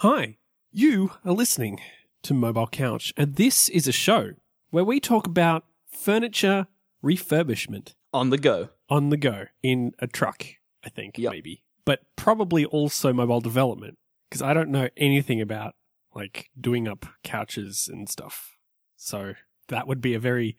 Hi, 0.00 0.36
you 0.72 1.12
are 1.24 1.32
listening 1.32 1.80
to 2.22 2.34
Mobile 2.34 2.66
Couch, 2.66 3.12
and 3.16 3.36
this 3.36 3.68
is 3.68 3.88
a 3.88 3.92
show 3.92 4.32
where 4.70 4.84
we 4.84 5.00
talk 5.00 5.26
about 5.26 5.64
furniture 5.88 6.66
refurbishment 7.02 7.94
On 8.12 8.30
the 8.30 8.38
go. 8.38 8.70
on 8.88 9.10
the 9.10 9.16
go 9.16 9.46
in 9.62 9.92
a 9.98 10.06
truck, 10.06 10.44
I 10.84 10.88
think, 10.88 11.18
Yep. 11.18 11.32
maybe. 11.32 11.62
But 11.84 12.00
probably 12.16 12.64
also 12.64 13.12
mobile 13.12 13.40
development, 13.40 13.98
because 14.28 14.42
I 14.42 14.52
don't 14.54 14.70
know 14.70 14.88
anything 14.96 15.40
about 15.40 15.74
like 16.14 16.50
doing 16.58 16.88
up 16.88 17.06
couches 17.22 17.88
and 17.92 18.08
stuff. 18.08 18.56
So 18.96 19.34
that 19.68 19.86
would 19.86 20.00
be 20.00 20.14
a 20.14 20.18
very 20.18 20.56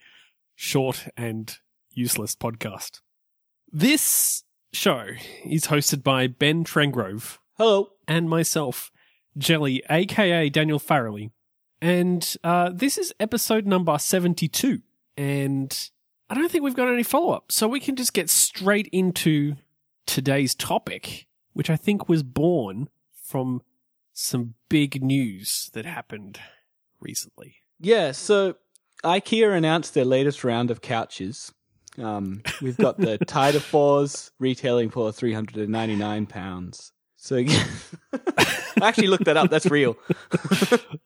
short 0.56 1.08
and 1.18 1.56
useless 1.92 2.36
podcast. 2.36 3.02
This 3.72 4.44
show 4.72 5.10
is 5.46 5.66
hosted 5.68 6.04
by 6.04 6.28
Ben 6.28 6.64
Trengrove 6.64 7.40
Hello. 7.58 7.90
and 8.08 8.30
myself, 8.30 8.92
Jelly, 9.38 9.84
aka 9.90 10.50
Daniel 10.50 10.80
Farrelly. 10.80 11.32
And 11.82 12.36
uh, 12.44 12.72
this 12.74 12.98
is 12.98 13.14
episode 13.20 13.66
number 13.66 13.98
72. 13.98 14.82
And 15.16 15.90
I 16.30 16.36
don't 16.36 16.52
think 16.52 16.64
we've 16.64 16.76
got 16.76 16.92
any 16.92 17.04
follow 17.04 17.34
up. 17.34 17.52
So 17.52 17.68
we 17.68 17.80
can 17.80 17.96
just 17.96 18.14
get 18.14 18.30
straight 18.30 18.90
into 18.92 19.56
today's 20.06 20.56
topic, 20.56 21.28
which 21.54 21.70
I 21.70 21.76
think 21.76 22.10
was 22.10 22.24
born 22.24 22.90
from 23.12 23.62
some 24.14 24.56
big 24.70 25.04
news 25.04 25.70
that 25.74 25.86
happened 25.86 26.40
recently. 27.00 27.58
Yeah. 27.80 28.12
So 28.12 28.56
IKEA 29.04 29.56
announced 29.56 29.94
their 29.94 30.06
latest 30.06 30.44
round 30.44 30.72
of 30.72 30.82
couches. 30.82 31.54
Um, 31.98 32.42
we've 32.62 32.78
got 32.78 32.98
the 32.98 33.18
Tida 33.26 33.60
4s 33.60 34.32
retailing 34.40 34.90
for 34.90 35.10
£399. 35.12 36.92
So 37.28 37.36
I 38.14 38.56
actually 38.82 39.08
looked 39.08 39.26
that 39.26 39.36
up. 39.36 39.50
That's 39.50 39.66
real. 39.68 39.98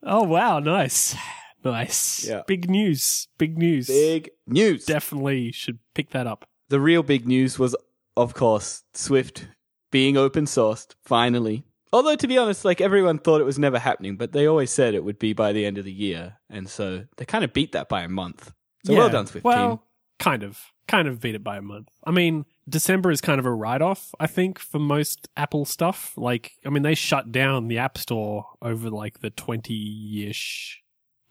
Oh, 0.04 0.24
wow. 0.24 0.60
Nice. 0.60 1.16
Nice. 1.64 2.28
Yeah. 2.28 2.42
Big 2.46 2.70
news. 2.70 3.28
Big 3.38 3.58
news. 3.58 3.88
Big 3.88 4.30
news. 4.46 4.86
Definitely 4.86 5.52
should 5.52 5.80
pick 5.96 6.10
that 6.12 6.28
up. 6.28 6.46
the 6.70 6.80
real 6.80 7.02
big 7.02 7.28
news 7.28 7.58
was, 7.58 7.76
of 8.18 8.34
course, 8.34 8.84
Swift 8.94 9.48
being 9.90 10.18
open 10.18 10.46
sourced 10.46 10.94
finally. 11.04 11.64
Although 11.94 12.16
to 12.18 12.28
be 12.28 12.38
honest, 12.38 12.66
like 12.66 12.82
everyone 12.82 13.20
thought 13.20 13.42
it 13.42 13.46
was 13.46 13.58
never 13.60 13.80
happening, 13.80 14.16
but 14.18 14.32
they 14.32 14.48
always 14.48 14.70
said 14.72 14.94
it 14.94 15.04
would 15.04 15.20
be 15.20 15.34
by 15.34 15.54
the 15.54 15.66
end 15.66 15.78
of 15.78 15.86
the 15.86 15.92
year, 15.94 16.38
and 16.50 16.70
so 16.70 17.04
they 17.18 17.26
kind 17.26 17.44
of 17.44 17.52
beat 17.54 17.72
that 17.74 17.88
by 17.90 18.02
a 18.04 18.10
month. 18.10 18.52
So 18.86 18.94
well 18.96 19.10
done, 19.10 19.28
Swift 19.28 19.44
Well, 19.46 19.70
team. 19.78 19.80
kind 20.20 20.44
of. 20.44 20.60
Kind 20.88 21.08
of 21.08 21.20
beat 21.22 21.36
it 21.36 21.44
by 21.44 21.58
a 21.58 21.62
month. 21.62 21.90
I 22.04 22.12
mean, 22.12 22.46
December 22.72 23.12
is 23.12 23.22
kind 23.22 23.40
of 23.40 23.46
a 23.46 23.52
write 23.52 23.82
off, 23.82 24.16
I 24.20 24.28
think, 24.28 24.58
for 24.58 24.80
most 24.80 25.28
Apple 25.38 25.66
stuff. 25.66 26.14
Like, 26.18 26.54
I 26.66 26.70
mean, 26.70 26.84
they 26.84 26.96
shut 26.96 27.32
down 27.32 27.68
the 27.68 27.78
App 27.78 27.98
Store 27.98 28.46
over 28.62 28.90
like 28.90 29.20
the 29.20 29.30
20 29.30 30.28
ish, 30.28 30.82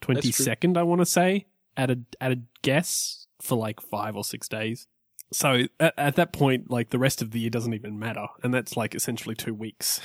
22nd, 0.03 0.77
I 0.77 0.83
want 0.83 1.01
to 1.01 1.07
say, 1.07 1.47
at 1.77 1.91
a, 1.91 1.99
at 2.21 2.33
a 2.33 2.41
guess 2.63 3.27
for 3.41 3.57
like 3.57 3.81
five 3.81 4.15
or 4.17 4.23
six 4.25 4.49
days. 4.49 4.87
So 5.33 5.63
at, 5.79 5.95
at 5.97 6.17
that 6.17 6.33
point, 6.33 6.71
like 6.71 6.91
the 6.91 6.99
rest 6.99 7.23
of 7.23 7.31
the 7.31 7.41
year 7.41 7.51
doesn't 7.51 7.75
even 7.75 7.99
matter. 7.99 8.27
And 8.43 8.53
that's 8.53 8.77
like 8.77 8.95
essentially 8.95 9.35
two 9.35 9.55
weeks. 9.55 10.01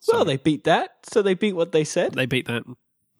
So 0.00 0.14
Well, 0.16 0.24
they 0.24 0.36
beat 0.36 0.64
that, 0.64 0.96
so 1.04 1.22
they 1.22 1.34
beat 1.34 1.54
what 1.54 1.72
they 1.72 1.84
said. 1.84 2.14
they 2.14 2.26
beat 2.26 2.46
that. 2.46 2.62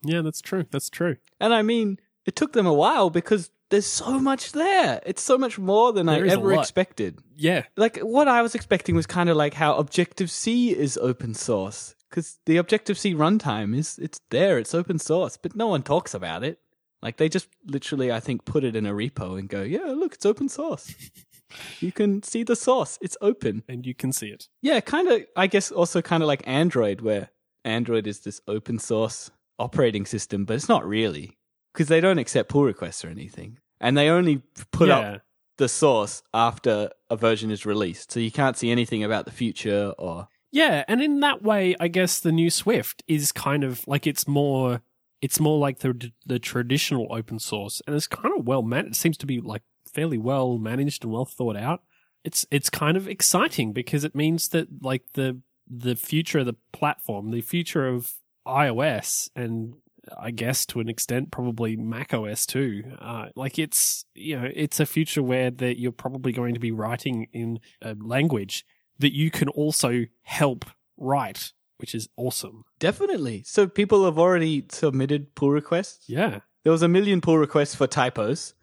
Yeah, 0.03 0.23
that's 0.23 0.41
true. 0.41 0.65
That's 0.71 0.89
true. 0.89 1.17
And 1.39 1.53
I 1.53 1.63
mean, 1.63 1.99
it 2.25 2.37
took 2.37 2.53
them 2.53 2.67
a 2.67 2.73
while 2.73 3.11
because 3.11 3.51
there's 3.71 3.87
so 3.87 4.19
much 4.19 4.53
there. 4.53 5.01
It's 5.07 5.23
so 5.23 5.39
much 5.39 5.59
more 5.59 5.93
than 5.93 6.07
There 6.07 6.25
I 6.25 6.29
ever 6.29 6.53
expected. 6.53 7.19
Yeah. 7.37 7.65
Like, 7.77 7.99
what 7.99 8.29
I 8.29 8.43
was 8.43 8.55
expecting 8.55 8.95
was 8.95 9.07
kind 9.07 9.31
of 9.31 9.37
like 9.37 9.55
how 9.55 9.77
Objective 9.77 10.31
C 10.31 10.77
is 10.77 10.99
open 10.99 11.35
source. 11.35 11.95
Because 12.11 12.39
the 12.45 12.57
Objective 12.57 12.99
C 12.99 13.15
runtime 13.15 13.77
is, 13.77 13.99
it's 13.99 14.21
there, 14.31 14.59
it's 14.59 14.75
open 14.75 14.99
source, 14.99 15.37
but 15.37 15.55
no 15.55 15.69
one 15.69 15.83
talks 15.83 16.13
about 16.13 16.43
it. 16.43 16.59
Like, 17.01 17.17
they 17.17 17.29
just 17.29 17.49
literally, 17.65 18.13
I 18.13 18.21
think, 18.21 18.45
put 18.45 18.65
it 18.65 18.77
in 18.77 18.85
a 18.85 18.93
repo 18.93 19.39
and 19.39 19.49
go, 19.49 19.63
yeah, 19.63 19.87
look, 19.87 20.15
it's 20.15 20.27
open 20.27 20.49
source. 20.49 20.95
you 21.81 21.93
can 21.93 22.23
see 22.23 22.43
the 22.43 22.57
source, 22.57 22.99
it's 23.01 23.17
open. 23.21 23.63
And 23.69 23.87
you 23.87 23.95
can 23.95 24.13
see 24.13 24.29
it. 24.29 24.49
Yeah, 24.61 24.81
kind 24.81 25.09
of, 25.09 25.23
I 25.37 25.47
guess 25.47 25.71
also 25.71 26.03
kind 26.03 26.23
of 26.23 26.27
like 26.27 26.43
Android, 26.47 27.01
where 27.01 27.31
Android 27.65 28.07
is 28.07 28.21
this 28.21 28.41
open 28.49 28.81
source 28.81 29.31
operating 29.59 30.07
system, 30.07 30.45
but 30.45 30.55
it's 30.55 30.69
not 30.69 30.87
really 30.87 31.39
because 31.73 31.89
they 31.89 32.01
don't 32.01 32.19
accept 32.19 32.49
pull 32.49 32.65
requests 32.65 33.05
or 33.05 33.09
anything. 33.09 33.59
And 33.81 33.97
they 33.97 34.09
only 34.09 34.43
put 34.73 34.89
yeah. 34.89 34.99
up 34.99 35.23
the 35.57 35.69
source 35.69 36.23
after 36.35 36.91
a 37.09 37.17
version 37.17 37.51
is 37.51 37.65
released. 37.67 38.13
So 38.13 38.21
you 38.21 38.33
can't 38.33 38.57
see 38.57 38.71
anything 38.71 39.05
about 39.05 39.27
the 39.27 39.31
future 39.31 39.95
or. 39.99 40.29
Yeah, 40.51 40.85
and 40.89 41.01
in 41.01 41.21
that 41.21 41.43
way, 41.43 41.77
I 41.79 41.89
guess 41.89 42.19
the 42.19 42.33
new 42.33 42.51
Swift 42.51 43.05
is 43.07 43.31
kind 43.31 43.63
of 43.63 43.87
like 43.87 44.07
it's 44.07 44.27
more 44.27 44.83
it's 45.21 45.39
more 45.39 45.59
like 45.59 45.81
the 45.81 46.11
the 46.27 46.39
traditional 46.39 47.07
open 47.11 47.39
source, 47.39 47.81
and 47.87 47.95
it's 47.95 48.09
kind 48.09 48.37
of 48.37 48.47
well 48.47 48.63
managed. 48.63 48.97
It 48.97 48.99
seems 48.99 49.17
to 49.19 49.27
be 49.27 49.41
like 49.41 49.63
fairly 49.93 50.19
well 50.19 50.59
managed 50.59 51.05
and 51.05 51.13
well 51.13 51.25
thought 51.25 51.57
out. 51.57 51.83
It's 52.25 52.47
it's 52.51 52.71
kind 52.71 52.97
of 52.97 53.07
exciting 53.07 53.73
because 53.73 54.03
it 54.03 54.15
means 54.15 54.49
that 54.49 54.83
like 54.83 55.05
the 55.13 55.41
the 55.69 55.95
future 55.95 56.41
of 56.41 56.47
the 56.47 56.57
platform, 56.73 57.31
the 57.31 57.43
future 57.43 57.87
of 57.87 58.15
iOS, 58.47 59.31
and 59.37 59.75
I 60.19 60.31
guess 60.31 60.67
to 60.67 60.81
an 60.81 60.89
extent 60.89 61.31
probably 61.31 61.77
Mac 61.77 62.15
OS 62.15 62.47
too. 62.47 62.83
Uh, 62.99 63.27
like 63.37 63.59
it's 63.59 64.05
you 64.15 64.39
know 64.39 64.49
it's 64.55 64.81
a 64.81 64.87
future 64.87 65.23
where 65.23 65.51
that 65.51 65.79
you're 65.79 65.93
probably 65.93 66.33
going 66.33 66.55
to 66.55 66.61
be 66.61 66.73
writing 66.73 67.29
in 67.33 67.61
a 67.83 67.95
language 67.95 68.65
that 68.99 69.15
you 69.15 69.31
can 69.31 69.49
also 69.49 70.05
help 70.23 70.65
write, 70.97 71.53
which 71.79 71.95
is 71.95 72.09
awesome. 72.17 72.65
Definitely. 72.79 73.43
So 73.47 73.67
people 73.67 74.05
have 74.05 74.19
already 74.19 74.67
submitted 74.71 75.35
pull 75.35 75.51
requests. 75.51 76.09
Yeah. 76.09 76.41
There 76.63 76.73
was 76.73 76.83
a 76.83 76.89
million 76.89 77.21
pull 77.21 77.39
requests 77.39 77.75
for 77.75 77.87
typos. 77.87 78.55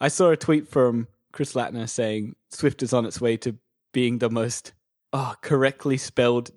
I 0.00 0.08
saw 0.08 0.30
a 0.30 0.36
tweet 0.36 0.68
from 0.68 1.08
Chris 1.32 1.54
Lattner 1.54 1.88
saying 1.88 2.36
Swift 2.50 2.82
is 2.82 2.92
on 2.92 3.06
its 3.06 3.20
way 3.20 3.36
to 3.38 3.56
being 3.92 4.18
the 4.18 4.30
most 4.30 4.74
oh, 5.12 5.34
correctly 5.40 5.96
spelled 5.96 6.50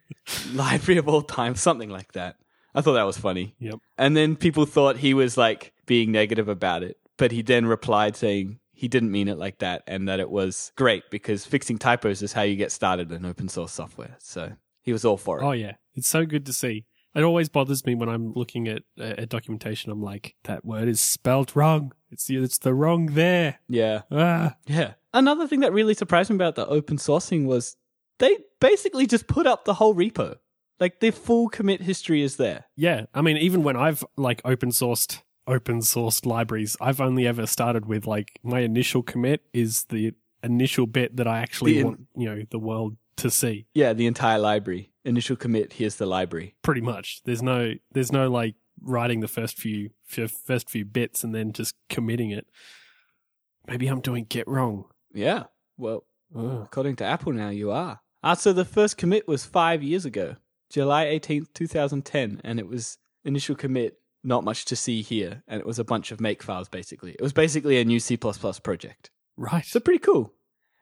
library 0.52 0.98
of 0.98 1.08
all 1.08 1.22
time, 1.22 1.54
something 1.54 1.90
like 1.90 2.12
that. 2.12 2.36
I 2.74 2.80
thought 2.80 2.94
that 2.94 3.04
was 3.06 3.18
funny. 3.18 3.54
Yep. 3.58 3.78
And 3.96 4.16
then 4.16 4.36
people 4.36 4.66
thought 4.66 4.98
he 4.98 5.14
was 5.14 5.36
like 5.36 5.72
being 5.86 6.12
negative 6.12 6.48
about 6.48 6.82
it, 6.82 6.98
but 7.16 7.32
he 7.32 7.42
then 7.42 7.66
replied 7.66 8.16
saying 8.16 8.60
he 8.72 8.88
didn't 8.88 9.10
mean 9.10 9.28
it 9.28 9.38
like 9.38 9.58
that 9.58 9.82
and 9.86 10.08
that 10.08 10.20
it 10.20 10.30
was 10.30 10.70
great 10.76 11.10
because 11.10 11.44
fixing 11.44 11.78
typos 11.78 12.22
is 12.22 12.32
how 12.32 12.42
you 12.42 12.54
get 12.56 12.70
started 12.70 13.10
in 13.10 13.24
open 13.24 13.48
source 13.48 13.72
software. 13.72 14.14
So 14.18 14.52
he 14.82 14.92
was 14.92 15.04
all 15.04 15.16
for 15.16 15.40
it. 15.40 15.44
Oh 15.44 15.52
yeah. 15.52 15.72
It's 15.94 16.08
so 16.08 16.24
good 16.24 16.46
to 16.46 16.52
see. 16.52 16.84
It 17.14 17.22
always 17.22 17.48
bothers 17.48 17.84
me 17.84 17.96
when 17.96 18.08
I'm 18.08 18.32
looking 18.34 18.68
at 18.68 18.82
uh, 19.00 19.24
documentation. 19.24 19.90
I'm 19.90 20.02
like, 20.02 20.36
that 20.44 20.64
word 20.64 20.86
is 20.86 21.00
spelled 21.00 21.56
wrong. 21.56 21.92
It's 22.10 22.26
the, 22.26 22.42
it's 22.44 22.58
the 22.58 22.74
wrong 22.74 23.06
there. 23.06 23.58
Yeah. 23.68 24.02
Ah. 24.12 24.54
Yeah. 24.66 24.92
Another 25.12 25.48
thing 25.48 25.60
that 25.60 25.72
really 25.72 25.94
surprised 25.94 26.30
me 26.30 26.36
about 26.36 26.54
the 26.54 26.66
open 26.66 26.98
sourcing 26.98 27.46
was 27.46 27.76
they 28.18 28.36
basically 28.60 29.06
just 29.06 29.26
put 29.26 29.46
up 29.46 29.64
the 29.64 29.74
whole 29.74 29.94
repo. 29.94 30.36
Like 30.80 31.00
the 31.00 31.10
full 31.10 31.48
commit 31.48 31.82
history 31.82 32.22
is 32.22 32.36
there. 32.36 32.66
Yeah. 32.76 33.06
I 33.14 33.20
mean, 33.22 33.36
even 33.36 33.62
when 33.62 33.76
I've 33.76 34.04
like 34.16 34.40
open 34.44 34.70
sourced 34.70 35.22
open 35.46 35.80
sourced 35.80 36.24
libraries, 36.26 36.76
I've 36.80 37.00
only 37.00 37.26
ever 37.26 37.46
started 37.46 37.86
with 37.86 38.06
like 38.06 38.38
my 38.42 38.60
initial 38.60 39.02
commit 39.02 39.42
is 39.52 39.84
the 39.84 40.12
initial 40.42 40.86
bit 40.86 41.16
that 41.16 41.26
I 41.26 41.40
actually 41.40 41.78
in- 41.80 41.86
want 41.86 42.00
you 42.16 42.26
know 42.28 42.42
the 42.50 42.58
world 42.58 42.96
to 43.16 43.30
see. 43.30 43.66
Yeah, 43.74 43.92
the 43.92 44.06
entire 44.06 44.38
library. 44.38 44.92
Initial 45.04 45.36
commit, 45.36 45.72
here's 45.72 45.96
the 45.96 46.06
library. 46.06 46.54
pretty 46.62 46.82
much. 46.82 47.22
There's 47.24 47.42
no 47.42 47.72
there's 47.92 48.12
no 48.12 48.30
like 48.30 48.54
writing 48.82 49.20
the 49.20 49.28
first 49.28 49.58
few 49.58 49.90
first 50.06 50.70
few 50.70 50.84
bits 50.84 51.24
and 51.24 51.34
then 51.34 51.52
just 51.52 51.74
committing 51.88 52.30
it. 52.30 52.46
Maybe 53.66 53.86
I'm 53.88 54.00
doing 54.00 54.24
git 54.28 54.46
wrong. 54.48 54.84
Yeah. 55.12 55.44
Well, 55.76 56.04
Ugh. 56.36 56.62
according 56.64 56.96
to 56.96 57.04
Apple 57.04 57.32
now 57.32 57.48
you 57.50 57.70
are. 57.70 58.00
Ah, 58.22 58.34
so 58.34 58.52
the 58.52 58.64
first 58.64 58.96
commit 58.96 59.26
was 59.28 59.44
five 59.44 59.82
years 59.82 60.04
ago. 60.04 60.36
July 60.70 61.06
18th, 61.06 61.52
2010. 61.54 62.40
And 62.44 62.58
it 62.58 62.68
was 62.68 62.98
initial 63.24 63.56
commit, 63.56 63.98
not 64.22 64.44
much 64.44 64.64
to 64.66 64.76
see 64.76 65.02
here. 65.02 65.42
And 65.48 65.60
it 65.60 65.66
was 65.66 65.78
a 65.78 65.84
bunch 65.84 66.10
of 66.12 66.20
make 66.20 66.42
files 66.42 66.68
basically. 66.68 67.12
It 67.12 67.22
was 67.22 67.32
basically 67.32 67.78
a 67.80 67.84
new 67.84 68.00
C 68.00 68.16
project. 68.16 69.10
Right. 69.36 69.64
So 69.64 69.80
pretty 69.80 70.00
cool. 70.00 70.32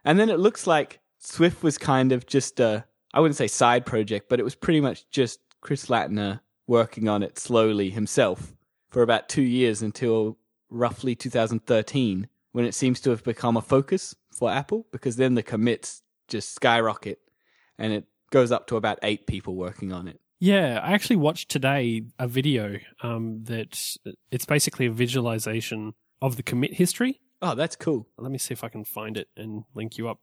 And 0.04 0.18
then 0.18 0.30
it 0.30 0.38
looks 0.38 0.66
like 0.66 1.00
Swift 1.18 1.62
was 1.62 1.78
kind 1.78 2.12
of 2.12 2.26
just 2.26 2.60
a, 2.60 2.84
I 3.12 3.20
wouldn't 3.20 3.36
say 3.36 3.48
side 3.48 3.84
project, 3.86 4.28
but 4.28 4.40
it 4.40 4.44
was 4.44 4.54
pretty 4.54 4.80
much 4.80 5.08
just 5.10 5.40
Chris 5.60 5.86
Lattner 5.86 6.40
working 6.66 7.08
on 7.08 7.22
it 7.22 7.38
slowly 7.38 7.90
himself 7.90 8.54
for 8.90 9.02
about 9.02 9.28
two 9.28 9.42
years 9.42 9.82
until 9.82 10.38
roughly 10.70 11.14
2013, 11.14 12.28
when 12.52 12.64
it 12.64 12.74
seems 12.74 13.00
to 13.00 13.10
have 13.10 13.24
become 13.24 13.56
a 13.56 13.62
focus 13.62 14.14
for 14.30 14.50
Apple, 14.50 14.86
because 14.90 15.16
then 15.16 15.34
the 15.34 15.42
commits 15.42 16.02
just 16.28 16.54
skyrocket 16.54 17.20
and 17.78 17.92
it 17.92 18.04
goes 18.30 18.50
up 18.52 18.66
to 18.68 18.76
about 18.76 18.98
eight 19.02 19.26
people 19.26 19.54
working 19.54 19.92
on 19.92 20.08
it. 20.08 20.20
Yeah, 20.38 20.80
I 20.82 20.92
actually 20.92 21.16
watched 21.16 21.48
today 21.50 22.02
a 22.18 22.28
video 22.28 22.78
um, 23.02 23.44
that 23.44 23.96
it's 24.30 24.44
basically 24.44 24.86
a 24.86 24.90
visualization 24.92 25.94
of 26.20 26.36
the 26.36 26.42
commit 26.42 26.74
history. 26.74 27.20
Oh, 27.42 27.54
that's 27.54 27.76
cool. 27.76 28.06
Let 28.18 28.30
me 28.32 28.38
see 28.38 28.52
if 28.52 28.62
I 28.64 28.68
can 28.68 28.84
find 28.84 29.16
it 29.16 29.28
and 29.36 29.64
link 29.74 29.96
you 29.98 30.08
up. 30.08 30.20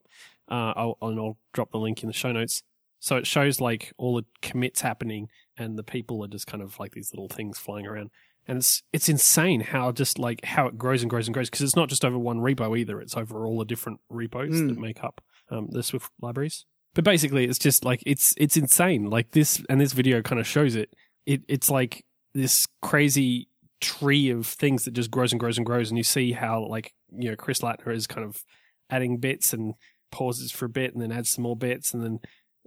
Uh, 0.50 0.74
I'll, 0.76 0.98
and 1.02 1.20
I'll 1.20 1.38
drop 1.54 1.72
the 1.72 1.80
link 1.80 2.04
in 2.04 2.08
the 2.08 2.14
show 2.14 2.32
notes. 2.32 2.64
So 3.00 3.18
it 3.18 3.28
shows 3.28 3.60
like 3.60 3.92
all 3.98 4.16
the 4.16 4.26
commits 4.42 4.82
happening, 4.82 5.28
and 5.58 5.78
the 5.78 5.84
people 5.84 6.24
are 6.24 6.28
just 6.28 6.48
kind 6.48 6.64
of 6.64 6.80
like 6.80 6.94
these 6.94 7.12
little 7.12 7.28
things 7.28 7.58
flying 7.60 7.86
around. 7.86 8.10
And 8.48 8.58
it's 8.58 8.82
it's 8.94 9.10
insane 9.10 9.62
how 9.62 9.92
just 9.92 10.20
like 10.20 10.44
how 10.46 10.68
it 10.68 10.78
grows 10.78 11.02
and 11.02 11.10
grows 11.10 11.28
and 11.28 11.34
grows 11.34 11.50
because 11.50 11.62
it's 11.62 11.76
not 11.76 11.90
just 11.90 12.06
over 12.06 12.18
one 12.18 12.40
repo 12.40 12.78
either. 12.78 13.02
It's 13.02 13.16
over 13.18 13.46
all 13.46 13.58
the 13.60 13.66
different 13.66 14.00
repos 14.10 14.52
Mm. 14.52 14.68
that 14.70 14.78
make 14.80 15.04
up 15.04 15.22
um, 15.50 15.68
the 15.72 15.82
Swift 15.84 16.12
libraries. 16.22 16.66
But 16.96 17.04
basically, 17.04 17.46
it's 17.46 17.60
just 17.60 17.84
like 17.84 18.04
it's 18.06 18.34
it's 18.38 18.58
insane. 18.58 19.10
Like 19.10 19.32
this, 19.32 19.64
and 19.70 19.82
this 19.82 19.94
video 19.94 20.22
kind 20.22 20.40
of 20.40 20.48
shows 20.48 20.76
it. 20.76 20.94
It 21.26 21.42
it's 21.48 21.70
like 21.70 22.06
this 22.34 22.68
crazy 22.82 23.48
tree 23.82 24.30
of 24.30 24.46
things 24.46 24.86
that 24.86 24.94
just 24.94 25.12
grows 25.12 25.32
and 25.32 25.40
grows 25.40 25.58
and 25.58 25.66
grows, 25.66 25.90
and 25.90 25.98
you 25.98 26.04
see 26.04 26.34
how 26.34 26.66
like 26.66 26.94
you 27.12 27.30
know 27.30 27.36
Chris 27.36 27.60
Lattner 27.60 27.94
is 27.94 28.08
kind 28.08 28.26
of 28.26 28.44
adding 28.90 29.18
bits 29.18 29.54
and 29.54 29.74
pauses 30.12 30.52
for 30.52 30.66
a 30.66 30.70
bit, 30.70 30.94
and 30.94 31.02
then 31.02 31.12
adds 31.12 31.32
some 31.32 31.44
more 31.44 31.56
bits, 31.56 31.94
and 31.94 32.04
then 32.04 32.20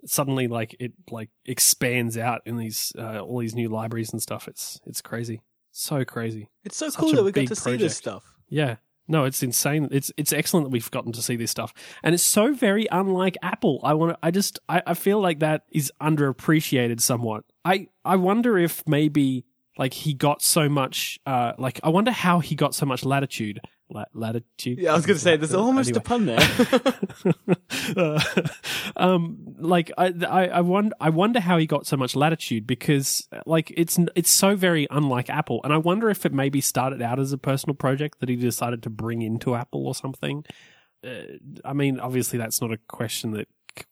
suddenly 0.05 0.49
like 0.49 0.75
it 0.81 0.93
like 1.11 1.31
expands 1.45 2.19
out 2.19 2.43
in 2.47 2.57
these 2.57 2.93
uh, 2.99 3.21
all 3.21 3.39
these 3.39 3.55
new 3.55 3.69
libraries 3.69 4.13
and 4.13 4.21
stuff. 4.21 4.49
It's 4.49 4.81
it's 4.87 5.01
crazy, 5.01 5.43
so 5.71 6.05
crazy. 6.05 6.49
It's 6.65 6.77
so 6.77 6.89
Such 6.89 6.99
cool 7.01 7.13
that 7.13 7.23
we 7.23 7.33
got 7.33 7.47
to 7.47 7.57
see 7.57 7.77
this 7.77 7.97
stuff. 7.97 8.25
Yeah. 8.49 8.77
No, 9.09 9.25
it's 9.25 9.43
insane. 9.43 9.89
It's 9.91 10.11
it's 10.17 10.33
excellent 10.33 10.67
that 10.67 10.71
we've 10.71 10.91
gotten 10.91 11.13
to 11.13 11.23
see 11.23 11.37
this 11.37 11.51
stuff, 11.51 11.73
and 12.03 12.15
it's 12.15 12.25
so 12.25 12.53
very 12.53 12.87
unlike 12.91 13.37
Apple. 13.43 13.81
I 13.83 13.95
want 13.95 14.13
to. 14.13 14.19
I 14.23 14.31
just. 14.31 14.59
I, 14.69 14.83
I 14.87 14.95
feel 14.95 15.21
like 15.21 15.41
that 15.41 15.63
is 15.71 15.93
underappreciated 16.01 17.01
somewhat. 17.01 17.45
I 17.65 17.89
I 18.05 18.17
wonder 18.17 18.59
if 18.59 18.83
maybe 18.87 19.45
like 19.79 19.95
he 19.95 20.15
got 20.15 20.43
so 20.43 20.69
much. 20.69 21.21
Uh, 21.25 21.53
like 21.59 21.81
I 21.85 21.89
wonder 21.91 22.11
how 22.11 22.41
he 22.41 22.55
got 22.55 22.75
so 22.75 22.87
much 22.87 23.05
latitude. 23.05 23.61
La- 23.89 24.05
latitude. 24.15 24.79
Yeah, 24.79 24.93
I 24.93 24.97
was 24.97 25.07
going 25.07 25.17
to 25.17 25.23
say, 25.23 25.37
there's 25.37 25.55
almost 25.55 25.91
Anyway. 25.91 26.01
a 26.01 26.09
pun 26.09 26.27
there. 26.27 27.57
Uh, 27.97 28.21
um, 28.97 29.55
like 29.59 29.93
I, 29.97 30.13
I, 30.29 30.47
I 30.49 30.61
wonder, 30.61 30.95
I 31.01 31.11
wonder 31.11 31.39
how 31.41 31.57
he 31.57 31.67
got 31.67 31.87
so 31.87 31.97
much 31.97 32.17
latitude 32.17 32.67
because, 32.67 33.29
like, 33.47 33.73
it's 33.77 33.99
it's 34.17 34.31
so 34.31 34.57
very 34.57 34.89
unlike 34.91 35.31
Apple, 35.31 35.61
and 35.63 35.73
I 35.73 35.77
wonder 35.77 36.11
if 36.11 36.27
it 36.27 36.33
maybe 36.33 36.61
started 36.61 37.01
out 37.01 37.21
as 37.21 37.33
a 37.33 37.39
personal 37.39 37.75
project 37.75 38.19
that 38.21 38.29
he 38.29 38.35
decided 38.37 38.83
to 38.85 38.91
bring 38.91 39.23
into 39.23 39.55
Apple 39.55 39.87
or 39.87 39.95
something. 39.95 40.45
Uh, 41.07 41.37
I 41.65 41.75
mean, 41.75 42.01
obviously, 42.01 42.39
that's 42.39 42.61
not 42.61 42.73
a 42.73 42.79
question 42.89 43.31
that 43.33 43.47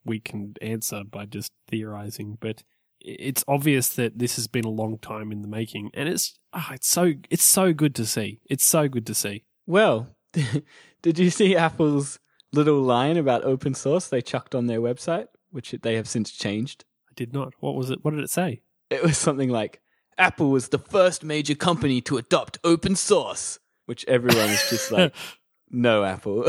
we 0.04 0.18
can 0.18 0.54
answer 0.60 1.04
by 1.04 1.26
just 1.26 1.52
theorizing, 1.68 2.36
but 2.40 2.64
it's 3.00 3.44
obvious 3.46 3.90
that 3.90 4.18
this 4.18 4.36
has 4.36 4.48
been 4.48 4.64
a 4.64 4.70
long 4.70 4.98
time 4.98 5.30
in 5.30 5.42
the 5.42 5.48
making, 5.48 5.90
and 5.94 6.08
it's 6.08 6.36
ah, 6.52 6.72
it's 6.72 6.88
so 6.88 7.12
it's 7.30 7.44
so 7.44 7.72
good 7.72 7.94
to 7.96 8.06
see. 8.06 8.40
It's 8.50 8.64
so 8.64 8.88
good 8.88 9.06
to 9.06 9.14
see. 9.14 9.44
Well, 9.66 10.08
did 11.02 11.18
you 11.18 11.30
see 11.30 11.56
Apple's 11.56 12.18
little 12.52 12.80
line 12.80 13.16
about 13.16 13.44
open 13.44 13.74
source 13.74 14.08
they 14.08 14.22
chucked 14.22 14.54
on 14.54 14.66
their 14.66 14.80
website, 14.80 15.26
which 15.50 15.74
they 15.82 15.94
have 15.96 16.08
since 16.08 16.30
changed? 16.30 16.84
I 17.08 17.12
did 17.14 17.32
not. 17.32 17.54
What 17.60 17.74
was 17.74 17.90
it? 17.90 18.04
What 18.04 18.12
did 18.12 18.24
it 18.24 18.30
say? 18.30 18.62
It 18.90 19.02
was 19.02 19.18
something 19.18 19.48
like 19.48 19.80
Apple 20.18 20.50
was 20.50 20.68
the 20.68 20.78
first 20.78 21.24
major 21.24 21.54
company 21.54 22.00
to 22.02 22.16
adopt 22.16 22.58
open 22.64 22.96
source, 22.96 23.58
which 23.86 24.04
everyone 24.06 24.50
was 24.50 24.70
just 24.70 24.92
like, 24.92 25.14
no, 25.70 26.04
Apple, 26.04 26.44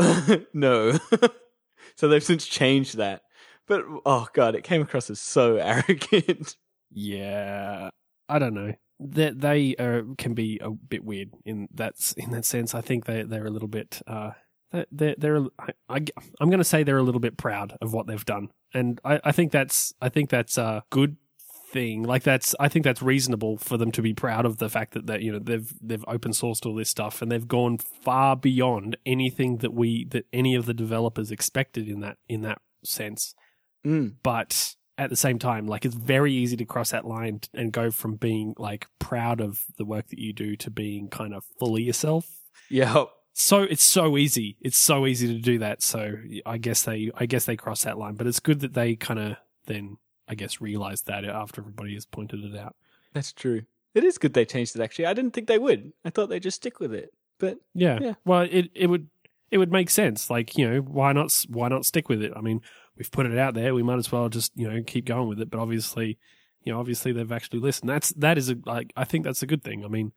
no. 0.54 0.98
so 1.96 2.08
they've 2.08 2.22
since 2.22 2.46
changed 2.46 2.96
that. 2.96 3.22
But 3.66 3.84
oh 4.04 4.28
god, 4.32 4.54
it 4.54 4.62
came 4.64 4.82
across 4.82 5.10
as 5.10 5.20
so 5.20 5.56
arrogant. 5.56 6.56
Yeah, 6.90 7.90
I 8.28 8.38
don't 8.38 8.54
know. 8.54 8.74
They 8.98 9.30
they 9.30 9.76
uh, 9.76 10.02
can 10.16 10.34
be 10.34 10.58
a 10.62 10.70
bit 10.70 11.04
weird 11.04 11.30
in 11.44 11.68
that 11.74 12.14
in 12.16 12.30
that 12.30 12.44
sense. 12.44 12.74
I 12.74 12.80
think 12.80 13.04
they 13.04 13.22
they're 13.22 13.46
a 13.46 13.50
little 13.50 13.68
bit. 13.68 14.00
Uh, 14.06 14.30
they're, 14.90 15.14
they're 15.16 15.40
I, 15.58 15.72
I 15.88 15.96
am 16.40 16.48
going 16.48 16.58
to 16.58 16.64
say 16.64 16.82
they're 16.82 16.98
a 16.98 17.02
little 17.02 17.20
bit 17.20 17.36
proud 17.36 17.76
of 17.80 17.92
what 17.92 18.06
they've 18.06 18.24
done, 18.24 18.48
and 18.74 19.00
I, 19.04 19.20
I 19.24 19.32
think 19.32 19.52
that's 19.52 19.94
I 20.00 20.08
think 20.08 20.30
that's 20.30 20.58
a 20.58 20.82
good 20.90 21.16
thing. 21.72 22.02
Like 22.04 22.22
that's 22.22 22.54
I 22.58 22.68
think 22.68 22.84
that's 22.84 23.02
reasonable 23.02 23.58
for 23.58 23.76
them 23.76 23.92
to 23.92 24.02
be 24.02 24.14
proud 24.14 24.46
of 24.46 24.58
the 24.58 24.68
fact 24.68 24.94
that 24.94 25.06
that 25.06 25.22
you 25.22 25.32
know 25.32 25.38
they've 25.38 25.72
they've 25.82 26.04
open 26.08 26.32
sourced 26.32 26.64
all 26.64 26.74
this 26.74 26.90
stuff 26.90 27.20
and 27.20 27.30
they've 27.30 27.46
gone 27.46 27.78
far 27.78 28.36
beyond 28.36 28.96
anything 29.04 29.58
that 29.58 29.74
we 29.74 30.06
that 30.06 30.26
any 30.32 30.54
of 30.54 30.66
the 30.66 30.74
developers 30.74 31.30
expected 31.30 31.88
in 31.88 32.00
that 32.00 32.16
in 32.28 32.42
that 32.42 32.60
sense 32.82 33.34
Mm. 33.84 34.14
but 34.24 34.74
at 34.98 35.10
the 35.10 35.16
same 35.16 35.38
time 35.38 35.66
like 35.66 35.84
it's 35.84 35.94
very 35.94 36.32
easy 36.32 36.56
to 36.56 36.64
cross 36.64 36.90
that 36.90 37.04
line 37.06 37.40
and 37.54 37.72
go 37.72 37.90
from 37.90 38.14
being 38.16 38.54
like 38.58 38.86
proud 38.98 39.40
of 39.40 39.64
the 39.76 39.84
work 39.84 40.08
that 40.08 40.18
you 40.18 40.32
do 40.32 40.56
to 40.56 40.70
being 40.70 41.08
kind 41.08 41.34
of 41.34 41.44
fully 41.58 41.82
yourself 41.82 42.26
Yeah, 42.70 43.04
so 43.34 43.62
it's 43.62 43.82
so 43.84 44.16
easy 44.16 44.56
it's 44.60 44.78
so 44.78 45.06
easy 45.06 45.26
to 45.28 45.38
do 45.40 45.58
that 45.58 45.82
so 45.82 46.16
i 46.46 46.56
guess 46.58 46.82
they 46.84 47.10
i 47.16 47.26
guess 47.26 47.44
they 47.44 47.56
cross 47.56 47.84
that 47.84 47.98
line 47.98 48.14
but 48.14 48.26
it's 48.26 48.40
good 48.40 48.60
that 48.60 48.72
they 48.74 48.96
kind 48.96 49.20
of 49.20 49.36
then 49.66 49.98
i 50.28 50.34
guess 50.34 50.60
realized 50.60 51.06
that 51.06 51.24
after 51.26 51.60
everybody 51.60 51.92
has 51.94 52.06
pointed 52.06 52.42
it 52.44 52.56
out 52.56 52.74
that's 53.12 53.32
true. 53.32 53.62
It 53.94 54.04
is 54.04 54.18
good 54.18 54.34
they 54.34 54.44
changed 54.44 54.76
it. 54.76 54.82
Actually, 54.82 55.06
I 55.06 55.14
didn't 55.14 55.32
think 55.32 55.46
they 55.46 55.58
would. 55.58 55.92
I 56.04 56.10
thought 56.10 56.28
they'd 56.28 56.42
just 56.42 56.58
stick 56.58 56.80
with 56.80 56.92
it. 56.92 57.14
But 57.38 57.56
yeah, 57.72 57.98
Yeah. 57.98 58.12
well 58.26 58.42
it 58.50 58.70
it 58.74 58.88
would 58.88 59.08
it 59.50 59.56
would 59.56 59.72
make 59.72 59.88
sense 59.88 60.28
like 60.28 60.58
you 60.58 60.68
know 60.68 60.80
why 60.80 61.12
not 61.14 61.32
why 61.48 61.68
not 61.68 61.86
stick 61.86 62.10
with 62.10 62.20
it 62.22 62.32
i 62.36 62.42
mean 62.42 62.60
we've 62.96 63.10
put 63.10 63.26
it 63.26 63.38
out 63.38 63.54
there 63.54 63.74
we 63.74 63.82
might 63.82 63.98
as 63.98 64.10
well 64.10 64.28
just 64.28 64.52
you 64.54 64.68
know 64.70 64.82
keep 64.82 65.04
going 65.04 65.28
with 65.28 65.40
it. 65.40 65.50
But 65.50 65.60
obviously 65.60 66.18
you 66.62 66.72
know 66.72 66.80
obviously 66.80 67.12
they've 67.12 67.32
actually 67.32 67.60
listened. 67.60 67.88
That's 67.88 68.10
that 68.10 68.38
is 68.38 68.50
a 68.50 68.56
like 68.64 68.92
i 68.96 69.04
think 69.04 69.24
that's 69.24 69.42
a 69.42 69.46
good 69.46 69.62
thing. 69.62 69.84
I 69.84 69.88
mean 69.88 70.12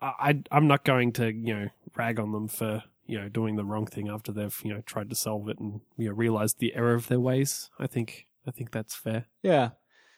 i 0.00 0.40
i'm 0.52 0.68
not 0.68 0.84
going 0.84 1.10
to 1.10 1.32
you 1.32 1.52
know 1.52 1.68
rag 1.96 2.20
on 2.20 2.30
them 2.30 2.46
for 2.46 2.84
you 3.08 3.18
know 3.18 3.28
doing 3.28 3.56
the 3.56 3.64
wrong 3.64 3.84
thing 3.84 4.08
after 4.08 4.30
they've 4.30 4.60
you 4.62 4.72
know 4.72 4.80
tried 4.82 5.10
to 5.10 5.16
solve 5.16 5.48
it 5.48 5.58
and 5.58 5.80
you 5.96 6.08
know 6.08 6.14
realized 6.14 6.60
the 6.60 6.74
error 6.74 6.94
of 6.94 7.08
their 7.08 7.20
ways. 7.20 7.70
I 7.78 7.86
think 7.86 8.26
i 8.46 8.50
think 8.50 8.70
that's 8.70 8.94
fair. 8.94 9.26
Yeah. 9.42 9.70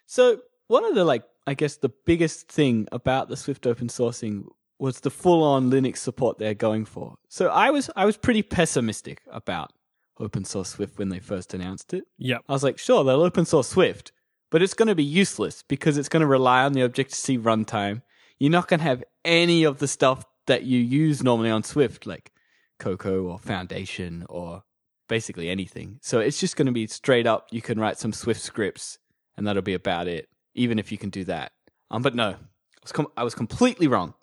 So 0.06 0.40
one 0.66 0.84
of 0.84 0.94
the 0.94 1.04
like 1.04 1.24
I 1.46 1.54
guess 1.54 1.76
the 1.76 1.92
biggest 2.06 2.48
thing 2.48 2.86
about 2.92 3.28
the 3.28 3.36
Swift 3.36 3.66
open 3.66 3.88
sourcing 3.88 4.44
was 4.78 5.00
the 5.00 5.10
full 5.10 5.42
on 5.42 5.70
Linux 5.70 5.98
support 5.98 6.38
they're 6.38 6.54
going 6.54 6.84
for. 6.84 7.16
So 7.28 7.48
I 7.48 7.70
was 7.70 7.90
I 7.96 8.04
was 8.04 8.16
pretty 8.16 8.42
pessimistic 8.42 9.22
about 9.30 9.72
open 10.20 10.44
source 10.44 10.70
Swift 10.70 10.98
when 10.98 11.08
they 11.08 11.18
first 11.18 11.54
announced 11.54 11.94
it. 11.94 12.04
Yeah. 12.18 12.38
I 12.48 12.52
was 12.52 12.62
like, 12.62 12.78
sure, 12.78 13.02
they'll 13.02 13.22
open 13.22 13.46
source 13.46 13.68
Swift, 13.68 14.12
but 14.50 14.62
it's 14.62 14.74
going 14.74 14.88
to 14.88 14.94
be 14.94 15.04
useless 15.04 15.64
because 15.66 15.96
it's 15.96 16.08
going 16.08 16.20
to 16.20 16.26
rely 16.26 16.64
on 16.64 16.72
the 16.72 16.82
Objective 16.82 17.16
C 17.16 17.38
runtime. 17.38 18.02
You're 18.38 18.50
not 18.50 18.68
going 18.68 18.80
to 18.80 18.84
have 18.84 19.02
any 19.24 19.64
of 19.64 19.78
the 19.78 19.88
stuff 19.88 20.24
that 20.46 20.64
you 20.64 20.78
use 20.78 21.22
normally 21.22 21.50
on 21.50 21.62
Swift, 21.62 22.06
like 22.06 22.32
Cocoa 22.78 23.24
or 23.24 23.38
Foundation 23.38 24.24
or 24.28 24.62
basically 25.08 25.50
anything. 25.50 25.98
So 26.02 26.20
it's 26.20 26.40
just 26.40 26.56
going 26.56 26.66
to 26.66 26.72
be 26.72 26.86
straight 26.86 27.26
up. 27.26 27.48
You 27.50 27.62
can 27.62 27.78
write 27.78 27.98
some 27.98 28.12
Swift 28.12 28.40
scripts, 28.40 28.98
and 29.36 29.46
that'll 29.46 29.62
be 29.62 29.74
about 29.74 30.08
it. 30.08 30.28
Even 30.54 30.78
if 30.78 30.90
you 30.90 30.98
can 30.98 31.10
do 31.10 31.24
that, 31.24 31.52
um, 31.92 32.02
but 32.02 32.16
no, 32.16 32.30
I 32.30 32.36
was, 32.82 32.92
com- 32.92 33.12
I 33.16 33.22
was 33.22 33.36
completely 33.36 33.86
wrong. 33.86 34.14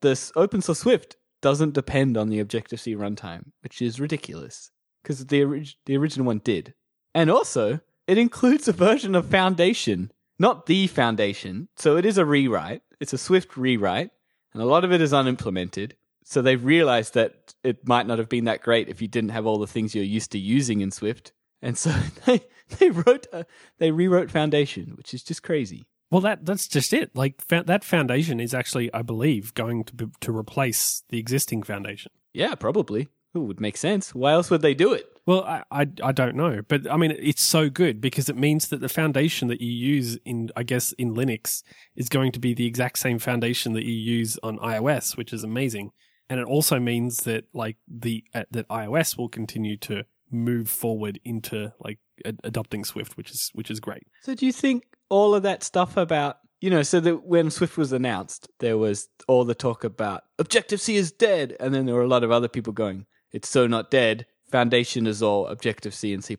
This 0.00 0.32
open 0.34 0.62
source 0.62 0.78
Swift 0.78 1.16
doesn't 1.42 1.74
depend 1.74 2.16
on 2.16 2.30
the 2.30 2.40
Objective 2.40 2.80
C 2.80 2.96
runtime, 2.96 3.50
which 3.62 3.82
is 3.82 4.00
ridiculous 4.00 4.70
because 5.04 5.24
the 5.26 5.44
orig- 5.44 5.76
the 5.84 5.96
original 5.96 6.26
one 6.26 6.40
did. 6.42 6.74
And 7.14 7.30
also, 7.30 7.80
it 8.08 8.18
includes 8.18 8.66
a 8.66 8.72
version 8.72 9.14
of 9.14 9.26
Foundation, 9.26 10.10
not 10.38 10.66
the 10.66 10.88
Foundation. 10.88 11.68
So 11.76 11.96
it 11.96 12.04
is 12.04 12.18
a 12.18 12.24
rewrite. 12.24 12.82
It's 12.98 13.12
a 13.12 13.18
Swift 13.18 13.56
rewrite, 13.56 14.10
and 14.52 14.62
a 14.62 14.66
lot 14.66 14.84
of 14.84 14.92
it 14.92 15.00
is 15.00 15.12
unimplemented. 15.12 15.94
So 16.24 16.40
they've 16.40 16.64
realized 16.64 17.14
that 17.14 17.54
it 17.62 17.86
might 17.86 18.06
not 18.06 18.18
have 18.18 18.30
been 18.30 18.46
that 18.46 18.62
great 18.62 18.88
if 18.88 19.02
you 19.02 19.08
didn't 19.08 19.30
have 19.30 19.46
all 19.46 19.58
the 19.58 19.66
things 19.66 19.94
you're 19.94 20.02
used 20.02 20.32
to 20.32 20.38
using 20.38 20.80
in 20.80 20.90
Swift. 20.90 21.32
And 21.60 21.76
so 21.76 21.90
they 22.24 22.40
they 22.78 22.90
wrote 22.90 23.26
a, 23.32 23.46
they 23.78 23.90
rewrote 23.90 24.30
Foundation, 24.30 24.94
which 24.96 25.12
is 25.14 25.22
just 25.22 25.42
crazy. 25.42 25.84
Well, 26.10 26.22
that 26.22 26.46
that's 26.46 26.68
just 26.68 26.92
it. 26.92 27.14
Like 27.14 27.40
fa- 27.40 27.64
that 27.66 27.84
foundation 27.84 28.40
is 28.40 28.54
actually, 28.54 28.92
I 28.94 29.02
believe, 29.02 29.52
going 29.54 29.84
to 29.84 29.94
be, 29.94 30.06
to 30.20 30.36
replace 30.36 31.02
the 31.08 31.18
existing 31.18 31.62
foundation. 31.62 32.12
Yeah, 32.32 32.54
probably. 32.54 33.08
It 33.34 33.38
would 33.38 33.60
make 33.60 33.76
sense. 33.76 34.14
Why 34.14 34.32
else 34.32 34.50
would 34.50 34.62
they 34.62 34.74
do 34.74 34.92
it? 34.92 35.06
Well, 35.26 35.42
I, 35.44 35.62
I 35.70 35.86
I 36.02 36.12
don't 36.12 36.36
know, 36.36 36.60
but 36.68 36.90
I 36.90 36.96
mean, 36.96 37.10
it's 37.18 37.42
so 37.42 37.70
good 37.70 38.00
because 38.00 38.28
it 38.28 38.36
means 38.36 38.68
that 38.68 38.80
the 38.80 38.88
foundation 38.88 39.48
that 39.48 39.60
you 39.60 39.72
use 39.72 40.18
in, 40.24 40.50
I 40.54 40.62
guess, 40.62 40.92
in 40.92 41.14
Linux 41.14 41.62
is 41.96 42.08
going 42.08 42.30
to 42.32 42.38
be 42.38 42.52
the 42.54 42.66
exact 42.66 42.98
same 42.98 43.18
foundation 43.18 43.72
that 43.72 43.84
you 43.84 43.94
use 43.94 44.38
on 44.42 44.58
iOS, 44.58 45.16
which 45.16 45.32
is 45.32 45.42
amazing. 45.42 45.90
And 46.28 46.40
it 46.40 46.46
also 46.46 46.78
means 46.78 47.18
that 47.24 47.44
like 47.54 47.76
the 47.88 48.24
uh, 48.34 48.44
that 48.50 48.68
iOS 48.68 49.16
will 49.16 49.28
continue 49.30 49.76
to 49.78 50.04
move 50.30 50.68
forward 50.68 51.18
into 51.24 51.72
like 51.80 51.98
ad- 52.24 52.40
adopting 52.44 52.84
Swift, 52.84 53.16
which 53.16 53.30
is 53.30 53.50
which 53.54 53.70
is 53.70 53.80
great. 53.80 54.06
So 54.22 54.34
do 54.34 54.44
you 54.44 54.52
think 54.52 54.84
all 55.08 55.34
of 55.34 55.42
that 55.42 55.62
stuff 55.62 55.96
about 55.96 56.36
you 56.60 56.70
know, 56.70 56.82
so 56.82 56.98
that 57.00 57.24
when 57.26 57.50
Swift 57.50 57.76
was 57.76 57.92
announced, 57.92 58.48
there 58.58 58.78
was 58.78 59.08
all 59.28 59.44
the 59.44 59.54
talk 59.54 59.84
about 59.84 60.22
Objective 60.38 60.80
C 60.80 60.96
is 60.96 61.12
dead, 61.12 61.54
and 61.60 61.74
then 61.74 61.84
there 61.84 61.94
were 61.94 62.00
a 62.00 62.08
lot 62.08 62.24
of 62.24 62.30
other 62.30 62.48
people 62.48 62.72
going, 62.72 63.04
"It's 63.34 63.48
so 63.48 63.66
not 63.66 63.90
dead. 63.90 64.26
Foundation 64.50 65.06
is 65.06 65.22
all 65.22 65.48
Objective 65.48 65.92
C 65.94 66.14
and 66.14 66.22
C 66.22 66.36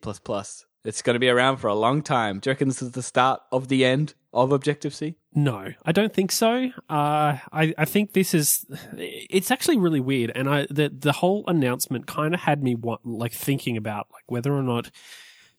It's 0.86 1.02
going 1.02 1.14
to 1.16 1.20
be 1.20 1.30
around 1.30 1.58
for 1.58 1.68
a 1.68 1.75
long 1.75 2.02
time." 2.02 2.40
Do 2.40 2.50
you 2.50 2.52
reckon 2.54 2.70
this 2.70 2.82
is 2.82 2.92
the 2.92 3.04
start 3.04 3.42
of 3.52 3.68
the 3.68 3.84
end 3.84 4.14
of 4.34 4.54
Objective 4.54 4.96
C? 4.96 5.16
No, 5.34 5.74
I 5.86 5.92
don't 5.92 6.14
think 6.14 6.32
so. 6.32 6.70
Uh, 6.90 7.38
I 7.52 7.74
I 7.78 7.84
think 7.84 8.14
this 8.14 8.34
is 8.34 8.66
it's 8.98 9.52
actually 9.52 9.78
really 9.78 10.00
weird, 10.00 10.32
and 10.34 10.50
I 10.50 10.68
the 10.70 10.90
the 10.90 11.12
whole 11.12 11.44
announcement 11.48 12.08
kind 12.08 12.34
of 12.34 12.40
had 12.40 12.64
me 12.64 12.75
what, 12.75 13.06
like 13.06 13.34
thinking 13.34 13.75
about 13.75 14.08
like 14.14 14.24
whether 14.28 14.54
or 14.54 14.64
not 14.64 14.90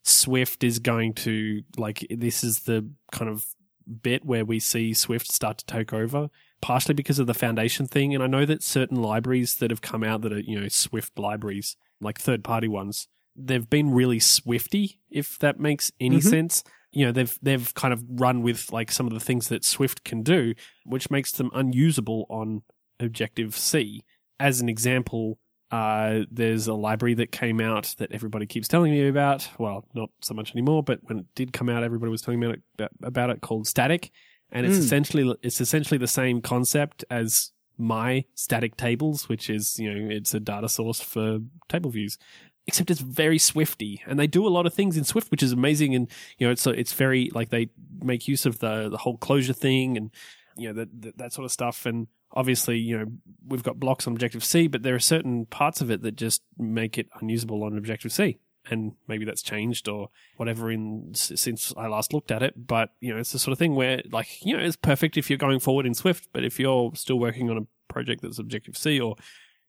Swift 0.03 0.65
is 0.65 0.79
going 0.79 1.13
to 1.15 1.63
like 1.77 2.07
this 2.09 2.43
is 2.43 2.61
the 2.61 2.89
kind 3.13 3.31
of 3.31 3.45
bit 4.03 4.25
where 4.25 4.47
we 4.47 4.59
see 4.61 4.95
Swift 4.95 5.31
start 5.31 5.59
to 5.59 5.67
take 5.67 5.93
over, 5.93 6.31
partially 6.61 6.95
because 6.95 7.19
of 7.19 7.27
the 7.27 7.35
foundation 7.35 7.87
thing. 7.87 8.15
And 8.15 8.23
I 8.23 8.27
know 8.27 8.45
that 8.47 8.63
certain 8.63 9.01
libraries 9.01 9.57
that 9.57 9.71
have 9.71 9.81
come 9.83 10.03
out 10.03 10.23
that 10.23 10.33
are, 10.33 10.41
you 10.41 10.61
know, 10.61 10.69
Swift 10.69 11.19
libraries, 11.19 11.77
like 12.01 12.19
third 12.19 12.43
party 12.45 12.69
ones, 12.69 13.09
they've 13.37 13.69
been 13.69 13.91
really 13.93 14.19
Swifty, 14.19 14.99
if 15.11 15.39
that 15.39 15.61
makes 15.61 15.93
any 16.01 16.19
Mhm. 16.19 16.23
sense. 16.31 16.65
You 16.93 17.07
know, 17.07 17.13
they've 17.13 17.39
they've 17.43 17.75
kind 17.75 17.93
of 17.93 18.03
run 18.09 18.43
with 18.43 18.73
like 18.73 18.91
some 18.91 19.07
of 19.07 19.13
the 19.13 19.21
things 19.21 19.49
that 19.49 19.65
Swift 19.65 20.05
can 20.05 20.23
do, 20.23 20.55
which 20.85 21.11
makes 21.11 21.31
them 21.33 21.51
unusable 21.53 22.27
on 22.31 22.63
Objective 22.99 23.55
C. 23.55 24.03
As 24.41 24.61
an 24.63 24.69
example, 24.71 25.39
uh, 25.71 26.21
there's 26.31 26.67
a 26.69 26.75
library 26.75 27.13
that 27.15 27.33
came 27.33 27.61
out 27.61 27.95
that 27.99 28.13
everybody 28.13 28.47
keeps 28.47 28.69
telling 28.69 28.93
me 28.93 29.07
about. 29.09 29.51
Well, 29.59 29.85
not 29.95 30.11
so 30.23 30.33
much 30.33 30.53
anymore, 30.53 30.83
but 30.83 31.01
when 31.03 31.19
it 31.19 31.27
did 31.35 31.53
come 31.53 31.69
out, 31.69 31.83
everybody 31.83 32.11
was 32.11 32.23
telling 32.23 32.41
me 32.41 32.47
about 32.47 32.59
it, 32.79 32.91
about 33.03 33.31
it 33.31 33.41
called 33.43 33.67
Static, 33.67 34.11
and 34.53 34.67
it's 34.67 34.77
Mm. 34.77 34.81
essentially 34.81 35.35
it's 35.43 35.61
essentially 35.61 35.99
the 35.99 36.07
same 36.07 36.41
concept 36.41 37.05
as 37.11 37.53
my 37.79 38.25
static 38.35 38.77
tables, 38.77 39.29
which 39.29 39.51
is 39.51 39.79
you 39.79 39.93
know 39.93 40.09
it's 40.11 40.35
a 40.35 40.41
data 40.41 40.69
source 40.69 41.01
for 41.01 41.39
table 41.69 41.91
views. 41.91 42.19
Except 42.69 42.91
it's 42.91 43.01
very 43.01 43.39
Swifty, 43.39 44.03
and 44.09 44.19
they 44.19 44.27
do 44.27 44.45
a 44.45 44.51
lot 44.51 44.67
of 44.67 44.75
things 44.75 44.97
in 44.97 45.05
Swift, 45.05 45.31
which 45.31 45.43
is 45.43 45.53
amazing. 45.53 45.95
And 45.95 46.11
you 46.37 46.47
know, 46.47 46.51
it's 46.51 46.67
it's 46.67 46.93
very 46.93 47.31
like 47.33 47.51
they 47.51 47.69
make 48.03 48.27
use 48.27 48.45
of 48.45 48.59
the 48.59 48.89
the 48.89 48.97
whole 48.97 49.19
closure 49.19 49.53
thing, 49.53 49.97
and 49.97 50.11
you 50.57 50.69
know 50.69 50.75
that 50.75 51.03
that, 51.03 51.19
that 51.19 51.33
sort 51.33 51.45
of 51.45 51.53
stuff. 51.53 51.87
And 51.87 52.09
obviously, 52.33 52.77
you 52.79 52.99
know, 52.99 53.07
we've 53.47 53.63
got 53.63 53.79
blocks 53.79 54.09
on 54.09 54.15
Objective 54.15 54.43
C, 54.43 54.67
but 54.67 54.83
there 54.83 54.97
are 54.97 54.99
certain 54.99 55.47
parts 55.47 55.81
of 55.81 55.93
it 55.93 56.03
that 56.03 56.17
just 56.17 56.43
make 56.59 56.99
it 56.99 57.09
unusable 57.21 57.63
on 57.63 57.79
Objective 57.79 58.11
C. 58.13 58.39
And 58.71 58.93
maybe 59.07 59.25
that's 59.25 59.43
changed 59.43 59.89
or 59.89 60.11
whatever 60.37 60.71
in 60.71 61.13
since 61.15 61.73
I 61.77 61.87
last 61.87 62.13
looked 62.13 62.31
at 62.31 62.43
it. 62.43 62.67
But 62.67 62.91
you 63.01 63.13
know, 63.13 63.21
it's 63.21 63.33
the 63.33 63.39
sort 63.39 63.53
of 63.53 63.59
thing 63.59 63.75
where, 63.75 64.03
like, 64.11 64.45
you 64.45 64.57
know, 64.57 64.63
it's 64.63 64.77
perfect 64.77 65.17
if 65.17 65.31
you're 65.31 65.39
going 65.39 65.61
forward 65.61 65.87
in 65.87 65.95
Swift, 65.95 66.29
but 66.33 66.45
if 66.45 66.59
you're 66.59 66.93
still 66.95 67.19
working 67.19 67.51
on 67.51 67.59
a 67.59 67.93
project 67.93 68.23
that's 68.23 68.39
Objective 68.39 68.77
C 68.77 69.01
or 69.01 69.17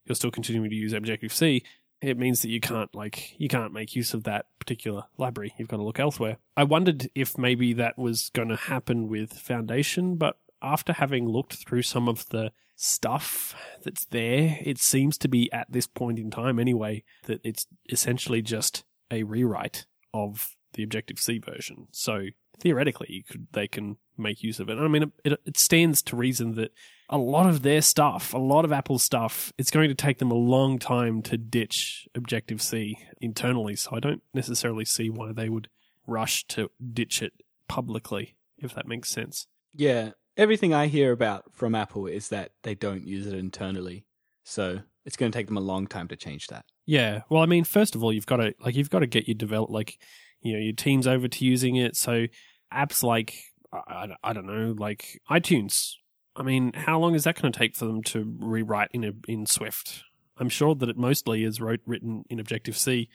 you're 0.05 0.15
still 0.15 0.31
continuing 0.31 0.69
to 0.69 0.75
use 0.75 0.93
Objective 0.93 1.33
C, 1.33 1.63
it 2.01 2.17
means 2.17 2.41
that 2.41 2.49
you 2.49 2.59
can't 2.59 2.93
like 2.93 3.39
you 3.39 3.47
can't 3.47 3.73
make 3.73 3.95
use 3.95 4.13
of 4.13 4.23
that 4.23 4.45
particular 4.59 5.03
library. 5.17 5.53
You've 5.57 5.67
got 5.67 5.77
to 5.77 5.83
look 5.83 5.99
elsewhere. 5.99 6.37
I 6.55 6.63
wondered 6.63 7.09
if 7.15 7.37
maybe 7.37 7.73
that 7.73 7.97
was 7.97 8.29
going 8.33 8.49
to 8.49 8.55
happen 8.55 9.07
with 9.07 9.33
Foundation, 9.33 10.15
but 10.15 10.37
after 10.61 10.93
having 10.93 11.27
looked 11.27 11.53
through 11.53 11.83
some 11.83 12.07
of 12.07 12.27
the 12.29 12.51
stuff 12.75 13.55
that's 13.83 14.05
there, 14.05 14.59
it 14.61 14.77
seems 14.77 15.17
to 15.17 15.27
be 15.27 15.51
at 15.51 15.71
this 15.71 15.87
point 15.87 16.19
in 16.19 16.29
time 16.29 16.59
anyway 16.59 17.03
that 17.25 17.41
it's 17.43 17.65
essentially 17.89 18.41
just 18.41 18.83
a 19.11 19.23
rewrite 19.23 19.85
of 20.13 20.55
the 20.73 20.83
Objective 20.83 21.19
C 21.19 21.39
version. 21.39 21.87
So 21.91 22.27
theoretically, 22.59 23.25
could 23.29 23.47
they 23.51 23.67
can 23.67 23.97
make 24.17 24.43
use 24.43 24.59
of 24.59 24.69
it. 24.69 24.77
I 24.77 24.87
mean, 24.87 25.11
it, 25.23 25.39
it 25.45 25.57
stands 25.57 26.01
to 26.03 26.15
reason 26.15 26.55
that 26.55 26.71
a 27.09 27.17
lot 27.17 27.47
of 27.47 27.61
their 27.61 27.81
stuff, 27.81 28.33
a 28.33 28.37
lot 28.37 28.65
of 28.65 28.71
Apple 28.71 28.99
stuff, 28.99 29.53
it's 29.57 29.71
going 29.71 29.89
to 29.89 29.95
take 29.95 30.17
them 30.17 30.31
a 30.31 30.35
long 30.35 30.79
time 30.79 31.21
to 31.23 31.37
ditch 31.37 32.07
Objective 32.15 32.61
C 32.61 32.97
internally. 33.21 33.75
So 33.75 33.91
I 33.93 33.99
don't 33.99 34.23
necessarily 34.33 34.85
see 34.85 35.09
why 35.09 35.31
they 35.31 35.49
would 35.49 35.69
rush 36.05 36.45
to 36.47 36.71
ditch 36.93 37.21
it 37.21 37.33
publicly, 37.67 38.35
if 38.57 38.73
that 38.73 38.87
makes 38.87 39.09
sense. 39.09 39.47
Yeah, 39.73 40.11
everything 40.35 40.73
I 40.73 40.87
hear 40.87 41.11
about 41.11 41.53
from 41.53 41.75
Apple 41.75 42.07
is 42.07 42.29
that 42.29 42.51
they 42.63 42.75
don't 42.75 43.05
use 43.05 43.27
it 43.27 43.33
internally. 43.33 44.05
So 44.43 44.79
it's 45.07 45.15
going 45.15 45.31
to 45.31 45.37
take 45.37 45.47
them 45.47 45.57
a 45.57 45.61
long 45.61 45.87
time 45.87 46.09
to 46.09 46.17
change 46.17 46.47
that. 46.47 46.65
Yeah. 46.85 47.21
Well, 47.29 47.41
I 47.41 47.45
mean, 47.45 47.63
first 47.63 47.95
of 47.95 48.03
all, 48.03 48.11
you've 48.11 48.25
got 48.25 48.37
to 48.37 48.53
like 48.59 48.75
you've 48.75 48.89
got 48.89 48.99
to 48.99 49.07
get 49.07 49.25
your 49.25 49.35
develop 49.35 49.69
like 49.69 49.97
you 50.41 50.53
know 50.53 50.59
your 50.59 50.73
teams 50.73 51.07
over 51.07 51.29
to 51.29 51.45
using 51.45 51.77
it. 51.77 51.95
So 51.95 52.27
apps 52.73 53.01
like 53.01 53.39
I, 53.73 54.09
I, 54.21 54.33
don't 54.33 54.45
know, 54.45 54.75
like 54.77 55.21
iTunes. 55.31 55.93
I 56.35 56.43
mean, 56.43 56.73
how 56.73 56.99
long 56.99 57.15
is 57.15 57.23
that 57.23 57.41
going 57.41 57.51
to 57.51 57.57
take 57.57 57.75
for 57.75 57.85
them 57.85 58.03
to 58.03 58.35
rewrite 58.37 58.89
in 58.93 59.05
a, 59.05 59.13
in 59.27 59.45
Swift? 59.45 60.03
I'm 60.37 60.49
sure 60.49 60.75
that 60.75 60.89
it 60.89 60.97
mostly 60.97 61.43
is 61.43 61.61
wrote 61.61 61.79
written 61.85 62.23
in 62.29 62.39
Objective 62.39 62.77
C, 62.77 63.09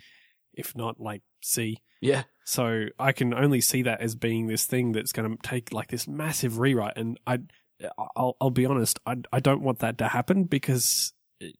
if 0.54 0.74
not 0.74 0.98
like 0.98 1.22
C. 1.42 1.78
Yeah. 2.00 2.24
So 2.44 2.86
I 2.98 3.12
can 3.12 3.32
only 3.34 3.60
see 3.60 3.82
that 3.82 4.00
as 4.00 4.14
being 4.14 4.46
this 4.46 4.64
thing 4.64 4.92
that's 4.92 5.12
going 5.12 5.30
to 5.30 5.48
take 5.48 5.72
like 5.72 5.88
this 5.88 6.08
massive 6.08 6.58
rewrite, 6.58 6.96
and 6.96 7.20
I, 7.26 7.40
I'll, 8.16 8.36
I'll 8.40 8.50
be 8.50 8.66
honest, 8.66 8.98
I, 9.06 9.16
I 9.30 9.40
don't 9.40 9.62
want 9.62 9.80
that 9.80 9.98
to 9.98 10.08
happen 10.08 10.44
because 10.44 11.12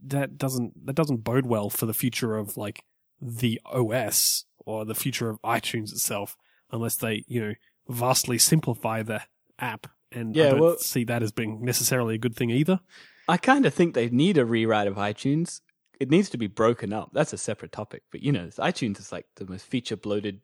that 0.05 0.37
doesn't 0.39 0.87
that 0.87 0.95
doesn't 0.95 1.25
bode 1.25 1.47
well 1.47 1.71
for 1.71 1.87
the 1.87 1.95
future 1.95 2.37
of 2.37 2.57
like 2.57 2.85
the 3.21 3.61
OS 3.65 4.45
or 4.65 4.85
the 4.85 4.95
future 4.95 5.29
of 5.29 5.41
iTunes 5.43 5.93
itself, 5.93 6.37
unless 6.71 6.97
they 6.97 7.25
you 7.27 7.41
know 7.41 7.55
vastly 7.89 8.39
simplify 8.39 9.03
the 9.03 9.23
app, 9.59 9.87
and 10.11 10.37
I 10.37 10.41
Yeah, 10.41 10.51
don't 10.51 10.61
well- 10.61 10.79
see 10.79 11.05
that 11.05 11.23
as 11.23 11.33
being 11.33 11.65
necessarily 11.65 12.15
a 12.15 12.19
good 12.19 12.37
thing 12.37 12.51
either. 12.51 12.81
I 13.29 13.37
kind 13.37 13.65
of 13.67 13.73
think 13.75 13.95
they 13.95 14.09
need 14.09 14.37
a 14.39 14.45
rewrite 14.45 14.89
of 14.89 14.97
iTunes. 14.97 15.61
It 16.01 16.11
needs 16.11 16.29
to 16.31 16.37
be 16.39 16.49
broken 16.49 16.93
up. 16.93 17.11
That's 17.13 17.33
a 17.33 17.39
separate 17.39 17.71
topic. 17.71 18.03
But 18.11 18.23
you 18.23 18.33
know, 18.33 18.47
iTunes 18.59 18.99
is 18.99 19.13
like 19.13 19.27
the 19.37 19.47
most 19.47 19.65
feature 19.67 19.97
bloated 19.97 20.41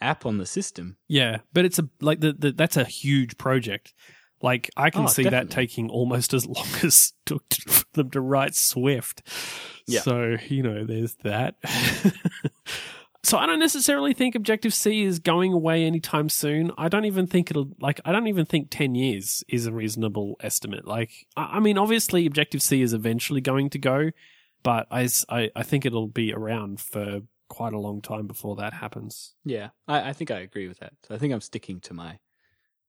app 0.00 0.26
on 0.26 0.36
the 0.38 0.44
system. 0.46 0.96
Yeah, 1.08 1.38
but 1.54 1.64
it's 1.64 1.78
a 1.78 1.88
like 2.00 2.20
the, 2.20 2.32
the 2.34 2.52
that's 2.52 2.76
a 2.76 2.84
huge 2.84 3.38
project. 3.38 3.94
Like 4.42 4.70
I 4.76 4.90
can 4.90 5.04
Oh, 5.04 5.06
see 5.06 5.24
that 5.24 5.48
taking 5.50 5.88
almost 5.88 6.34
as 6.34 6.46
long 6.46 6.66
as 6.82 7.12
took 7.24 7.48
to- 7.48 7.70
for 7.70 7.84
them 7.94 8.10
to 8.10 8.20
write 8.20 8.54
Swift. 8.54 9.22
Yeah. 9.86 10.00
So 10.00 10.36
you 10.48 10.62
know, 10.62 10.84
there's 10.84 11.14
that. 11.24 11.56
so 13.22 13.38
I 13.38 13.46
don't 13.46 13.58
necessarily 13.58 14.12
think 14.12 14.34
Objective 14.34 14.74
C 14.74 15.02
is 15.02 15.18
going 15.18 15.52
away 15.52 15.84
anytime 15.84 16.28
soon. 16.28 16.70
I 16.76 16.88
don't 16.88 17.06
even 17.06 17.26
think 17.26 17.50
it'll 17.50 17.70
like. 17.80 18.00
I 18.04 18.12
don't 18.12 18.26
even 18.26 18.44
think 18.44 18.68
ten 18.70 18.94
years 18.94 19.42
is 19.48 19.66
a 19.66 19.72
reasonable 19.72 20.36
estimate. 20.40 20.86
Like, 20.86 21.10
I, 21.36 21.56
I 21.56 21.60
mean, 21.60 21.78
obviously 21.78 22.26
Objective 22.26 22.60
C 22.62 22.82
is 22.82 22.92
eventually 22.92 23.40
going 23.40 23.70
to 23.70 23.78
go, 23.78 24.10
but 24.62 24.86
I 24.90 25.08
I 25.30 25.62
think 25.62 25.86
it'll 25.86 26.08
be 26.08 26.32
around 26.34 26.80
for 26.80 27.20
quite 27.48 27.72
a 27.72 27.78
long 27.78 28.02
time 28.02 28.26
before 28.26 28.56
that 28.56 28.74
happens. 28.74 29.34
Yeah, 29.44 29.68
I, 29.88 30.10
I 30.10 30.12
think 30.12 30.30
I 30.30 30.40
agree 30.40 30.68
with 30.68 30.78
that. 30.80 30.92
So 31.06 31.14
I 31.14 31.18
think 31.18 31.32
I'm 31.32 31.40
sticking 31.40 31.80
to 31.82 31.94
my 31.94 32.18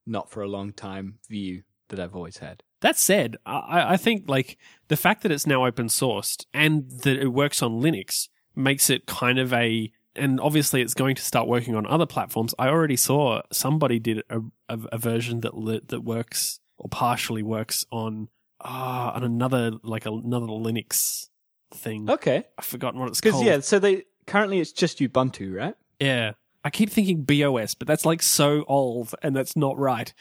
not 0.05 0.29
for 0.29 0.41
a 0.41 0.47
long 0.47 0.73
time 0.73 1.19
view 1.29 1.63
that 1.89 1.99
I've 1.99 2.15
always 2.15 2.37
had. 2.37 2.63
That 2.81 2.97
said, 2.97 3.37
I, 3.45 3.93
I 3.93 3.97
think 3.97 4.25
like 4.27 4.57
the 4.87 4.97
fact 4.97 5.23
that 5.23 5.31
it's 5.31 5.47
now 5.47 5.65
open 5.65 5.87
sourced 5.87 6.45
and 6.53 6.89
that 7.03 7.17
it 7.17 7.29
works 7.29 7.61
on 7.61 7.81
Linux 7.81 8.27
makes 8.55 8.89
it 8.89 9.05
kind 9.05 9.39
of 9.39 9.51
a 9.53 9.91
and 10.15 10.39
obviously 10.39 10.81
it's 10.81 10.93
going 10.93 11.15
to 11.15 11.21
start 11.21 11.47
working 11.47 11.75
on 11.75 11.85
other 11.85 12.05
platforms. 12.05 12.53
I 12.57 12.69
already 12.69 12.95
saw 12.95 13.41
somebody 13.51 13.99
did 13.99 14.23
a, 14.29 14.39
a, 14.69 14.79
a 14.93 14.97
version 14.97 15.41
that 15.41 15.57
li- 15.57 15.81
that 15.87 16.01
works 16.01 16.59
or 16.77 16.89
partially 16.89 17.43
works 17.43 17.85
on 17.91 18.29
ah 18.61 19.13
on 19.13 19.23
another 19.23 19.71
like 19.83 20.05
another 20.05 20.47
Linux 20.47 21.27
thing. 21.73 22.09
Okay, 22.09 22.43
I've 22.57 22.65
forgotten 22.65 22.99
what 22.99 23.09
it's 23.09 23.19
because 23.19 23.33
called. 23.33 23.45
yeah, 23.45 23.59
so 23.59 23.79
they 23.79 24.03
currently 24.27 24.59
it's 24.59 24.71
just 24.71 24.99
Ubuntu, 24.99 25.55
right? 25.55 25.75
Yeah. 25.99 26.33
I 26.65 26.71
keep 26.71 26.89
thinking 26.89 27.23
BeOS, 27.23 27.75
but 27.77 27.87
that's 27.87 28.05
like 28.05 28.23
so 28.23 28.65
old 28.67 29.13
and 29.21 29.35
that's 29.35 29.55
not 29.55 29.77
right. 29.77 30.11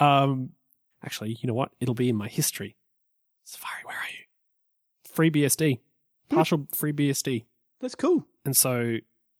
Um 0.00 0.50
actually, 1.04 1.38
you 1.40 1.46
know 1.46 1.54
what? 1.54 1.70
It'll 1.78 1.94
be 1.94 2.08
in 2.08 2.16
my 2.16 2.28
history. 2.28 2.76
Safari, 3.44 3.82
where 3.84 3.96
are 3.96 4.10
you? 4.10 5.32
FreeBSD. 5.32 5.80
Partial 6.30 6.60
FreeBSD. 6.74 7.44
That's 7.80 7.94
cool. 7.94 8.26
And 8.44 8.56
so 8.56 8.96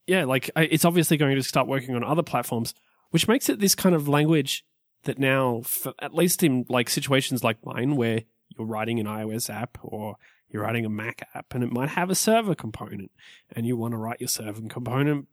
yeah, 0.07 0.25
like 0.25 0.51
it's 0.55 0.85
obviously 0.85 1.17
going 1.17 1.35
to 1.35 1.43
start 1.43 1.67
working 1.67 1.97
on 1.97 2.05
other 2.05 2.23
platforms, 2.23 2.75
which 3.11 3.27
makes 3.27 3.49
it 3.49 3.59
this 3.59 3.75
kind 3.75 3.95
of 3.95 4.07
language 4.07 4.65
that 5.05 5.19
now 5.19 5.63
for, 5.65 5.95
at 6.01 6.15
least 6.15 6.43
in 6.43 6.67
like 6.69 6.91
situations 6.91 7.43
like 7.43 7.65
mine 7.65 7.97
where 7.97 8.23
you're 8.57 8.67
writing 8.67 9.01
an 9.01 9.07
iOS 9.07 9.49
app 9.49 9.79
or 9.83 10.17
you're 10.49 10.63
writing 10.63 10.85
a 10.85 10.91
Mac 10.91 11.27
app 11.35 11.55
and 11.55 11.65
it 11.65 11.73
might 11.73 11.91
have 11.91 12.11
a 12.11 12.15
server 12.15 12.55
component 12.55 13.11
and 13.51 13.67
you 13.67 13.77
want 13.77 13.93
to 13.93 13.99
write 13.99 14.21
your 14.21 14.29
server 14.29 14.61
component 14.69 15.27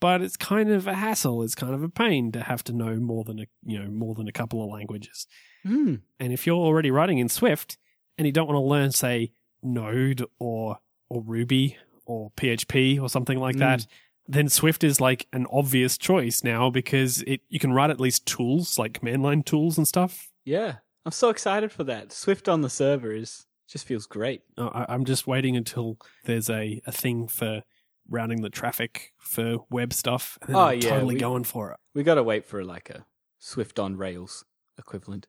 but 0.00 0.22
it's 0.22 0.36
kind 0.36 0.70
of 0.70 0.86
a 0.86 0.94
hassle 0.94 1.42
it's 1.42 1.54
kind 1.54 1.74
of 1.74 1.82
a 1.82 1.88
pain 1.88 2.32
to 2.32 2.40
have 2.42 2.64
to 2.64 2.72
know 2.72 2.96
more 2.96 3.22
than 3.24 3.38
a 3.38 3.46
you 3.64 3.78
know 3.78 3.90
more 3.90 4.14
than 4.14 4.26
a 4.28 4.32
couple 4.32 4.62
of 4.64 4.70
languages 4.70 5.26
Hmm. 5.62 5.96
and 6.18 6.32
if 6.32 6.46
you're 6.46 6.56
already 6.56 6.90
writing 6.90 7.18
in 7.18 7.28
Swift 7.28 7.76
and 8.16 8.26
you 8.26 8.32
don't 8.32 8.46
want 8.48 8.56
to 8.56 8.60
learn 8.66 8.90
say 8.92 9.32
Node 9.62 10.24
or 10.38 10.78
or 11.08 11.22
Ruby 11.22 11.76
or 12.06 12.30
PHP 12.36 13.00
or 13.00 13.08
something 13.08 13.38
like 13.38 13.56
Mm. 13.56 13.60
that 13.60 13.86
then 14.26 14.48
Swift 14.48 14.84
is 14.84 15.00
like 15.00 15.26
an 15.32 15.46
obvious 15.52 15.98
choice 15.98 16.42
now 16.44 16.70
because 16.70 17.22
it 17.22 17.40
you 17.48 17.58
can 17.58 17.72
write 17.72 17.90
at 17.90 18.00
least 18.00 18.26
tools 18.26 18.78
like 18.78 18.94
command 18.94 19.22
line 19.22 19.42
tools 19.42 19.76
and 19.76 19.86
stuff 19.86 20.30
Yeah, 20.44 20.76
I'm 21.04 21.12
so 21.12 21.28
excited 21.30 21.72
for 21.72 21.84
that. 21.84 22.12
Swift 22.12 22.48
on 22.48 22.60
the 22.62 22.70
server 22.70 23.12
is 23.12 23.46
just 23.68 23.86
feels 23.86 24.06
great. 24.06 24.42
Uh, 24.58 24.68
I, 24.68 24.86
I'm 24.94 25.04
just 25.04 25.26
waiting 25.26 25.56
until 25.56 25.96
there's 26.24 26.48
a, 26.50 26.80
a 26.86 26.92
thing 26.92 27.28
for 27.28 27.62
routing 28.10 28.42
the 28.42 28.50
traffic 28.50 29.12
for 29.18 29.64
web 29.70 29.92
stuff. 29.92 30.36
And 30.42 30.54
Oh, 30.56 30.68
yeah, 30.70 30.90
totally 30.90 31.14
we- 31.14 31.20
going 31.20 31.44
for 31.44 31.70
it. 31.72 31.78
We 31.94 32.02
got 32.02 32.16
to 32.16 32.22
wait 32.22 32.44
for 32.44 32.62
like 32.64 32.90
a 32.90 33.06
Swift 33.38 33.78
on 33.78 33.96
Rails 33.96 34.44
equivalent, 34.78 35.26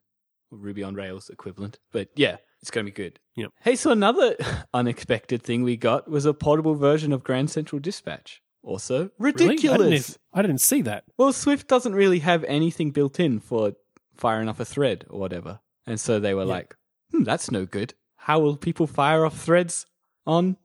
or 0.51 0.57
Ruby 0.57 0.83
on 0.83 0.95
Rails 0.95 1.29
equivalent. 1.29 1.79
But 1.91 2.09
yeah, 2.15 2.37
it's 2.61 2.71
going 2.71 2.85
to 2.85 2.91
be 2.91 2.95
good. 2.95 3.19
Yep. 3.35 3.51
Hey, 3.61 3.75
so 3.75 3.91
another 3.91 4.35
unexpected 4.73 5.41
thing 5.43 5.63
we 5.63 5.77
got 5.77 6.09
was 6.09 6.25
a 6.25 6.33
portable 6.33 6.75
version 6.75 7.13
of 7.13 7.23
Grand 7.23 7.49
Central 7.49 7.79
Dispatch. 7.79 8.41
Also 8.63 9.09
Really? 9.17 9.47
ridiculous. 9.47 9.79
I 9.81 9.89
didn't, 9.89 10.17
I 10.33 10.41
didn't 10.43 10.61
see 10.61 10.81
that. 10.83 11.03
Well, 11.17 11.33
Swift 11.33 11.67
doesn't 11.67 11.95
really 11.95 12.19
have 12.19 12.43
anything 12.43 12.91
built 12.91 13.19
in 13.19 13.39
for 13.39 13.73
firing 14.17 14.47
off 14.49 14.59
a 14.59 14.65
thread 14.65 15.05
or 15.09 15.19
whatever. 15.19 15.59
And 15.87 15.99
so 15.99 16.19
they 16.19 16.33
were 16.35 16.45
like, 16.45 16.75
hmm, 17.11 17.23
that's 17.23 17.49
no 17.49 17.65
good. 17.65 17.95
How 18.17 18.39
will 18.39 18.55
people 18.55 18.85
fire 18.85 19.25
off 19.25 19.35
threads 19.39 19.87
on 20.27 20.57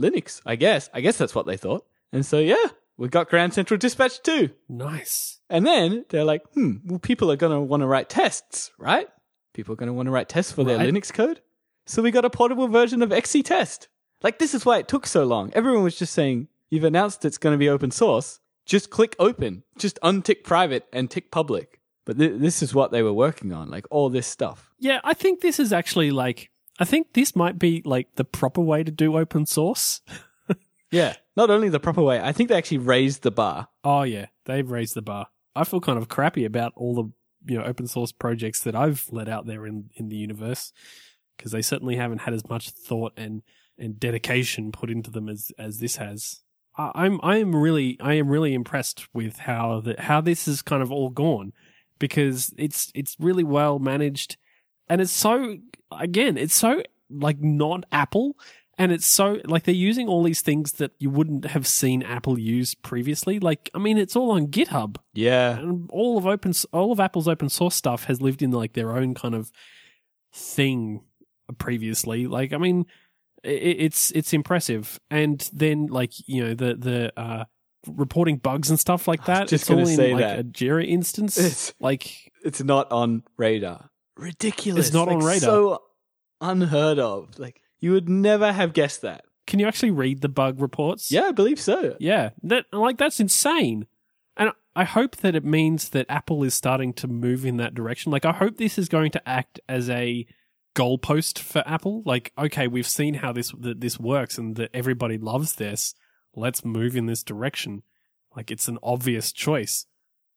Linux? 0.00 0.40
I 0.46 0.56
guess. 0.56 0.90
I 0.92 1.00
guess 1.00 1.18
that's 1.18 1.34
what 1.34 1.46
they 1.46 1.56
thought. 1.56 1.84
And 2.12 2.24
so, 2.24 2.38
yeah, 2.38 2.66
we 2.96 3.08
got 3.08 3.28
Grand 3.28 3.54
Central 3.54 3.78
Dispatch 3.78 4.22
too. 4.22 4.50
Nice. 4.68 5.40
And 5.48 5.66
then 5.66 6.04
they're 6.10 6.24
like, 6.24 6.42
hmm, 6.54 6.76
well, 6.84 6.98
people 6.98 7.30
are 7.30 7.36
going 7.36 7.52
to 7.52 7.60
want 7.60 7.82
to 7.82 7.86
write 7.86 8.08
tests, 8.08 8.70
right? 8.78 9.08
People 9.54 9.72
are 9.72 9.76
going 9.76 9.88
to 9.88 9.92
want 9.92 10.06
to 10.06 10.10
write 10.10 10.28
tests 10.28 10.52
for 10.52 10.64
their 10.64 10.78
Linux 10.78 11.12
code. 11.12 11.40
So 11.84 12.00
we 12.00 12.10
got 12.10 12.24
a 12.24 12.30
portable 12.30 12.68
version 12.68 13.02
of 13.02 13.12
XC 13.12 13.42
Test. 13.42 13.88
Like, 14.22 14.38
this 14.38 14.54
is 14.54 14.64
why 14.64 14.78
it 14.78 14.88
took 14.88 15.06
so 15.06 15.24
long. 15.24 15.50
Everyone 15.54 15.82
was 15.82 15.98
just 15.98 16.12
saying, 16.12 16.48
you've 16.70 16.84
announced 16.84 17.24
it's 17.24 17.38
going 17.38 17.54
to 17.54 17.58
be 17.58 17.68
open 17.68 17.90
source. 17.90 18.38
Just 18.64 18.90
click 18.90 19.16
open. 19.18 19.64
Just 19.76 19.98
untick 20.02 20.44
private 20.44 20.86
and 20.92 21.10
tick 21.10 21.30
public. 21.32 21.80
But 22.04 22.18
th- 22.18 22.40
this 22.40 22.62
is 22.62 22.74
what 22.74 22.92
they 22.92 23.02
were 23.02 23.12
working 23.12 23.52
on, 23.52 23.68
like 23.68 23.86
all 23.90 24.10
this 24.10 24.26
stuff. 24.26 24.72
Yeah, 24.78 25.00
I 25.02 25.14
think 25.14 25.40
this 25.40 25.58
is 25.58 25.72
actually 25.72 26.12
like 26.12 26.50
I 26.82 26.84
think 26.84 27.12
this 27.12 27.36
might 27.36 27.60
be 27.60 27.80
like 27.84 28.16
the 28.16 28.24
proper 28.24 28.60
way 28.60 28.82
to 28.82 28.90
do 28.90 29.16
open 29.16 29.46
source. 29.46 30.00
Yeah. 30.92 31.14
Not 31.38 31.48
only 31.48 31.70
the 31.70 31.80
proper 31.80 32.02
way, 32.02 32.20
I 32.20 32.32
think 32.32 32.50
they 32.50 32.54
actually 32.54 32.76
raised 32.76 33.22
the 33.22 33.30
bar. 33.30 33.68
Oh 33.82 34.02
yeah, 34.02 34.26
they've 34.44 34.70
raised 34.70 34.94
the 34.94 35.00
bar. 35.00 35.28
I 35.56 35.64
feel 35.64 35.80
kind 35.80 35.96
of 35.96 36.10
crappy 36.10 36.44
about 36.44 36.72
all 36.76 36.94
the 36.94 37.10
you 37.50 37.58
know 37.58 37.64
open 37.64 37.86
source 37.86 38.12
projects 38.12 38.62
that 38.64 38.76
I've 38.76 39.06
let 39.10 39.26
out 39.26 39.46
there 39.46 39.66
in 39.66 39.88
in 39.96 40.10
the 40.10 40.16
universe 40.16 40.70
because 41.34 41.50
they 41.52 41.62
certainly 41.62 41.96
haven't 41.96 42.18
had 42.18 42.34
as 42.34 42.46
much 42.46 42.68
thought 42.68 43.14
and 43.16 43.40
and 43.78 43.98
dedication 43.98 44.70
put 44.70 44.90
into 44.90 45.10
them 45.10 45.30
as 45.30 45.50
as 45.58 45.78
this 45.78 45.96
has. 45.96 46.42
I, 46.76 46.90
I'm 46.94 47.18
I 47.22 47.38
am 47.38 47.56
really 47.56 47.96
I 47.98 48.12
am 48.12 48.28
really 48.28 48.52
impressed 48.52 49.08
with 49.14 49.38
how 49.38 49.80
that 49.80 50.00
how 50.00 50.20
this 50.20 50.46
is 50.46 50.60
kind 50.60 50.82
of 50.82 50.92
all 50.92 51.08
gone 51.08 51.54
because 51.98 52.52
it's 52.58 52.92
it's 52.94 53.16
really 53.18 53.44
well 53.44 53.78
managed 53.78 54.36
and 54.90 55.00
it's 55.00 55.10
so 55.10 55.56
again 56.00 56.36
it's 56.36 56.54
so 56.54 56.82
like 57.10 57.40
not 57.40 57.84
Apple 57.92 58.36
and 58.78 58.90
it's 58.90 59.06
so 59.06 59.38
like 59.44 59.64
they're 59.64 59.74
using 59.74 60.08
all 60.08 60.22
these 60.22 60.40
things 60.40 60.72
that 60.72 60.92
you 60.98 61.10
wouldn't 61.10 61.44
have 61.44 61.66
seen 61.66 62.02
Apple 62.02 62.38
use 62.40 62.74
previously. 62.74 63.38
Like, 63.38 63.68
I 63.74 63.78
mean, 63.78 63.98
it's 63.98 64.16
all 64.16 64.30
on 64.30 64.46
GitHub, 64.46 64.96
Yeah. 65.12 65.58
and 65.58 65.90
all 65.92 66.16
of 66.16 66.26
open, 66.26 66.54
all 66.72 66.90
of 66.90 66.98
Apple's 66.98 67.28
open 67.28 67.50
source 67.50 67.74
stuff 67.74 68.04
has 68.04 68.22
lived 68.22 68.40
in 68.40 68.50
like 68.50 68.72
their 68.72 68.96
own 68.96 69.12
kind 69.14 69.34
of 69.34 69.52
thing 70.32 71.02
previously. 71.58 72.26
Like, 72.26 72.54
I 72.54 72.56
mean, 72.56 72.86
it's 73.44 74.10
it's 74.12 74.32
impressive, 74.32 74.98
and 75.10 75.48
then 75.52 75.86
like 75.88 76.12
you 76.26 76.42
know 76.42 76.54
the 76.54 76.74
the 76.74 77.12
uh, 77.20 77.44
reporting 77.86 78.38
bugs 78.38 78.70
and 78.70 78.80
stuff 78.80 79.06
like 79.06 79.26
that. 79.26 79.48
just 79.48 79.64
it's 79.64 79.70
all 79.70 79.80
in 79.80 79.86
say 79.86 80.12
like 80.14 80.20
that. 80.22 80.38
a 80.40 80.44
Jira 80.44 80.86
instance. 80.88 81.36
It's- 81.38 81.74
like, 81.78 82.32
It's 82.42 82.62
not 82.62 82.90
on 82.90 83.22
radar. 83.36 83.90
Ridiculous. 84.16 84.86
It's 84.88 84.94
not 84.94 85.08
on 85.08 85.18
radar. 85.18 85.40
So 85.40 85.82
unheard 86.40 86.98
of. 86.98 87.38
Like, 87.38 87.60
you 87.80 87.92
would 87.92 88.08
never 88.08 88.52
have 88.52 88.72
guessed 88.72 89.02
that. 89.02 89.24
can 89.46 89.58
you 89.58 89.66
actually 89.66 89.90
read 89.90 90.20
the 90.20 90.28
bug 90.28 90.60
reports? 90.60 91.10
Yeah, 91.10 91.24
I 91.24 91.32
believe 91.32 91.60
so. 91.60 91.96
Yeah, 91.98 92.30
that 92.42 92.66
like 92.72 92.98
that's 92.98 93.20
insane. 93.20 93.86
And 94.36 94.52
I 94.74 94.84
hope 94.84 95.16
that 95.16 95.34
it 95.34 95.44
means 95.44 95.90
that 95.90 96.06
Apple 96.08 96.42
is 96.44 96.54
starting 96.54 96.92
to 96.94 97.08
move 97.08 97.44
in 97.44 97.56
that 97.58 97.74
direction. 97.74 98.12
Like 98.12 98.24
I 98.24 98.32
hope 98.32 98.56
this 98.56 98.78
is 98.78 98.88
going 98.88 99.10
to 99.12 99.28
act 99.28 99.60
as 99.68 99.90
a 99.90 100.26
goalpost 100.74 101.38
for 101.38 101.62
Apple. 101.66 102.02
Like, 102.06 102.32
okay, 102.38 102.66
we've 102.66 102.86
seen 102.88 103.14
how 103.14 103.32
this 103.32 103.52
that 103.58 103.80
this 103.80 103.98
works 103.98 104.38
and 104.38 104.56
that 104.56 104.70
everybody 104.72 105.18
loves 105.18 105.56
this. 105.56 105.94
Let's 106.34 106.64
move 106.64 106.96
in 106.96 107.06
this 107.06 107.22
direction. 107.22 107.82
Like 108.34 108.50
it's 108.50 108.68
an 108.68 108.78
obvious 108.82 109.32
choice. 109.32 109.86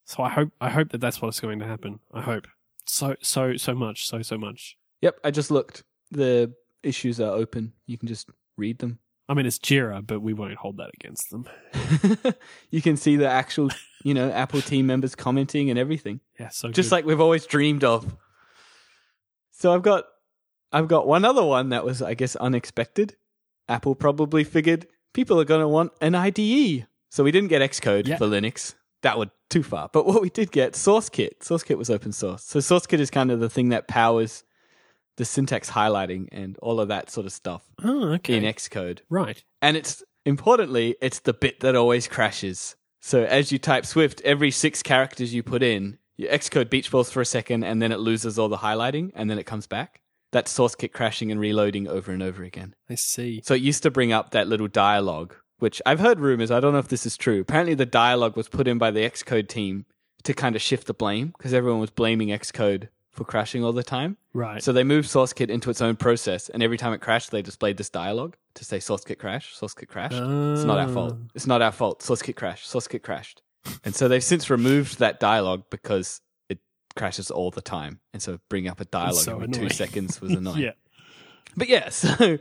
So 0.03 0.23
I 0.23 0.29
hope 0.29 0.49
I 0.59 0.69
hope 0.71 0.89
that 0.89 0.99
that's 0.99 1.21
what's 1.21 1.39
going 1.39 1.59
to 1.59 1.65
happen. 1.67 1.99
I 2.13 2.21
hope 2.21 2.47
so 2.87 3.15
so 3.21 3.55
so 3.57 3.73
much 3.73 4.07
so 4.07 4.21
so 4.21 4.37
much. 4.37 4.77
Yep, 5.01 5.19
I 5.23 5.31
just 5.31 5.51
looked. 5.51 5.83
The 6.11 6.53
issues 6.83 7.19
are 7.19 7.31
open. 7.31 7.73
You 7.87 7.97
can 7.97 8.07
just 8.07 8.29
read 8.57 8.79
them. 8.79 8.99
I 9.27 9.33
mean, 9.33 9.45
it's 9.47 9.57
Jira, 9.57 10.05
but 10.05 10.19
we 10.21 10.33
won't 10.33 10.53
hold 10.55 10.77
that 10.77 10.91
against 10.93 11.31
them. 11.31 11.47
you 12.69 12.81
can 12.81 12.95
see 12.95 13.15
the 13.15 13.27
actual, 13.27 13.71
you 14.03 14.13
know, 14.13 14.29
Apple 14.31 14.61
team 14.61 14.85
members 14.85 15.15
commenting 15.15 15.71
and 15.71 15.79
everything. 15.79 16.19
Yeah, 16.39 16.49
so 16.49 16.69
Just 16.69 16.89
good. 16.91 16.95
like 16.97 17.05
we've 17.05 17.19
always 17.19 17.47
dreamed 17.47 17.83
of. 17.83 18.15
So 19.51 19.73
I've 19.73 19.81
got 19.81 20.05
I've 20.71 20.87
got 20.87 21.07
one 21.07 21.25
other 21.25 21.43
one 21.43 21.69
that 21.69 21.83
was 21.85 22.01
I 22.01 22.13
guess 22.13 22.35
unexpected. 22.35 23.15
Apple 23.67 23.95
probably 23.95 24.43
figured 24.43 24.85
people 25.13 25.39
are 25.41 25.45
going 25.45 25.61
to 25.61 25.67
want 25.67 25.91
an 26.01 26.13
IDE. 26.13 26.85
So 27.09 27.23
we 27.23 27.31
didn't 27.31 27.49
get 27.49 27.61
Xcode 27.63 28.07
Yeah. 28.07 28.17
for 28.17 28.27
Linux. 28.27 28.75
That 29.05 29.19
would 29.19 29.29
too 29.51 29.61
far. 29.61 29.87
But 29.93 30.07
what 30.07 30.23
we 30.23 30.31
did 30.31 30.51
get, 30.51 30.73
SourceKit. 30.73 31.37
SourceKit 31.41 31.77
was 31.77 31.91
open 31.91 32.11
source. 32.11 32.43
So 32.43 32.57
SourceKit 32.57 32.97
is 32.97 33.11
kind 33.11 33.29
of 33.29 33.39
the 33.39 33.51
thing 33.51 33.69
that 33.69 33.87
powers 33.87 34.43
the 35.17 35.25
syntax 35.25 35.69
highlighting 35.69 36.27
and 36.31 36.57
all 36.57 36.79
of 36.79 36.87
that 36.87 37.11
sort 37.11 37.27
of 37.27 37.31
stuff 37.31 37.61
oh, 37.83 38.13
okay, 38.13 38.35
in 38.35 38.43
Xcode. 38.43 39.01
right. 39.07 39.43
And 39.61 39.77
it's 39.77 40.01
importantly, 40.25 40.95
it's 41.03 41.19
the 41.19 41.33
bit 41.33 41.59
that 41.59 41.75
always 41.75 42.07
crashes. 42.07 42.75
So 42.99 43.23
as 43.25 43.51
you 43.51 43.59
type 43.59 43.85
Swift, 43.85 44.21
every 44.25 44.49
six 44.49 44.81
characters 44.81 45.35
you 45.35 45.43
put 45.43 45.61
in, 45.61 45.99
your 46.17 46.31
Xcode 46.31 46.71
beach 46.71 46.89
balls 46.89 47.11
for 47.11 47.21
a 47.21 47.25
second 47.25 47.63
and 47.63 47.79
then 47.79 47.91
it 47.91 47.99
loses 47.99 48.39
all 48.39 48.49
the 48.49 48.57
highlighting 48.57 49.11
and 49.13 49.29
then 49.29 49.37
it 49.37 49.45
comes 49.45 49.67
back. 49.67 50.01
That's 50.31 50.51
SourceKit 50.51 50.93
crashing 50.93 51.29
and 51.31 51.39
reloading 51.39 51.87
over 51.87 52.11
and 52.11 52.23
over 52.23 52.43
again. 52.43 52.73
I 52.89 52.95
see. 52.95 53.41
So 53.45 53.53
it 53.53 53.61
used 53.61 53.83
to 53.83 53.91
bring 53.91 54.11
up 54.11 54.31
that 54.31 54.47
little 54.47 54.67
dialogue, 54.67 55.35
which 55.59 55.81
I've 55.85 55.99
heard 55.99 56.19
rumors. 56.19 56.51
I 56.51 56.59
don't 56.59 56.73
know 56.73 56.79
if 56.79 56.87
this 56.87 57.05
is 57.05 57.17
true. 57.17 57.41
Apparently, 57.41 57.73
the 57.75 57.85
dialogue 57.85 58.35
was 58.35 58.49
put 58.49 58.67
in 58.67 58.77
by 58.77 58.91
the 58.91 59.01
Xcode 59.01 59.47
team 59.47 59.85
to 60.23 60.33
kind 60.33 60.55
of 60.55 60.61
shift 60.61 60.87
the 60.87 60.93
blame 60.93 61.33
because 61.37 61.53
everyone 61.53 61.79
was 61.79 61.89
blaming 61.91 62.29
Xcode 62.29 62.89
for 63.11 63.23
crashing 63.23 63.63
all 63.63 63.71
the 63.71 63.83
time. 63.83 64.17
Right. 64.33 64.61
So 64.61 64.73
they 64.73 64.83
moved 64.83 65.07
SourceKit 65.09 65.49
into 65.49 65.69
its 65.69 65.81
own 65.81 65.95
process, 65.95 66.49
and 66.49 66.61
every 66.61 66.77
time 66.77 66.91
it 66.93 66.99
crashed, 66.99 67.31
they 67.31 67.41
displayed 67.41 67.77
this 67.77 67.89
dialogue 67.89 68.35
to 68.55 68.65
say 68.65 68.77
SourceKit 68.79 69.19
crash, 69.19 69.55
SourceKit 69.57 69.87
crashed. 69.87 70.15
it's 70.15 70.65
not 70.65 70.79
our 70.79 70.89
fault. 70.89 71.13
Ah. 71.15 71.27
It's 71.33 71.47
not 71.47 71.61
our 71.61 71.71
fault. 71.71 72.01
SourceKit 72.01 72.35
crashed. 72.35 72.69
SourceKit 72.69 73.03
crashed. 73.03 73.41
and 73.85 73.95
so 73.95 74.07
they've 74.09 74.23
since 74.23 74.49
removed 74.49 74.99
that 74.99 75.19
dialogue 75.21 75.63
because 75.69 76.19
it 76.49 76.59
crashes 76.97 77.31
all 77.31 77.51
the 77.51 77.61
time, 77.61 78.01
and 78.13 78.21
so 78.21 78.39
bringing 78.49 78.69
up 78.69 78.81
a 78.81 78.85
dialogue 78.85 79.15
so 79.23 79.35
every 79.35 79.45
annoying. 79.45 79.69
two 79.69 79.73
seconds 79.73 80.19
was 80.19 80.31
annoying. 80.35 80.59
Yeah. 80.63 80.71
But 81.55 81.69
yeah, 81.69 81.87
so 82.01 82.37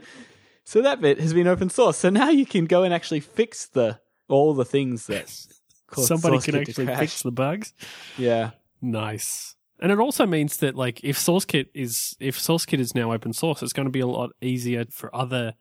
so 0.65 0.81
that 0.81 0.99
bit 0.99 1.19
has 1.21 1.33
been 1.33 1.47
open 1.47 1.69
source. 1.69 1.97
So 1.97 2.09
now 2.09 2.29
you 2.29 2.45
can 2.45 2.65
go 2.65 2.83
and 2.83 2.93
actually 2.93 3.21
fix 3.21 3.67
the 3.67 3.99
all 4.27 4.53
the 4.53 4.65
things 4.65 5.07
that 5.07 5.31
cause 5.87 6.07
Somebody 6.07 6.39
can 6.39 6.55
actually 6.55 6.87
fix 6.87 7.21
the 7.21 7.31
bugs. 7.31 7.73
Yeah. 8.17 8.51
Nice. 8.81 9.55
And 9.79 9.91
it 9.91 9.99
also 9.99 10.25
means 10.25 10.57
that 10.57 10.75
like 10.75 11.03
if 11.03 11.17
SourceKit 11.17 11.67
is 11.73 12.15
if 12.19 12.37
SourceKit 12.37 12.79
is 12.79 12.95
now 12.95 13.11
open 13.13 13.33
source, 13.33 13.61
it's 13.63 13.73
going 13.73 13.85
to 13.87 13.91
be 13.91 13.99
a 13.99 14.07
lot 14.07 14.31
easier 14.41 14.85
for 14.89 15.15
other 15.15 15.53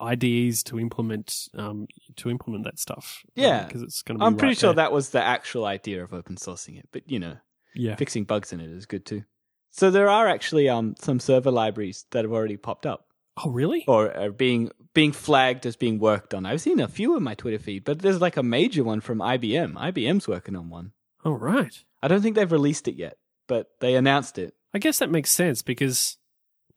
IDEs 0.00 0.62
to 0.64 0.80
implement 0.80 1.48
um 1.56 1.86
to 2.16 2.28
implement 2.30 2.64
that 2.64 2.78
stuff. 2.78 3.24
Yeah. 3.34 3.64
because 3.64 3.82
it's 3.82 4.02
going 4.02 4.18
to. 4.18 4.22
be 4.22 4.26
I'm 4.26 4.36
pretty 4.36 4.50
right 4.50 4.58
sure 4.58 4.68
there. 4.74 4.84
that 4.84 4.92
was 4.92 5.10
the 5.10 5.22
actual 5.22 5.64
idea 5.64 6.02
of 6.02 6.12
open 6.12 6.36
sourcing 6.36 6.78
it. 6.78 6.88
But 6.92 7.08
you 7.08 7.18
know, 7.18 7.36
Yeah. 7.74 7.96
fixing 7.96 8.24
bugs 8.24 8.52
in 8.52 8.60
it 8.60 8.70
is 8.70 8.84
good 8.86 9.06
too. 9.06 9.22
So 9.70 9.90
there 9.90 10.10
are 10.10 10.28
actually 10.28 10.68
um 10.68 10.94
some 11.00 11.20
server 11.20 11.50
libraries 11.52 12.04
that 12.10 12.24
have 12.24 12.32
already 12.32 12.56
popped 12.56 12.84
up 12.84 13.06
Oh 13.36 13.50
really? 13.50 13.84
or 13.86 14.14
are 14.14 14.30
being 14.30 14.70
being 14.94 15.12
flagged 15.12 15.64
as 15.64 15.76
being 15.76 15.98
worked 15.98 16.34
on. 16.34 16.44
I've 16.44 16.60
seen 16.60 16.80
a 16.80 16.88
few 16.88 17.16
in 17.16 17.22
my 17.22 17.34
Twitter 17.34 17.58
feed, 17.58 17.84
but 17.84 18.00
there's 18.00 18.20
like 18.20 18.36
a 18.36 18.42
major 18.42 18.84
one 18.84 19.00
from 19.00 19.18
IBM. 19.18 19.72
IBM's 19.74 20.28
working 20.28 20.54
on 20.56 20.68
one. 20.68 20.92
Oh 21.24 21.32
right. 21.32 21.82
I 22.02 22.08
don't 22.08 22.20
think 22.20 22.36
they've 22.36 22.50
released 22.50 22.88
it 22.88 22.96
yet, 22.96 23.16
but 23.46 23.68
they 23.80 23.94
announced 23.94 24.38
it. 24.38 24.54
I 24.74 24.78
guess 24.78 24.98
that 24.98 25.10
makes 25.10 25.30
sense 25.30 25.62
because 25.62 26.18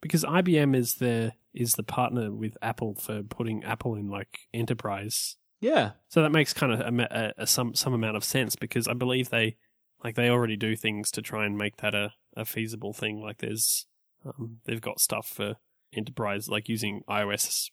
because 0.02 0.24
IBM 0.24 0.76
is 0.76 0.96
the 0.96 1.34
is 1.54 1.76
the 1.76 1.84
partner 1.84 2.32
with 2.32 2.58
Apple 2.62 2.96
for 2.96 3.24
putting 3.24 3.63
Apple 3.63 3.96
in 3.96 4.08
like 4.08 4.39
enterprise. 4.54 5.38
Yeah. 5.62 5.91
So 6.10 6.22
that 6.22 6.32
makes 6.32 6.54
kind 6.54 6.74
of 6.74 6.80
a, 6.82 7.34
a, 7.38 7.44
a 7.44 7.48
some 7.48 7.74
some 7.76 7.94
amount 7.94 8.18
of 8.18 8.24
sense 8.24 8.56
because 8.56 8.88
I 8.88 8.94
believe 8.94 9.30
they 9.30 9.58
like 10.04 10.15
they 10.15 10.30
already 10.30 10.58
do 10.58 10.76
things 10.76 11.12
to 11.12 11.22
try 11.22 11.46
and 11.46 11.58
make 11.58 11.78
that 11.78 11.96
a, 11.96 12.13
a 12.36 12.46
feasible 12.46 12.94
thing. 12.94 13.22
Like 13.22 13.39
there's 13.39 13.88
um, 14.26 14.60
they've 14.65 14.82
got 14.82 15.00
stuff 15.00 15.28
for 15.28 15.56
enterprise 15.95 16.47
like 16.49 16.67
using 16.69 17.01
iOS 17.10 17.69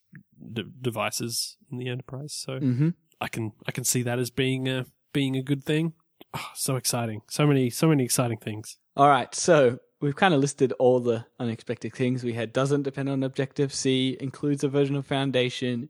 d- 0.53 0.65
devices 0.81 1.57
in 1.71 1.79
the 1.79 1.89
enterprise. 1.89 2.33
So 2.35 2.59
Mm-hmm. 2.59 2.91
I 3.21 3.29
can 3.29 3.53
I 3.67 3.73
can 3.73 3.85
see 3.85 4.03
that 4.03 4.19
as 4.19 4.31
being 4.31 4.69
a 4.69 4.87
being 5.13 5.37
a 5.37 5.43
good 5.43 5.65
thing. 5.65 5.93
Oh, 6.35 6.51
so 6.55 6.77
exciting! 6.77 7.23
So 7.29 7.47
many 7.47 7.71
so 7.71 7.89
many 7.89 8.05
exciting 8.05 8.39
things. 8.39 8.79
All 8.97 9.09
right, 9.09 9.35
so 9.35 9.79
we've 10.01 10.17
kind 10.17 10.35
of 10.35 10.41
listed 10.41 10.73
all 10.79 10.99
the 11.01 11.27
unexpected 11.39 11.93
things. 11.95 12.25
We 12.25 12.33
had 12.33 12.53
doesn't 12.53 12.83
depend 12.83 13.09
on 13.09 13.23
Objective 13.23 13.73
C, 13.73 14.17
includes 14.21 14.65
a 14.65 14.69
version 14.69 14.97
of 14.97 15.07
Foundation, 15.07 15.89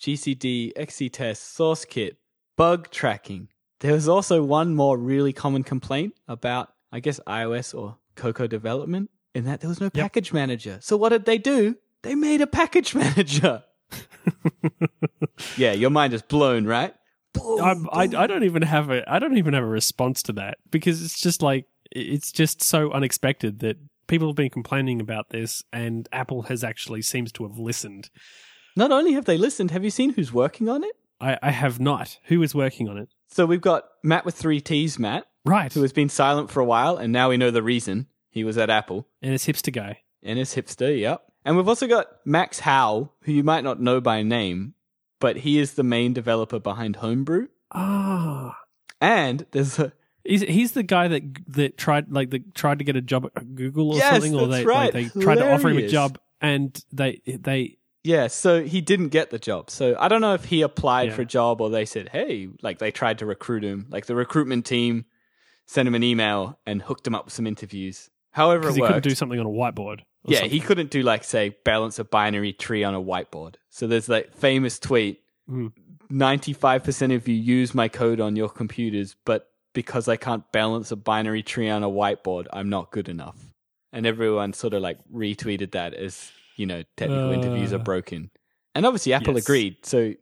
GCD, 0.00 0.72
XC 0.76 1.08
test, 1.10 1.56
SourceKit, 1.56 2.16
bug 2.56 2.90
tracking. 2.90 3.48
There 3.80 3.92
was 3.92 4.08
also 4.08 4.42
one 4.42 4.74
more 4.74 4.96
really 4.98 5.32
common 5.32 5.62
complaint 5.64 6.14
about, 6.28 6.68
I 6.90 7.00
guess, 7.00 7.20
iOS 7.26 7.76
or 7.78 7.98
Cocoa 8.16 8.46
development, 8.46 9.10
in 9.34 9.44
that 9.44 9.60
there 9.60 9.68
was 9.68 9.80
no 9.80 9.86
Yep. 9.86 9.94
package 9.94 10.32
manager. 10.32 10.78
So 10.80 10.96
what 10.96 11.10
did 11.10 11.24
they 11.24 11.38
do? 11.38 11.76
They 12.02 12.14
made 12.14 12.40
a 12.40 12.46
package 12.46 12.94
manager. 13.04 13.62
yeah, 15.56 15.72
your 15.72 15.90
mind 15.90 16.14
is 16.14 16.22
blown, 16.22 16.66
right? 16.66 16.94
I'm, 17.60 17.88
I 17.90 18.02
I 18.14 18.26
don't 18.26 18.44
even 18.44 18.62
have 18.62 18.90
a 18.90 19.10
I 19.10 19.18
don't 19.18 19.38
even 19.38 19.54
have 19.54 19.62
a 19.64 19.66
response 19.68 20.22
to 20.24 20.32
that 20.34 20.58
because 20.70 21.02
it's 21.02 21.20
just 21.20 21.40
like 21.42 21.66
it's 21.90 22.30
just 22.30 22.62
so 22.62 22.90
unexpected 22.92 23.60
that 23.60 23.76
people 24.06 24.28
have 24.28 24.36
been 24.36 24.50
complaining 24.50 25.00
about 25.00 25.30
this, 25.30 25.62
and 25.72 26.08
Apple 26.12 26.42
has 26.42 26.62
actually 26.62 27.02
seems 27.02 27.32
to 27.32 27.44
have 27.44 27.58
listened. 27.58 28.10
Not 28.76 28.90
only 28.92 29.12
have 29.12 29.24
they 29.26 29.38
listened, 29.38 29.70
have 29.70 29.84
you 29.84 29.90
seen 29.90 30.10
who's 30.14 30.32
working 30.32 30.68
on 30.68 30.84
it? 30.84 30.92
I, 31.20 31.38
I 31.42 31.50
have 31.50 31.78
not. 31.80 32.18
Who 32.24 32.42
is 32.42 32.54
working 32.54 32.88
on 32.88 32.98
it? 32.98 33.08
So 33.28 33.46
we've 33.46 33.60
got 33.60 33.84
Matt 34.02 34.24
with 34.24 34.34
three 34.34 34.60
T's, 34.60 34.98
Matt, 34.98 35.26
Right, 35.44 35.72
who 35.72 35.82
has 35.82 35.92
been 35.92 36.08
silent 36.08 36.50
for 36.50 36.60
a 36.60 36.64
while, 36.64 36.96
and 36.96 37.12
now 37.12 37.28
we 37.30 37.36
know 37.36 37.50
the 37.50 37.62
reason. 37.62 38.06
He 38.32 38.42
was 38.44 38.58
at 38.58 38.68
Apple. 38.70 39.06
and 39.22 39.32
it's 39.32 39.46
hipster 39.46 39.72
guy. 39.72 40.00
And 40.24 40.38
is 40.38 40.54
hipster, 40.54 40.98
yep. 40.98 41.22
And 41.44 41.56
we've 41.56 41.68
also 41.68 41.86
got 41.86 42.06
Max 42.24 42.60
Howell, 42.60 43.12
who 43.22 43.32
you 43.32 43.44
might 43.44 43.62
not 43.64 43.80
know 43.80 44.00
by 44.00 44.22
name, 44.22 44.74
but 45.20 45.38
he 45.38 45.58
is 45.58 45.74
the 45.74 45.82
main 45.84 46.12
developer 46.12 46.58
behind 46.58 46.96
Homebrew. 46.96 47.48
Ah, 47.72 48.58
And 49.00 49.46
there's 49.50 49.78
a 49.78 49.92
he's 50.24 50.42
he's 50.42 50.72
the 50.72 50.82
guy 50.82 51.08
that 51.08 51.22
that 51.48 51.76
tried 51.76 52.10
like 52.12 52.30
the 52.30 52.40
tried 52.54 52.78
to 52.78 52.84
get 52.84 52.96
a 52.96 53.00
job 53.00 53.26
at 53.36 53.54
Google 53.54 53.90
or 53.92 53.96
Yes, 53.96 54.12
something, 54.12 54.34
or 54.34 54.46
that's 54.46 54.62
they 54.62 54.66
right. 54.66 54.94
like, 54.94 55.12
they 55.12 55.20
tried 55.20 55.36
to 55.36 55.52
offer 55.52 55.68
him 55.68 55.78
a 55.78 55.88
job, 55.88 56.18
and 56.40 56.80
they 56.92 57.20
they 57.26 57.78
yeah, 58.04 58.26
so 58.28 58.62
he 58.64 58.80
didn't 58.80 59.08
get 59.08 59.30
the 59.30 59.38
job. 59.38 59.70
So 59.70 59.96
I 59.98 60.08
don't 60.08 60.20
know 60.20 60.34
if 60.34 60.44
he 60.46 60.62
applied 60.62 61.08
Yeah. 61.10 61.14
for 61.16 61.22
a 61.22 61.26
job 61.26 61.60
or 61.60 61.70
they 61.70 61.84
said, 61.84 62.08
"Hey," 62.10 62.48
like 62.62 62.78
they 62.78 62.90
tried 62.92 63.18
to 63.18 63.26
recruit 63.26 63.64
him. 63.64 63.86
Like 63.90 64.06
the 64.06 64.14
recruitment 64.14 64.64
team 64.66 65.04
sent 65.66 65.86
him 65.88 65.94
an 65.94 66.02
email 66.04 66.58
and 66.66 66.82
hooked 66.82 67.06
him 67.06 67.14
up 67.14 67.24
with 67.26 67.34
some 67.34 67.46
interviews. 67.46 68.10
However, 68.32 68.68
it 68.68 68.74
he 68.74 68.80
couldn't 68.80 69.02
do 69.04 69.14
something 69.14 69.38
on 69.38 69.46
a 69.46 69.48
whiteboard. 69.48 70.00
yeah, 70.26 70.38
something. 70.40 70.50
he 70.50 70.60
couldn't 70.60 70.90
do 70.90 71.02
like 71.02 71.22
say 71.24 71.56
balance 71.64 71.98
a 71.98 72.04
binary 72.04 72.52
tree 72.52 72.82
on 72.84 72.94
a 72.94 73.00
whiteboard. 73.00 73.54
So 73.70 73.86
there's 73.86 74.08
like 74.08 74.34
famous 74.34 74.78
tweet: 74.78 75.20
Mm. 75.50 75.72
ninety-five 76.10 76.84
percent 76.84 77.12
of 77.12 77.26
you 77.28 77.34
use 77.34 77.74
my 77.74 77.88
code 77.88 78.20
on 78.20 78.36
your 78.36 78.48
computers, 78.48 79.16
but 79.24 79.48
because 79.74 80.06
I 80.08 80.16
can't 80.16 80.50
balance 80.52 80.90
a 80.92 80.96
binary 80.96 81.42
tree 81.42 81.68
on 81.70 81.82
a 81.82 81.88
whiteboard, 81.90 82.46
I'm 82.52 82.68
not 82.68 82.90
good 82.90 83.08
enough. 83.08 83.36
And 83.92 84.06
everyone 84.06 84.52
sort 84.52 84.74
of 84.74 84.82
like 84.82 84.98
retweeted 85.12 85.72
that 85.72 85.94
as 85.94 86.30
you 86.56 86.66
know 86.66 86.82
technical 86.96 87.30
Uh. 87.30 87.32
interviews 87.32 87.72
are 87.72 87.78
broken. 87.78 88.30
And 88.74 88.86
obviously 88.86 89.12
Apple 89.12 89.34
Yes. 89.34 89.44
agreed. 89.44 89.84
So 89.84 90.14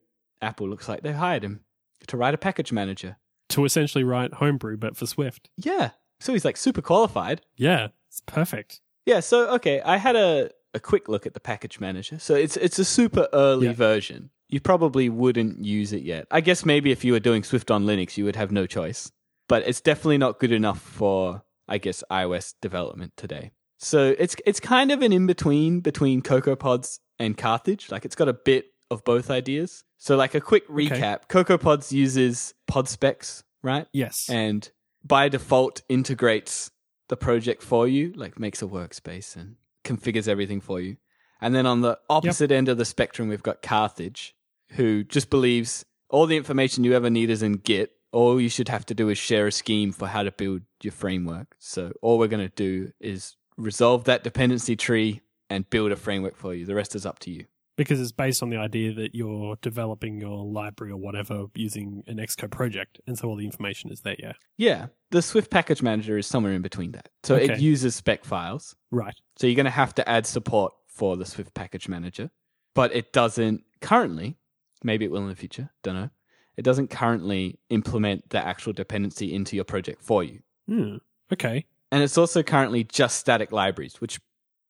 Apple 0.42 0.68
looks 0.68 0.88
like 0.88 1.02
they 1.02 1.12
hired 1.12 1.44
him 1.44 1.60
to 2.08 2.16
write 2.16 2.34
a 2.34 2.38
package 2.38 2.72
manager. 2.72 3.16
to 3.50 3.64
essentially 3.64 4.04
write 4.04 4.34
homebrew, 4.34 4.76
but 4.76 4.96
for 4.96 5.06
Swift. 5.06 5.50
Yeah, 5.56 5.90
so 6.20 6.32
he's 6.32 6.44
like 6.44 6.56
super 6.56 6.80
qualified. 6.80 7.40
Yeah, 7.56 7.88
it's 8.10 8.20
perfect. 8.26 8.80
Yeah, 9.06 9.20
so 9.20 9.48
okay, 9.54 9.80
I 9.80 9.96
had 9.96 10.16
a, 10.16 10.50
a 10.74 10.80
quick 10.80 11.08
look 11.08 11.26
at 11.26 11.34
the 11.34 11.40
package 11.40 11.80
manager. 11.80 12.18
So 12.18 12.34
it's 12.34 12.56
it's 12.56 12.78
a 12.78 12.84
super 12.84 13.28
early 13.32 13.68
Yeah. 13.68 13.72
version. 13.72 14.30
You 14.48 14.60
probably 14.60 15.08
wouldn't 15.08 15.64
use 15.64 15.92
it 15.92 16.02
yet. 16.02 16.26
I 16.30 16.40
guess 16.40 16.64
maybe 16.66 16.90
if 16.90 17.04
you 17.04 17.12
were 17.12 17.20
doing 17.20 17.44
Swift 17.44 17.70
on 17.70 17.84
Linux, 17.86 18.16
you 18.16 18.24
would 18.24 18.36
have 18.36 18.50
no 18.50 18.66
choice. 18.66 19.10
But 19.48 19.66
it's 19.66 19.80
definitely 19.80 20.18
not 20.18 20.38
good 20.40 20.52
enough 20.52 20.80
for 20.80 21.42
I 21.68 21.78
guess 21.78 22.02
iOS 22.10 22.54
development 22.60 23.12
today. 23.16 23.52
So 23.78 24.14
it's 24.18 24.36
it's 24.44 24.60
kind 24.60 24.90
of 24.92 25.02
an 25.02 25.12
in 25.12 25.26
between 25.26 25.80
between 25.80 26.20
CocoaPods 26.20 26.98
and 27.18 27.36
Carthage. 27.38 27.90
Like 27.90 28.04
it's 28.04 28.16
got 28.16 28.28
a 28.28 28.32
bit 28.34 28.66
of 28.90 29.04
both 29.04 29.30
ideas. 29.30 29.84
So 29.98 30.16
like 30.16 30.34
a 30.34 30.40
quick 30.40 30.68
recap, 30.68 31.28
CocoaPods 31.28 31.92
uses 31.92 32.54
pod 32.66 32.88
specs, 32.88 33.44
right? 33.62 33.86
Yes. 33.92 34.28
and 34.28 34.68
by 35.04 35.28
default 35.28 35.82
integrates 35.88 36.70
the 37.10 37.16
project 37.16 37.62
for 37.62 37.86
you, 37.86 38.12
like 38.14 38.38
makes 38.38 38.62
a 38.62 38.66
workspace 38.66 39.36
and 39.36 39.56
configures 39.84 40.28
everything 40.28 40.60
for 40.60 40.80
you. 40.80 40.96
And 41.40 41.54
then 41.54 41.66
on 41.66 41.80
the 41.80 41.98
opposite 42.08 42.52
end 42.52 42.68
of 42.68 42.78
the 42.78 42.84
spectrum, 42.84 43.28
we've 43.28 43.42
got 43.42 43.62
Carthage, 43.62 44.34
who 44.70 45.04
just 45.04 45.28
believes 45.28 45.84
all 46.08 46.26
the 46.26 46.36
information 46.36 46.84
you 46.84 46.94
ever 46.94 47.10
need 47.10 47.28
is 47.28 47.42
in 47.42 47.54
Git. 47.54 47.92
All 48.12 48.40
you 48.40 48.48
should 48.48 48.68
have 48.68 48.86
to 48.86 48.94
do 48.94 49.08
is 49.08 49.18
share 49.18 49.48
a 49.48 49.52
scheme 49.52 49.92
for 49.92 50.06
how 50.06 50.22
to 50.22 50.32
build 50.32 50.62
your 50.82 50.92
framework. 50.92 51.56
So 51.58 51.92
all 52.00 52.18
we're 52.18 52.28
going 52.28 52.48
to 52.48 52.54
do 52.54 52.92
is 53.00 53.36
resolve 53.56 54.04
that 54.04 54.24
dependency 54.24 54.76
tree 54.76 55.20
and 55.48 55.68
build 55.68 55.92
a 55.92 55.96
framework 55.96 56.36
for 56.36 56.54
you. 56.54 56.64
The 56.64 56.74
rest 56.74 56.94
is 56.94 57.04
up 57.04 57.18
to 57.20 57.30
you. 57.30 57.46
Because 57.80 57.98
it's 57.98 58.12
based 58.12 58.42
on 58.42 58.50
the 58.50 58.58
idea 58.58 58.92
that 58.92 59.14
you're 59.14 59.56
developing 59.62 60.20
your 60.20 60.44
library 60.44 60.92
or 60.92 60.98
whatever 60.98 61.46
using 61.54 62.04
an 62.06 62.18
Xcode 62.18 62.50
project, 62.50 63.00
and 63.06 63.16
so 63.18 63.26
all 63.26 63.36
the 63.36 63.46
information 63.46 63.90
is 63.90 64.02
there. 64.02 64.16
Yeah, 64.18 64.32
Yeah, 64.58 64.86
the 65.10 65.22
Swift 65.22 65.50
package 65.50 65.80
manager 65.80 66.18
is 66.18 66.26
somewhere 66.26 66.52
in 66.52 66.60
between 66.60 66.92
that. 66.92 67.08
So 67.22 67.36
it 67.36 67.58
uses 67.58 67.94
spec 67.94 68.26
files. 68.26 68.76
right. 68.90 69.14
So 69.36 69.46
you're 69.46 69.56
going 69.56 69.64
to 69.64 69.70
have 69.70 69.94
to 69.94 70.06
add 70.06 70.26
support 70.26 70.74
for 70.88 71.16
the 71.16 71.24
Swift 71.24 71.54
package 71.54 71.88
manager, 71.88 72.30
but 72.74 72.94
it 72.94 73.14
doesn't 73.14 73.64
currently. 73.80 74.36
Maybe 74.84 75.06
it 75.06 75.10
will 75.10 75.22
in 75.22 75.28
the 75.28 75.36
future. 75.36 75.70
Don't 75.82 75.94
know. 75.94 76.10
It 76.58 76.62
doesn't 76.62 76.88
currently 76.90 77.58
implement 77.70 78.28
the 78.28 78.46
actual 78.46 78.74
dependency 78.74 79.32
into 79.34 79.56
your 79.56 79.64
project 79.64 80.02
for 80.02 80.22
you, 80.22 80.40
Hmm. 80.66 80.96
Okay. 81.32 81.64
and 81.90 82.02
it's 82.02 82.18
also 82.18 82.42
currently 82.42 82.84
just 82.84 83.16
static 83.16 83.52
libraries, 83.52 84.02
which 84.02 84.20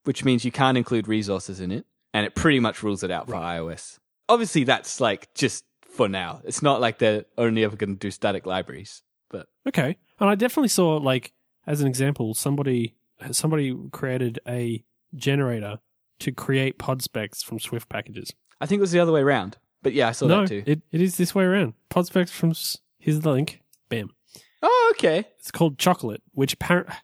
which 0.05 0.25
means 0.25 0.44
you 0.44 0.53
can't 0.53 0.79
include 0.79 1.09
resources 1.09 1.59
in 1.61 1.73
it, 1.73 1.85
and 2.12 2.27
it 2.27 2.35
pretty 2.35 2.61
much 2.61 2.83
rules 2.83 3.03
it 3.03 3.11
out 3.11 3.27
for 3.27 3.35
iOS. 3.35 3.99
Obviously, 4.29 4.64
that's 4.64 5.01
like 5.01 5.33
just 5.35 5.64
for 5.83 6.09
now. 6.09 6.40
It's 6.44 6.62
not 6.62 6.81
like 6.81 6.99
they're 6.99 7.25
only 7.37 7.64
ever 7.64 7.77
going 7.77 7.94
to 7.94 7.99
do 7.99 8.11
static 8.11 8.46
libraries, 8.46 9.03
but 9.29 9.49
Okay. 9.66 9.96
And 10.18 10.29
I 10.29 10.35
definitely 10.35 10.68
saw 10.68 10.96
like 10.96 11.33
as 11.66 11.81
an 11.81 11.87
example, 11.87 12.35
somebody 12.35 12.94
somebody 13.33 13.77
created 13.92 14.40
a 14.46 14.83
generator 15.14 15.79
to 16.20 16.33
create 16.33 16.79
pod 16.79 17.03
specs 17.03 17.42
from 17.42 17.59
Swift 17.59 17.88
packages. 17.88 18.33
I 18.61 18.66
think 18.66 18.79
it 18.79 18.83
was 18.83 18.92
the 18.92 19.01
other 19.01 19.12
way 19.12 19.20
around. 19.20 19.57
But 19.83 19.94
yeah, 19.94 20.09
I 20.09 20.12
saw 20.12 20.27
no, 20.27 20.40
that 20.42 20.49
too. 20.49 20.62
it, 20.66 20.83
it 20.92 21.01
is 21.01 21.16
this 21.16 21.35
way 21.35 21.44
around. 21.44 21.75
Pod 21.88 22.07
specs 22.07 22.31
from 22.31 22.53
here's 22.99 23.20
the 23.20 23.31
link. 23.31 23.62
Bam. 23.88 24.11
oh, 24.62 24.92
okay. 24.94 25.25
It's 25.38 25.51
called 25.51 25.79
chocolate, 25.79 26.23
which 26.33 26.53
apparently, 26.53 26.94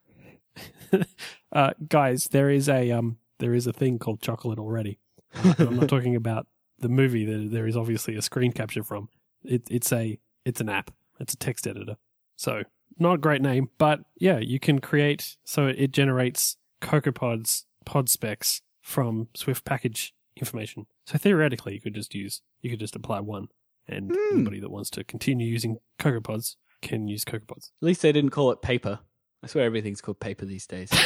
uh, 1.53 1.73
guys, 1.89 2.29
there 2.31 2.51
is 2.51 2.69
a 2.69 2.93
um, 2.93 3.17
there 3.39 3.55
is 3.55 3.67
a 3.67 3.73
thing 3.73 3.99
called 3.99 4.21
chocolate 4.21 4.59
already. 4.59 4.99
I'm 5.59 5.77
not 5.77 5.89
talking 5.89 6.17
about 6.17 6.47
the 6.79 6.89
movie 6.89 7.25
that 7.25 7.51
there 7.51 7.67
is 7.67 7.77
obviously 7.77 8.17
a 8.17 8.23
screen 8.23 8.53
capture 8.53 8.83
from. 8.83 9.09
It, 9.45 9.63
it's 9.71 9.93
a 9.93 10.19
it's 10.45 10.61
an 10.61 10.69
app. 10.69 10.91
It's 11.21 11.35
a 11.35 11.37
text 11.39 11.67
editor. 11.67 11.97
So 12.37 12.63
not 12.99 13.15
a 13.15 13.19
great 13.19 13.43
name, 13.43 13.71
but 13.79 14.01
yeah, 14.19 14.39
you 14.39 14.59
can 14.61 14.79
create. 14.81 15.37
So 15.45 15.67
it 15.67 15.91
generates 15.93 16.57
CocoaPods 16.83 17.65
pod 17.85 18.09
specs 18.09 18.63
from 18.81 19.29
Swift 19.35 19.65
package 19.65 20.15
information. 20.37 20.87
So 21.07 21.19
theoretically, 21.19 21.75
you 21.75 21.81
could 21.81 21.95
just 21.95 22.15
use 22.15 22.43
you 22.61 22.71
could 22.71 22.81
just 22.81 22.97
apply 22.97 23.21
one, 23.21 23.49
and 23.89 24.11
Hmm. 24.15 24.37
anybody 24.37 24.61
that 24.61 24.71
wants 24.71 24.91
to 24.91 25.05
continue 25.05 25.47
using 25.47 25.79
CocoaPods 25.99 26.57
can 26.83 27.09
use 27.09 27.25
CocoaPods. 27.25 27.71
At 27.81 27.87
least 27.87 28.03
they 28.03 28.13
didn't 28.13 28.31
call 28.31 28.51
it 28.51 28.63
paper. 28.63 29.01
I 29.47 29.49
swear 29.49 29.65
everything's 29.65 30.01
called 30.01 30.19
paper 30.19 30.45
these 30.45 30.67
days. 30.67 30.91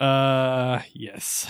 uh, 0.00 0.80
yes. 0.92 1.48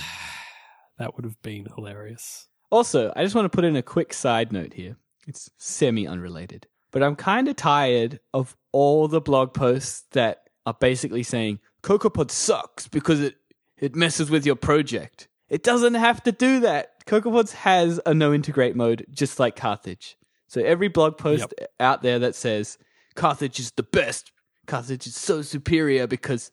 That 0.99 1.17
would 1.17 1.25
have 1.25 1.41
been 1.41 1.67
hilarious. 1.75 2.49
also, 2.71 3.11
I 3.17 3.23
just 3.23 3.35
want 3.35 3.51
to 3.51 3.57
put 3.57 3.65
in 3.65 3.75
a 3.75 3.81
quick 3.81 4.13
side 4.13 4.53
note 4.53 4.75
here. 4.75 4.97
It's 5.27 5.51
semi 5.57 6.07
unrelated, 6.07 6.67
but 6.91 7.03
I'm 7.03 7.17
kind 7.17 7.49
of 7.49 7.57
tired 7.57 8.21
of 8.35 8.55
all 8.71 9.09
the 9.09 9.23
blog 9.23 9.55
posts 9.55 10.05
that 10.11 10.51
are 10.67 10.77
basically 10.79 11.23
saying 11.23 11.61
CocoaPod 11.83 12.31
sucks 12.31 12.87
because 12.87 13.23
it, 13.23 13.37
it 13.79 13.97
messes 13.97 14.29
with 14.29 14.45
your 14.45 14.57
project. 14.57 15.27
It 15.49 15.63
doesn't 15.63 15.95
have 15.95 16.23
to 16.25 16.33
do 16.33 16.61
that. 16.61 17.03
CocoaPods 17.07 17.53
has 17.53 17.99
a 18.05 18.13
no 18.13 18.35
integrate 18.35 18.77
mode, 18.77 19.07
just 19.11 19.41
like 19.41 19.57
Carthage. 19.57 20.19
So 20.49 20.63
every 20.63 20.89
blog 20.89 21.17
post 21.17 21.55
out 21.81 22.03
there 22.03 22.19
that 22.19 22.35
says 22.35 22.77
Carthage 23.19 23.59
is 23.59 23.73
the 23.73 23.83
best, 23.83 24.31
Carthage 24.67 25.07
is 25.09 25.17
so 25.17 25.43
superior 25.43 26.07
because 26.07 26.53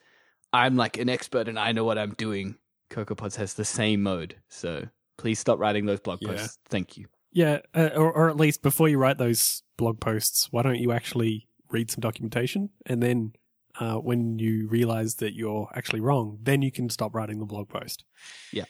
I'm 0.51 0.75
like 0.75 0.97
an 0.97 1.09
expert 1.09 1.47
and 1.47 1.59
I 1.59 1.71
know 1.73 1.83
what 1.83 1.97
I'm 1.99 2.13
doing. 2.15 2.55
CocoaPods 2.89 3.35
has 3.35 3.53
the 3.53 3.63
same 3.65 4.01
mode. 4.01 4.35
So 4.49 4.87
please 5.17 5.37
stop 5.37 5.59
writing 5.59 5.85
those 5.85 5.99
blog 5.99 6.21
Yeah. 6.21 6.29
posts. 6.29 6.57
Thank 6.69 6.97
you. 6.97 7.05
Yeah, 7.31 7.59
uh, 7.75 7.89
or, 7.95 8.11
or 8.11 8.29
at 8.29 8.37
least 8.37 8.63
before 8.63 8.87
you 8.89 8.97
write 8.97 9.17
those 9.17 9.61
blog 9.77 9.99
posts, 9.99 10.47
why 10.51 10.63
don't 10.63 10.79
you 10.79 10.91
actually 10.91 11.47
read 11.69 11.91
some 11.91 11.99
documentation? 12.01 12.69
And 12.85 13.03
then 13.03 13.33
uh, 13.79 13.95
when 13.97 14.39
you 14.39 14.67
realize 14.67 15.15
that 15.15 15.35
you're 15.35 15.69
actually 15.75 15.99
wrong, 15.99 16.39
then 16.41 16.61
you 16.61 16.71
can 16.71 16.89
stop 16.89 17.13
writing 17.13 17.39
the 17.39 17.45
blog 17.45 17.69
post. 17.69 18.05
Yeah. 18.51 18.65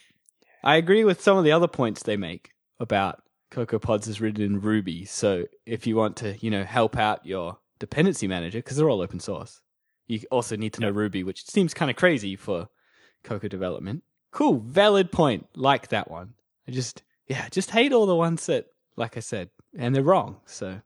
I 0.64 0.76
agree 0.78 1.06
with 1.06 1.22
some 1.22 1.38
of 1.38 1.44
the 1.46 1.52
other 1.54 1.68
points 1.68 2.04
they 2.04 2.18
make 2.18 2.50
about 2.80 3.22
CocoaPods 3.52 4.08
is 4.10 4.20
written 4.20 4.42
in 4.44 4.60
Ruby. 4.60 5.06
So 5.06 5.46
if 5.66 5.86
you 5.88 5.96
want 5.96 6.18
to, 6.18 6.36
you 6.40 6.50
know, 6.50 6.64
help 6.66 6.98
out 6.98 7.26
your 7.26 7.60
dependency 7.80 8.28
manager, 8.28 8.60
because 8.60 8.78
they're 8.78 8.90
all 8.90 9.02
open 9.02 9.20
source, 9.20 9.62
you 10.08 10.22
also 10.32 10.56
need 10.56 10.74
to 10.74 10.82
know 10.82 10.90
Ruby, 10.92 11.24
which 11.24 11.46
seems 11.46 11.74
kind 11.74 11.90
of 11.92 11.98
crazy 11.98 12.36
for 12.36 12.68
Cocoa 13.24 13.48
development. 13.48 14.04
Cool, 14.32 14.60
valid 14.60 15.12
point. 15.12 15.48
Like 15.56 15.88
that 15.90 16.10
one. 16.12 16.34
I 16.68 16.72
just, 16.72 17.04
yeah, 17.28 17.48
just 17.50 17.72
hate 17.72 17.92
all 17.94 18.06
the 18.06 18.16
ones 18.16 18.46
that, 18.48 18.66
like 18.98 19.18
I 19.18 19.20
said, 19.22 19.50
and 19.78 19.96
they're 19.96 20.04
wrong. 20.04 20.38
So 20.46 20.82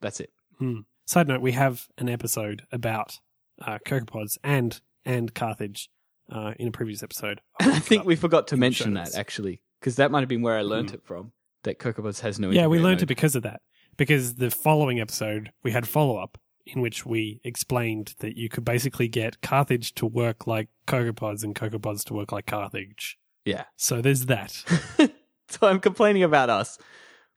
that's 0.00 0.20
it. 0.20 0.30
Hmm. 0.58 0.80
Side 1.06 1.28
note: 1.28 1.40
We 1.40 1.52
have 1.52 1.86
an 1.98 2.08
episode 2.08 2.62
about 2.72 3.18
uh, 3.60 3.78
CocoaPods 3.86 4.38
and 4.44 4.80
and 5.04 5.34
Carthage 5.34 5.90
uh, 6.30 6.54
in 6.58 6.68
a 6.68 6.70
previous 6.70 7.02
episode. 7.02 7.40
I 7.60 7.78
think 7.80 8.04
we 8.04 8.16
forgot 8.16 8.48
to 8.48 8.56
mention 8.56 8.94
that 8.94 9.14
actually, 9.14 9.60
because 9.80 9.96
that 9.96 10.10
might 10.10 10.20
have 10.20 10.28
been 10.28 10.42
where 10.42 10.56
I 10.56 10.62
learned 10.62 10.90
Mm. 10.90 10.94
it 10.94 11.02
from. 11.04 11.32
That 11.64 11.78
CocoaPods 11.78 12.20
has 12.20 12.38
no. 12.38 12.50
yeah, 12.50 12.66
we 12.66 12.78
learned 12.78 13.02
it 13.02 13.06
because 13.06 13.34
of 13.34 13.42
that. 13.44 13.60
Because 13.96 14.34
the 14.34 14.50
following 14.50 15.00
episode, 15.00 15.52
we 15.62 15.70
had 15.70 15.86
follow 15.86 16.16
up 16.16 16.38
in 16.66 16.80
which 16.80 17.04
we 17.04 17.40
explained 17.44 18.14
that 18.20 18.36
you 18.36 18.48
could 18.48 18.64
basically 18.64 19.08
get 19.08 19.42
Carthage 19.42 19.94
to 19.94 20.06
work 20.06 20.46
like 20.46 20.68
CocoaPods 20.86 21.44
and 21.44 21.54
CocoaPods 21.54 22.04
to 22.04 22.14
work 22.14 22.32
like 22.32 22.46
Carthage. 22.46 23.18
Yeah. 23.44 23.64
So 23.76 24.00
there's 24.00 24.26
that. 24.26 24.50
so 25.48 25.68
I'm 25.68 25.80
complaining 25.80 26.22
about 26.22 26.50
us. 26.50 26.78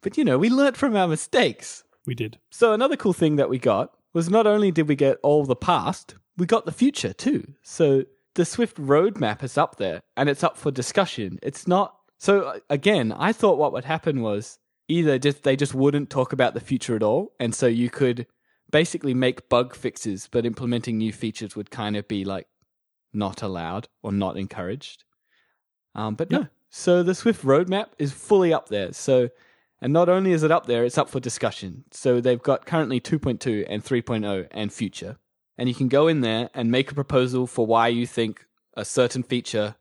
But 0.01 0.17
you 0.17 0.23
know, 0.23 0.37
we 0.37 0.49
learnt 0.49 0.77
from 0.77 0.95
our 0.95 1.07
mistakes. 1.07 1.83
we 2.05 2.15
did. 2.15 2.39
So 2.51 2.73
another 2.73 2.95
cool 2.95 3.13
thing 3.13 3.35
that 3.35 3.49
we 3.49 3.59
got 3.59 3.91
was 4.13 4.29
not 4.29 4.47
only 4.47 4.71
did 4.71 4.87
we 4.87 4.95
get 4.95 5.17
all 5.23 5.45
the 5.45 5.55
past, 5.55 6.15
we 6.37 6.45
got 6.45 6.65
the 6.65 6.71
future 6.71 7.13
too. 7.13 7.53
So 7.61 8.05
the 8.35 8.45
Swift 8.45 8.77
roadmap 8.77 9.43
is 9.43 9.57
up 9.57 9.77
there 9.77 10.01
and 10.15 10.29
it's 10.29 10.43
up 10.43 10.57
for 10.57 10.71
discussion. 10.71 11.39
It's 11.43 11.67
not 11.67 11.95
so 12.19 12.41
uh, 12.41 12.59
again, 12.69 13.11
I 13.11 13.33
thought 13.33 13.57
what 13.57 13.73
would 13.73 13.85
happen 13.85 14.21
was 14.21 14.57
either 14.87 15.17
just 15.19 15.43
they 15.43 15.55
just 15.55 15.73
wouldn't 15.73 16.09
talk 16.09 16.33
about 16.33 16.53
the 16.53 16.59
future 16.59 16.95
at 16.95 17.03
all 17.03 17.33
and 17.39 17.53
so 17.53 17.67
you 17.67 17.89
could 17.89 18.25
basically 18.71 19.13
make 19.13 19.49
bug 19.49 19.75
fixes 19.75 20.27
but 20.31 20.45
implementing 20.45 20.97
new 20.97 21.13
features 21.13 21.55
would 21.55 21.71
kind 21.71 21.95
of 21.95 22.07
be 22.07 22.23
like 22.25 22.47
not 23.13 23.41
allowed 23.41 23.87
or 24.01 24.11
not 24.11 24.37
encouraged. 24.37 25.03
Um, 25.95 26.15
but 26.15 26.29
no. 26.29 26.47
So 26.69 27.01
the 27.01 27.15
Swift 27.15 27.43
roadmap 27.43 27.87
is 27.97 28.11
fully 28.11 28.53
up 28.53 28.69
there. 28.69 28.93
So 28.93 29.29
and 29.81 29.93
not 29.93 30.09
only 30.09 30.31
is 30.31 30.43
it 30.43 30.51
up 30.51 30.65
there, 30.65 30.85
it's 30.85 30.97
up 30.97 31.09
for 31.09 31.19
discussion. 31.19 31.83
So 31.91 32.19
they've 32.19 32.41
got 32.41 32.65
currently 32.65 32.99
2.2 32.99 33.65
and 33.69 33.83
3.0 33.83 34.47
and 34.51 34.73
future. 34.73 35.17
And 35.57 35.69
you 35.69 35.75
can 35.75 35.87
go 35.87 36.07
in 36.07 36.21
there 36.21 36.49
and 36.53 36.71
make 36.71 36.91
a 36.91 36.95
proposal 36.95 37.47
for 37.47 37.65
why 37.65 37.87
you 37.87 38.05
think 38.07 38.45
a 38.75 38.85
certain 38.85 39.23
feature 39.23 39.75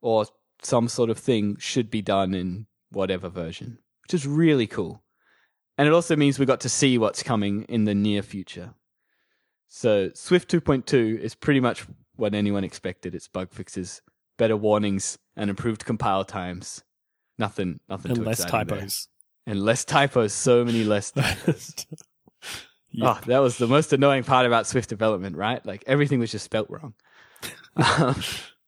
or 0.00 0.26
some 0.62 0.88
sort 0.88 1.10
of 1.10 1.18
thing 1.18 1.56
should 1.58 1.90
be 1.90 2.02
done 2.02 2.34
in 2.34 2.66
whatever 2.90 3.28
version, 3.28 3.78
which 4.10 4.20
is 4.20 4.26
really 4.26 4.66
cool. 4.66 5.04
And 5.78 5.86
it 5.86 5.94
also 5.94 6.16
means 6.16 6.36
we 6.36 6.44
got 6.44 6.62
to 6.62 6.68
see 6.68 6.98
what's 6.98 7.22
coming 7.22 7.62
in 7.68 7.84
the 7.84 7.94
near 7.94 8.22
future. 8.22 8.74
So 9.68 10.10
Swift 10.14 10.50
2.2 10.50 11.16
is 11.20 11.36
pretty 11.36 11.60
much 11.60 11.86
what 12.16 12.34
anyone 12.34 12.64
expected. 12.64 13.14
It's 13.14 13.28
bug 13.28 13.52
fixes, 13.52 14.02
better 14.36 14.56
warnings, 14.56 15.16
and 15.36 15.48
improved 15.48 15.84
compile 15.84 16.24
times. 16.24 16.82
Nothing, 17.38 17.78
nothing 17.88 18.10
And 18.10 18.24
less 18.24 18.40
exciting 18.40 18.66
there. 18.66 18.78
typos. 18.78 19.08
and 19.46 19.62
less 19.62 19.84
typos. 19.84 20.32
So 20.32 20.64
many 20.64 20.82
less. 20.82 21.10
typos. 21.12 21.86
Oh, 23.00 23.20
that 23.26 23.38
was 23.38 23.58
the 23.58 23.68
most 23.68 23.92
annoying 23.92 24.24
part 24.24 24.44
about 24.44 24.66
Swift 24.66 24.88
development, 24.88 25.36
right? 25.36 25.64
Like 25.64 25.84
everything 25.86 26.18
was 26.18 26.32
just 26.32 26.44
spelt 26.44 26.68
wrong. 26.68 26.94
um, 27.76 28.20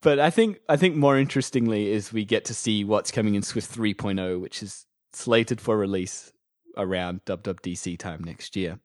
but 0.02 0.20
I 0.20 0.30
think 0.30 0.60
I 0.68 0.76
think 0.76 0.94
more 0.94 1.18
interestingly 1.18 1.90
is 1.90 2.12
we 2.12 2.24
get 2.24 2.44
to 2.44 2.54
see 2.54 2.84
what's 2.84 3.10
coming 3.10 3.34
in 3.34 3.42
Swift 3.42 3.74
3.0, 3.76 4.40
which 4.40 4.62
is 4.62 4.86
slated 5.12 5.60
for 5.60 5.76
release 5.76 6.32
around 6.76 7.24
WWDC 7.24 7.98
time 7.98 8.24
next 8.24 8.56
year. 8.56 8.78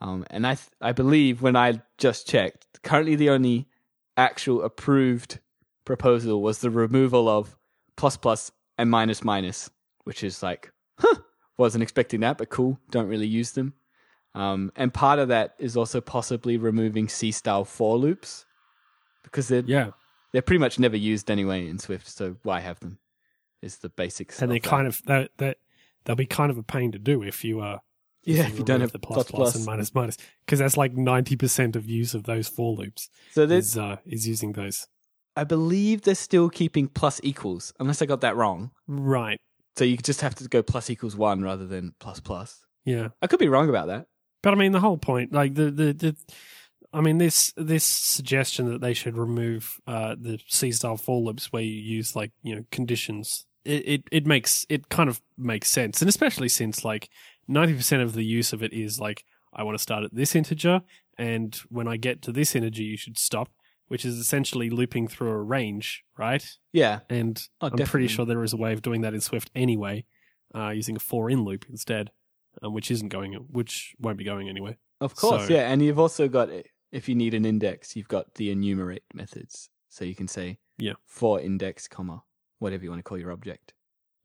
Um, 0.00 0.24
and 0.30 0.46
I 0.46 0.54
th- 0.56 0.68
I 0.80 0.92
believe 0.92 1.40
when 1.40 1.56
I 1.56 1.80
just 1.98 2.28
checked, 2.28 2.82
currently 2.82 3.16
the 3.16 3.30
only 3.30 3.68
actual 4.16 4.62
approved 4.62 5.38
proposal 5.84 6.42
was 6.42 6.58
the 6.58 6.70
removal 6.70 7.28
of 7.28 7.56
plus 7.96 8.16
plus 8.16 8.52
and 8.76 8.90
minus 8.90 9.24
minus, 9.24 9.70
which 10.04 10.22
is 10.24 10.42
like, 10.42 10.72
huh, 10.98 11.16
wasn't 11.56 11.82
expecting 11.82 12.20
that, 12.20 12.38
but 12.38 12.50
cool. 12.50 12.78
Don't 12.90 13.08
really 13.08 13.26
use 13.26 13.52
them. 13.52 13.74
Um, 14.34 14.72
and 14.74 14.92
part 14.92 15.18
of 15.18 15.28
that 15.28 15.54
is 15.58 15.76
also 15.76 16.00
possibly 16.00 16.56
removing 16.56 17.08
C 17.08 17.30
style 17.30 17.64
for 17.64 17.96
loops 17.96 18.44
because 19.22 19.48
they're 19.48 19.62
yeah. 19.64 19.90
they're 20.32 20.42
pretty 20.42 20.58
much 20.58 20.78
never 20.78 20.96
used 20.96 21.30
anyway 21.30 21.68
in 21.68 21.78
Swift. 21.78 22.08
So 22.08 22.36
why 22.42 22.60
have 22.60 22.80
them? 22.80 22.98
Is 23.64 23.78
the 23.78 23.88
basics. 23.88 24.42
And 24.42 24.50
they're 24.50 24.58
kind 24.58 24.86
of 24.86 25.02
that 25.06 25.30
that 25.38 25.58
they'll 26.04 26.16
be 26.16 26.26
kind 26.26 26.50
of 26.50 26.58
a 26.58 26.62
pain 26.62 26.92
to 26.92 26.98
do 26.98 27.22
if 27.22 27.44
you 27.44 27.60
uh 27.60 27.78
yeah. 28.24 28.46
If 28.46 28.58
you 28.58 28.64
don't 28.64 28.80
have 28.80 28.92
the 28.92 28.98
plus 28.98 29.30
plus 29.30 29.54
and 29.54 29.66
minus 29.66 29.94
minus 29.94 30.16
because 30.44 30.58
that's 30.58 30.76
like 30.76 30.94
ninety 30.94 31.36
percent 31.36 31.76
of 31.76 31.88
use 31.88 32.14
of 32.14 32.24
those 32.24 32.48
for 32.48 32.74
loops 32.74 33.10
so 33.32 33.44
there's 33.44 33.68
is 33.68 33.78
uh 33.78 33.96
is 34.06 34.26
using 34.26 34.52
those. 34.52 34.86
I 35.36 35.44
believe 35.44 36.02
they're 36.02 36.14
still 36.14 36.48
keeping 36.48 36.88
plus 36.88 37.20
equals 37.22 37.72
unless 37.80 38.00
I 38.00 38.06
got 38.06 38.20
that 38.20 38.36
wrong. 38.36 38.70
Right. 38.86 39.40
So 39.76 39.84
you 39.84 39.96
just 39.96 40.20
have 40.20 40.34
to 40.36 40.48
go 40.48 40.62
plus 40.62 40.88
equals 40.88 41.16
one 41.16 41.42
rather 41.42 41.66
than 41.66 41.94
plus 41.98 42.20
plus. 42.20 42.64
Yeah. 42.84 43.08
I 43.20 43.26
could 43.26 43.40
be 43.40 43.48
wrong 43.48 43.68
about 43.68 43.88
that. 43.88 44.06
But 44.42 44.52
I 44.52 44.56
mean, 44.56 44.72
the 44.72 44.80
whole 44.80 44.98
point, 44.98 45.32
like 45.32 45.54
the 45.54 45.70
the, 45.70 45.92
the 45.92 46.16
I 46.92 47.00
mean, 47.00 47.18
this 47.18 47.52
this 47.56 47.84
suggestion 47.84 48.70
that 48.70 48.80
they 48.80 48.94
should 48.94 49.16
remove 49.18 49.80
uh, 49.86 50.14
the 50.20 50.38
C 50.48 50.70
style 50.70 50.96
for 50.96 51.20
loops 51.20 51.52
where 51.52 51.62
you 51.62 51.72
use 51.72 52.14
like 52.14 52.30
you 52.42 52.54
know 52.54 52.64
conditions, 52.70 53.46
it, 53.64 53.88
it 53.88 54.02
it 54.12 54.26
makes 54.26 54.66
it 54.68 54.88
kind 54.88 55.08
of 55.08 55.20
makes 55.38 55.68
sense, 55.70 56.00
and 56.02 56.08
especially 56.08 56.48
since 56.48 56.84
like 56.84 57.08
ninety 57.48 57.74
percent 57.74 58.02
of 58.02 58.12
the 58.14 58.24
use 58.24 58.52
of 58.52 58.62
it 58.62 58.72
is 58.72 59.00
like 59.00 59.24
I 59.52 59.62
want 59.62 59.76
to 59.78 59.82
start 59.82 60.04
at 60.04 60.14
this 60.14 60.34
integer, 60.34 60.82
and 61.18 61.54
when 61.68 61.86
I 61.88 61.96
get 61.96 62.22
to 62.22 62.32
this 62.32 62.54
integer, 62.56 62.82
you 62.82 62.96
should 62.96 63.18
stop, 63.18 63.50
which 63.88 64.04
is 64.04 64.18
essentially 64.18 64.68
looping 64.70 65.06
through 65.08 65.30
a 65.30 65.42
range, 65.42 66.04
right? 66.18 66.44
Yeah. 66.72 67.00
And 67.08 67.40
Oh, 67.60 67.66
I'm 67.66 67.70
definitely. 67.70 67.90
pretty 67.90 68.08
sure 68.08 68.26
there 68.26 68.42
is 68.42 68.52
a 68.52 68.56
way 68.56 68.72
of 68.72 68.82
doing 68.82 69.02
that 69.02 69.14
in 69.14 69.20
Swift 69.20 69.50
anyway, 69.54 70.04
uh, 70.54 70.70
using 70.70 70.96
a 70.96 70.98
for 71.00 71.30
in 71.30 71.44
loop 71.44 71.66
instead, 71.70 72.10
um, 72.62 72.72
which 72.74 72.90
isn't 72.90 73.10
going, 73.10 73.32
which 73.50 73.94
won't 74.00 74.18
be 74.18 74.24
going 74.24 74.48
anyway. 74.48 74.76
Of 75.00 75.14
course, 75.14 75.46
So- 75.46 75.54
yeah. 75.54 75.70
And 75.70 75.80
you've 75.82 75.98
also 76.00 76.26
got, 76.28 76.48
if 76.90 77.08
you 77.08 77.14
need 77.14 77.34
an 77.34 77.44
index, 77.44 77.94
you've 77.94 78.08
got 78.08 78.34
the 78.34 78.50
enumerate 78.50 79.04
methods. 79.14 79.70
So 79.88 80.04
you 80.04 80.14
can 80.16 80.26
say, 80.28 80.58
Yeah. 80.78 80.94
for 81.06 81.40
index, 81.40 81.86
comma, 81.86 82.24
whatever 82.58 82.84
you 82.84 82.90
want 82.90 83.00
to 83.00 83.02
call 83.08 83.18
your 83.18 83.32
object 83.32 83.72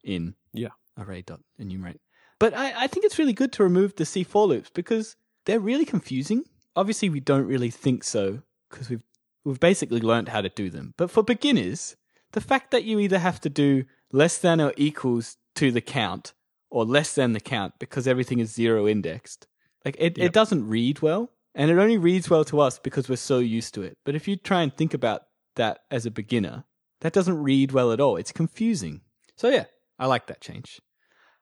in 0.04 0.36
Yeah. 0.54 0.70
array 0.98 1.22
dot 1.22 1.42
enumerate. 1.58 2.00
But 2.40 2.54
I, 2.54 2.84
I 2.84 2.88
think 2.88 3.06
it's 3.06 3.20
really 3.20 3.34
good 3.34 3.52
to 3.54 3.64
remove 3.64 3.96
the 3.96 4.06
C4 4.06 4.48
loops 4.48 4.70
because 4.74 5.16
they're 5.46 5.60
really 5.60 5.86
confusing. 5.86 6.44
Obviously, 6.76 7.10
we 7.10 7.20
don't 7.20 7.46
really 7.48 7.70
think 7.70 8.04
so 8.04 8.42
because 8.70 8.90
we've 8.90 9.04
we've 9.44 9.60
basically 9.60 10.00
learned 10.02 10.30
how 10.30 10.42
to 10.42 10.50
do 10.50 10.70
them. 10.70 10.94
But 10.98 11.10
for 11.12 11.24
beginners, 11.24 11.96
the 12.34 12.42
fact 12.42 12.72
that 12.72 12.84
you 12.84 13.00
either 13.00 13.20
have 13.20 13.40
to 13.42 13.50
do 13.50 13.86
less 14.12 14.38
than 14.38 14.60
or 14.62 14.74
equals 14.78 15.38
to 15.56 15.72
the 15.72 15.82
count 15.82 16.34
or 16.70 16.86
less 16.86 17.16
than 17.16 17.34
the 17.34 17.40
count 17.40 17.74
because 17.80 18.08
everything 18.08 18.40
is 18.40 18.52
zero 18.54 18.88
indexed, 18.88 19.48
like 19.86 19.96
it, 19.98 20.18
Yep. 20.18 20.26
it 20.28 20.34
doesn't 20.34 20.68
read 20.68 21.02
well. 21.02 21.32
And 21.56 21.72
it 21.72 21.78
only 21.80 21.98
reads 21.98 22.30
well 22.30 22.46
to 22.46 22.60
us 22.60 22.78
because 22.80 23.10
we're 23.10 23.16
so 23.16 23.40
used 23.40 23.74
to 23.74 23.82
it. 23.82 23.98
But 24.06 24.14
if 24.16 24.28
you 24.28 24.36
try 24.38 24.62
and 24.62 24.76
think 24.76 24.94
about 24.94 25.24
that 25.56 25.80
as 25.90 26.06
a 26.06 26.12
beginner, 26.12 26.64
that 27.02 27.14
doesn't 27.14 27.42
read 27.42 27.72
well 27.72 27.92
at 27.92 28.00
all. 28.00 28.18
It's 28.18 28.32
confusing. 28.32 29.02
So 29.36 29.50
yeah, 29.50 29.66
I 29.98 30.06
like 30.06 30.28
that 30.28 30.42
change. 30.42 30.82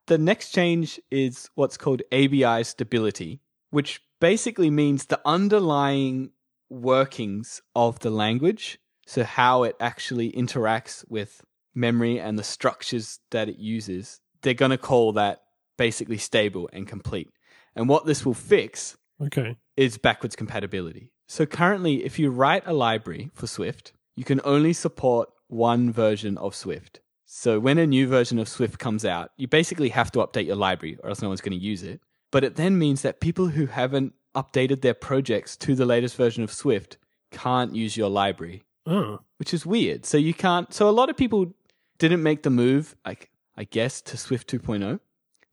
The 0.07 0.17
next 0.17 0.51
change 0.51 0.99
is 1.11 1.49
what's 1.55 1.77
called 1.77 2.01
ABI 2.11 2.63
stability, 2.63 3.41
which 3.71 4.01
basically 4.21 4.69
means 4.69 5.05
the 5.05 5.19
underlying 5.25 6.31
workings 6.69 7.61
of 7.75 7.99
the 7.99 8.09
language. 8.09 8.79
So 9.05 9.23
how 9.23 9.63
it 9.63 9.75
actually 9.79 10.31
interacts 10.31 11.03
with 11.09 11.41
memory 11.73 12.19
and 12.19 12.37
the 12.37 12.43
structures 12.43 13.19
that 13.31 13.47
it 13.47 13.57
uses. 13.57 14.19
They're 14.41 14.53
going 14.53 14.71
to 14.71 14.77
call 14.77 15.13
that 15.13 15.43
basically 15.77 16.17
stable 16.17 16.69
and 16.73 16.87
complete. 16.87 17.29
And 17.75 17.87
what 17.87 18.05
this 18.05 18.25
will 18.25 18.33
fix 18.33 18.97
Okay. 19.21 19.55
is 19.75 19.97
backwards 19.97 20.35
compatibility. 20.35 21.11
So 21.27 21.45
currently, 21.45 22.03
if 22.03 22.19
you 22.19 22.29
write 22.29 22.63
a 22.65 22.73
library 22.73 23.29
for 23.33 23.47
Swift, 23.47 23.93
you 24.15 24.23
can 24.23 24.41
only 24.43 24.73
support 24.73 25.29
one 25.47 25.91
version 25.91 26.37
of 26.37 26.55
Swift. 26.55 26.99
So 27.25 27.59
when 27.59 27.77
a 27.77 27.85
new 27.87 28.07
version 28.07 28.39
of 28.39 28.47
Swift 28.47 28.79
comes 28.79 29.03
out, 29.05 29.31
you 29.37 29.47
basically 29.47 29.89
have 29.89 30.11
to 30.13 30.19
update 30.19 30.45
your 30.45 30.55
library 30.55 30.97
or 31.03 31.09
else 31.09 31.21
no 31.21 31.27
one's 31.27 31.41
going 31.41 31.57
to 31.57 31.63
use 31.65 31.83
it. 31.83 31.99
But 32.31 32.43
it 32.43 32.55
then 32.55 32.77
means 32.79 33.01
that 33.01 33.19
people 33.19 33.47
who 33.47 33.65
haven't 33.67 34.13
updated 34.35 34.81
their 34.81 34.93
projects 34.93 35.57
to 35.57 35.75
the 35.75 35.85
latest 35.85 36.15
version 36.15 36.43
of 36.43 36.51
Swift 36.53 36.97
can't 37.31 37.75
use 37.75 37.97
your 37.97 38.09
library, 38.09 38.63
Oh. 38.85 39.19
which 39.37 39.53
is 39.53 39.65
weird. 39.65 40.05
So 40.05 40.17
you 40.17 40.33
can't. 40.33 40.73
So 40.73 40.89
a 40.89 40.91
lot 40.91 41.09
of 41.09 41.17
people 41.17 41.53
didn't 41.97 42.23
make 42.23 42.43
the 42.43 42.49
move, 42.49 42.95
like 43.05 43.29
I 43.57 43.63
guess, 43.65 44.01
to 44.03 44.17
Swift 44.17 44.49
2.0. 44.49 44.99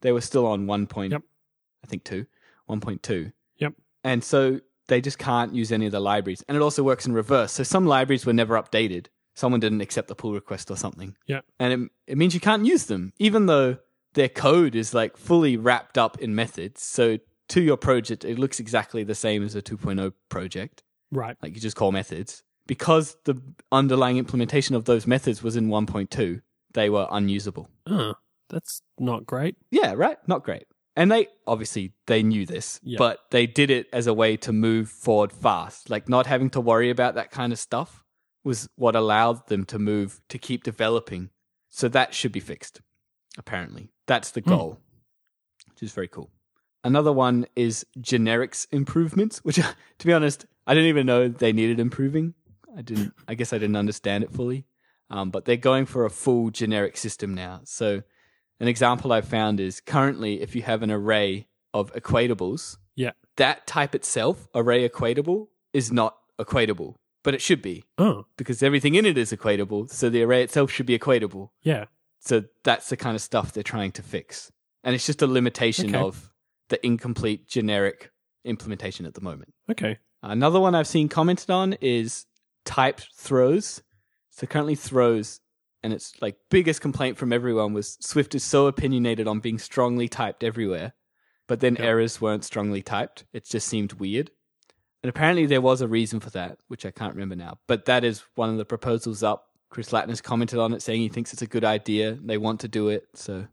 They 0.02 0.12
were 0.12 0.20
still 0.20 0.46
on 0.46 0.66
1. 0.66 0.86
Point, 0.86 1.12
Yep. 1.12 1.22
I 1.82 1.86
think 1.86 2.04
2, 2.04 2.26
1.2. 2.68 3.32
Yep. 3.58 3.74
And 4.04 4.22
so 4.22 4.60
they 4.88 5.00
just 5.00 5.18
can't 5.18 5.54
use 5.54 5.72
any 5.72 5.86
of 5.86 5.92
the 5.92 6.00
libraries. 6.00 6.44
And 6.48 6.56
it 6.56 6.62
also 6.62 6.82
works 6.82 7.06
in 7.06 7.12
reverse. 7.14 7.52
So 7.52 7.62
some 7.62 7.86
libraries 7.86 8.26
were 8.26 8.32
never 8.34 8.54
updated. 8.54 9.06
Someone 9.34 9.60
didn't 9.60 9.80
accept 9.80 10.08
the 10.08 10.14
pull 10.14 10.32
request 10.32 10.70
or 10.70 10.76
something. 10.76 11.16
Yeah. 11.26 11.40
And 11.58 11.72
it, 11.72 11.90
it 12.12 12.18
means 12.18 12.34
you 12.34 12.40
can't 12.40 12.64
use 12.64 12.86
them, 12.86 13.12
even 13.18 13.46
though 13.46 13.78
their 14.14 14.28
code 14.28 14.74
is 14.74 14.94
like 14.94 15.16
fully 15.16 15.56
wrapped 15.56 15.98
up 15.98 16.18
in 16.20 16.34
methods. 16.34 16.82
So 16.82 17.18
to 17.48 17.60
your 17.60 17.76
project, 17.76 18.24
it 18.24 18.38
looks 18.38 18.60
exactly 18.60 19.02
the 19.04 19.14
same 19.14 19.42
as 19.44 19.54
a 19.56 19.62
2.0 19.62 20.12
project. 20.28 20.82
Right. 21.10 21.36
Like 21.42 21.54
you 21.54 21.60
just 21.60 21.76
call 21.76 21.92
methods. 21.92 22.42
Because 22.66 23.16
the 23.24 23.40
underlying 23.72 24.16
implementation 24.16 24.74
of 24.74 24.84
those 24.86 25.06
methods 25.06 25.42
was 25.42 25.54
in 25.56 25.68
1.2, 25.68 26.40
they 26.72 26.88
were 26.88 27.06
unusable. 27.10 27.68
Oh. 27.86 28.14
That's 28.50 28.82
not 28.98 29.26
great. 29.26 29.56
Yeah, 29.70 29.94
right? 29.96 30.16
Not 30.28 30.44
great. 30.44 30.64
And 30.96 31.10
they 31.10 31.26
obviously 31.46 31.92
they 32.06 32.22
knew 32.22 32.46
this, 32.46 32.78
Yeah. 32.84 32.98
but 32.98 33.18
they 33.30 33.46
did 33.46 33.70
it 33.70 33.88
as 33.92 34.06
a 34.06 34.14
way 34.14 34.36
to 34.38 34.52
move 34.52 34.88
forward 34.90 35.32
fast. 35.32 35.90
Like 35.90 36.08
not 36.08 36.26
having 36.26 36.50
to 36.50 36.60
worry 36.60 36.90
about 36.90 37.14
that 37.16 37.30
kind 37.32 37.52
of 37.52 37.58
stuff 37.58 38.03
was 38.44 38.68
what 38.76 38.94
allowed 38.94 39.46
them 39.48 39.64
to 39.66 39.78
move 39.78 40.20
to 40.28 40.38
keep 40.38 40.62
developing. 40.62 41.30
So 41.70 41.88
that 41.88 42.14
should 42.14 42.32
be 42.32 42.40
fixed. 42.40 42.80
Apparently. 43.38 43.90
That's 44.06 44.30
the 44.30 44.40
Hmm. 44.42 44.50
goal. 44.50 44.80
Which 45.70 45.82
is 45.82 45.92
very 45.92 46.08
cool. 46.08 46.30
Another 46.84 47.12
one 47.12 47.46
is 47.56 47.84
generics 47.98 48.66
improvements, 48.70 49.38
which, 49.38 49.56
to 49.98 50.06
be 50.06 50.12
honest, 50.12 50.46
I 50.66 50.74
didn't 50.74 50.88
even 50.90 51.06
know 51.06 51.28
they 51.28 51.52
needed 51.52 51.80
improving. 51.80 52.34
I 52.76 52.82
didn't. 52.82 53.14
I 53.26 53.34
guess 53.34 53.52
I 53.52 53.58
didn't 53.58 53.76
understand 53.76 54.22
it 54.24 54.30
fully. 54.30 54.66
Um, 55.10 55.30
but 55.30 55.44
they're 55.44 55.56
going 55.56 55.86
for 55.86 56.04
a 56.04 56.10
full 56.10 56.50
generic 56.50 56.96
system 56.96 57.34
now. 57.34 57.60
So, 57.64 58.02
an 58.60 58.68
example 58.68 59.12
I 59.12 59.20
found 59.20 59.60
is 59.60 59.80
currently 59.80 60.40
if 60.40 60.54
you 60.56 60.62
have 60.62 60.82
an 60.82 60.90
array 60.90 61.48
of 61.72 61.92
equatables, 61.94 62.78
Yeah. 62.96 63.12
that 63.36 63.66
type 63.66 63.94
itself, 63.94 64.48
array 64.54 64.88
equatable, 64.88 65.48
is 65.72 65.90
not 65.92 66.16
equatable, 66.38 66.96
but 67.24 67.34
it 67.34 67.42
should 67.42 67.60
be 67.62 67.82
Oh, 67.98 68.26
because 68.36 68.62
everything 68.62 68.94
in 68.94 69.04
it 69.04 69.18
is 69.18 69.32
equatable. 69.32 69.90
So 69.90 70.08
the 70.08 70.22
array 70.22 70.44
itself 70.44 70.70
should 70.70 70.86
be 70.86 70.96
equatable. 70.98 71.50
yeah. 71.62 71.86
So 72.20 72.44
that's 72.62 72.88
the 72.88 72.96
kind 72.96 73.14
of 73.16 73.20
stuff 73.20 73.52
they're 73.52 73.62
trying 73.62 73.92
to 73.92 74.02
fix. 74.02 74.50
And 74.82 74.94
it's 74.94 75.04
just 75.04 75.20
a 75.20 75.26
limitation 75.26 75.94
Okay. 75.94 75.98
of 76.02 76.30
the 76.70 76.84
incomplete 76.86 77.46
generic 77.48 78.12
implementation 78.44 79.04
at 79.06 79.12
the 79.14 79.20
moment. 79.20 79.52
Okay. 79.70 79.98
Another 80.22 80.58
one 80.60 80.74
I've 80.74 80.86
seen 80.86 81.08
commented 81.10 81.50
on 81.50 81.74
is 81.82 82.24
typed 82.64 83.08
throws. 83.14 83.82
So 84.30 84.46
currently 84.46 84.74
throws, 84.74 85.40
and 85.82 85.92
it's 85.92 86.14
like 86.22 86.36
biggest 86.50 86.80
complaint 86.80 87.18
from 87.18 87.32
everyone 87.32 87.74
was 87.74 87.98
Swift 88.00 88.34
is 88.34 88.42
so 88.42 88.66
opinionated 88.68 89.28
on 89.28 89.40
being 89.40 89.58
strongly 89.58 90.08
typed 90.08 90.42
everywhere, 90.42 90.94
but 91.46 91.60
then 91.60 91.74
Yep. 91.76 91.84
errors 91.84 92.20
weren't 92.22 92.44
strongly 92.44 92.82
typed. 92.82 93.24
It 93.34 93.44
just 93.44 93.68
seemed 93.68 93.92
weird. 93.94 94.30
And 95.04 95.10
apparently 95.10 95.44
there 95.44 95.60
was 95.60 95.82
a 95.82 95.86
reason 95.86 96.18
for 96.18 96.30
that, 96.30 96.56
which 96.68 96.86
I 96.86 96.90
can't 96.90 97.12
remember 97.12 97.36
now. 97.36 97.58
But 97.66 97.84
that 97.84 98.04
is 98.04 98.24
one 98.36 98.48
of 98.48 98.56
the 98.56 98.64
proposals 98.64 99.22
up. 99.22 99.50
Chris 99.68 99.90
Lattner's 99.90 100.22
commented 100.22 100.58
on 100.58 100.72
it 100.72 100.80
saying 100.80 101.02
he 101.02 101.10
thinks 101.10 101.30
it's 101.34 101.42
a 101.42 101.46
good 101.46 101.62
idea. 101.62 102.16
They 102.24 102.38
want 102.38 102.60
to 102.60 102.68
do 102.68 102.88
it. 102.88 103.06
So 103.12 103.46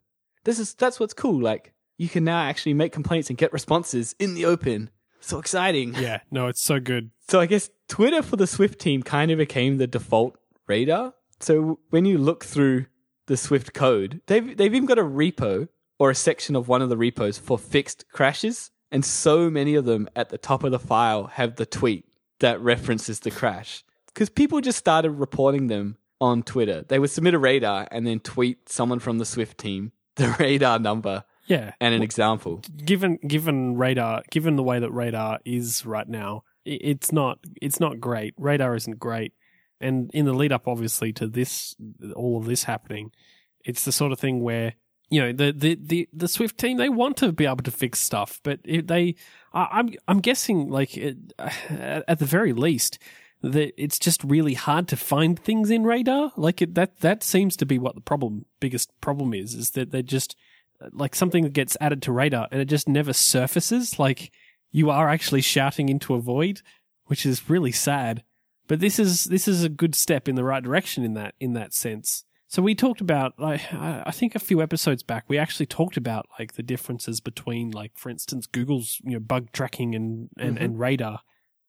this 0.46 0.60
is 0.60 0.74
that's 0.76 0.98
what's 0.98 1.14
cool. 1.14 1.42
Like 1.42 1.74
you 1.98 2.08
can 2.08 2.24
now 2.24 2.42
actually 2.42 2.74
make 2.74 2.94
complaints 2.94 3.30
and 3.30 3.38
get 3.38 3.52
responses 3.52 4.16
in 4.18 4.34
the 4.34 4.46
open. 4.46 4.92
So 5.20 5.40
exciting. 5.40 5.94
Yeah. 5.96 6.22
No, 6.32 6.48
it's 6.48 6.62
so 6.62 6.80
good. 6.80 7.12
So 7.28 7.42
I 7.42 7.48
guess 7.48 7.70
Twitter 7.90 8.22
for 8.22 8.38
the 8.38 8.48
Swift 8.48 8.80
team 8.80 9.04
kind 9.04 9.30
of 9.30 9.38
became 9.38 9.76
the 9.76 9.88
default 9.88 10.38
radar. 10.68 11.16
So 11.42 11.80
when 11.90 12.06
you 12.06 12.18
look 12.18 12.46
through 12.46 12.86
the 13.28 13.36
Swift 13.36 13.74
code, 13.74 14.22
they've 14.28 14.56
they've 14.56 14.74
even 14.74 14.86
got 14.88 15.00
a 15.00 15.04
repo 15.04 15.68
or 16.00 16.10
a 16.10 16.16
section 16.16 16.56
of 16.56 16.70
one 16.70 16.82
of 16.82 16.88
the 16.88 16.96
repos 16.96 17.38
for 17.38 17.58
fixed 17.58 18.06
crashes, 18.14 18.72
and 18.92 19.04
so 19.06 19.50
many 19.50 19.76
of 19.76 19.86
them 19.86 20.10
at 20.16 20.30
the 20.30 20.38
top 20.38 20.64
of 20.64 20.72
the 20.72 20.80
file 20.80 21.26
have 21.28 21.56
the 21.56 21.66
tweet 21.66 22.06
that 22.40 22.60
references 22.62 23.20
the 23.22 23.32
crash 23.32 23.84
because 24.08 24.30
people 24.30 24.60
just 24.62 24.78
started 24.78 25.12
reporting 25.12 25.68
them 25.68 25.98
on 26.20 26.44
Twitter. 26.44 26.84
They 26.88 27.00
would 27.00 27.10
submit 27.10 27.34
a 27.34 27.40
radar 27.40 27.88
and 27.92 28.06
then 28.06 28.20
tweet 28.20 28.70
someone 28.70 29.00
from 29.00 29.18
the 29.18 29.26
Swift 29.26 29.58
team 29.58 29.92
the 30.18 30.36
radar 30.40 30.78
number 30.80 31.24
Yeah. 31.48 31.74
and 31.80 31.94
an 31.96 32.02
example. 32.04 32.62
given 32.86 33.18
given 33.26 33.76
radar 33.78 34.24
given 34.30 34.56
the 34.56 34.64
way 34.64 34.80
that 34.80 34.92
radar 34.92 35.40
is 35.46 35.86
right 35.86 36.08
now 36.08 36.44
it's 36.66 37.12
not 37.12 37.40
it's 37.62 37.80
not 37.80 38.00
great 38.00 38.34
radar 38.38 38.76
isn't 38.76 39.00
great 39.00 39.34
and 39.80 40.12
in 40.14 40.26
the 40.26 40.34
lead 40.34 40.52
up 40.52 40.68
obviously 40.68 41.12
to 41.14 41.28
this 41.28 41.76
all 42.16 42.38
of 42.38 42.46
this 42.46 42.66
happening 42.66 43.12
it's 43.66 43.84
the 43.86 43.92
sort 43.92 44.12
of 44.12 44.20
thing 44.20 44.42
where 44.42 44.74
you 45.12 45.22
know 45.22 45.32
the 45.32 45.52
the 45.52 45.78
the, 45.80 46.10
the 46.12 46.28
swift 46.28 46.58
team 46.58 46.78
they 46.78 46.90
want 46.90 47.18
to 47.18 47.32
be 47.32 47.46
able 47.46 47.58
to 47.58 47.72
fix 47.72 48.00
stuff 48.00 48.40
but 48.44 48.60
they 48.64 49.16
i'm 49.54 49.90
i'm 50.08 50.20
guessing 50.20 50.70
like 50.70 50.98
it, 50.98 51.18
at 51.40 52.18
the 52.18 52.26
very 52.26 52.54
least 52.54 52.98
that 53.42 53.74
it's 53.82 53.98
just 53.98 54.24
really 54.24 54.54
hard 54.54 54.88
to 54.88 54.96
find 54.96 55.40
things 55.40 55.72
in 55.72 55.84
radar. 55.84 56.32
Like 56.38 56.62
it, 56.62 56.76
that 56.76 57.00
that 57.00 57.24
seems 57.24 57.56
to 57.58 57.66
be 57.66 57.80
what 57.80 57.96
the 57.96 58.02
problem 58.02 58.46
biggest 58.60 58.92
problem 59.02 59.34
is 59.34 59.54
is 59.56 59.72
that 59.72 59.92
they 59.92 60.04
just 60.04 60.36
like 60.92 61.16
something 61.16 61.44
that 61.44 61.54
gets 61.54 61.78
added 61.82 62.02
to 62.04 62.12
radar 62.12 62.48
and 62.52 62.62
it 62.62 62.66
just 62.66 62.88
never 62.88 63.14
surfaces. 63.14 63.98
Like 64.00 64.32
you 64.72 64.90
are 64.90 65.10
actually 65.10 65.42
shouting 65.42 65.90
into 65.90 66.14
a 66.14 66.22
void 66.22 66.62
which 67.06 67.26
is 67.26 67.50
really 67.50 67.72
sad. 67.72 68.24
But 68.68 68.80
this 68.80 69.00
is 69.00 69.26
this 69.26 69.48
is 69.48 69.64
a 69.64 69.70
good 69.70 69.96
step 69.96 70.30
in 70.30 70.36
the 70.36 70.44
right 70.44 70.64
direction 70.64 71.04
in 71.04 71.14
that 71.16 71.36
in 71.40 71.54
that 71.54 71.74
sense 71.74 72.24
so 72.52 72.62
we 72.62 72.76
talked 72.76 73.00
about 73.02 73.34
like 73.40 73.62
i 73.74 74.12
think 74.12 74.36
a 74.36 74.40
few 74.40 74.62
episodes 74.62 75.04
back 75.04 75.24
we 75.30 75.38
actually 75.38 75.66
talked 75.66 75.96
about 75.98 76.26
like 76.38 76.54
the 76.54 76.64
differences 76.64 77.22
between 77.22 77.72
like 77.72 77.92
for 77.96 78.10
instance 78.10 78.46
google's 78.46 79.00
you 79.04 79.14
know 79.14 79.20
bug 79.20 79.52
tracking 79.54 79.96
and 79.96 80.30
and, 80.38 80.58
Mhm. 80.58 80.62
and 80.64 80.80
radar 80.80 81.20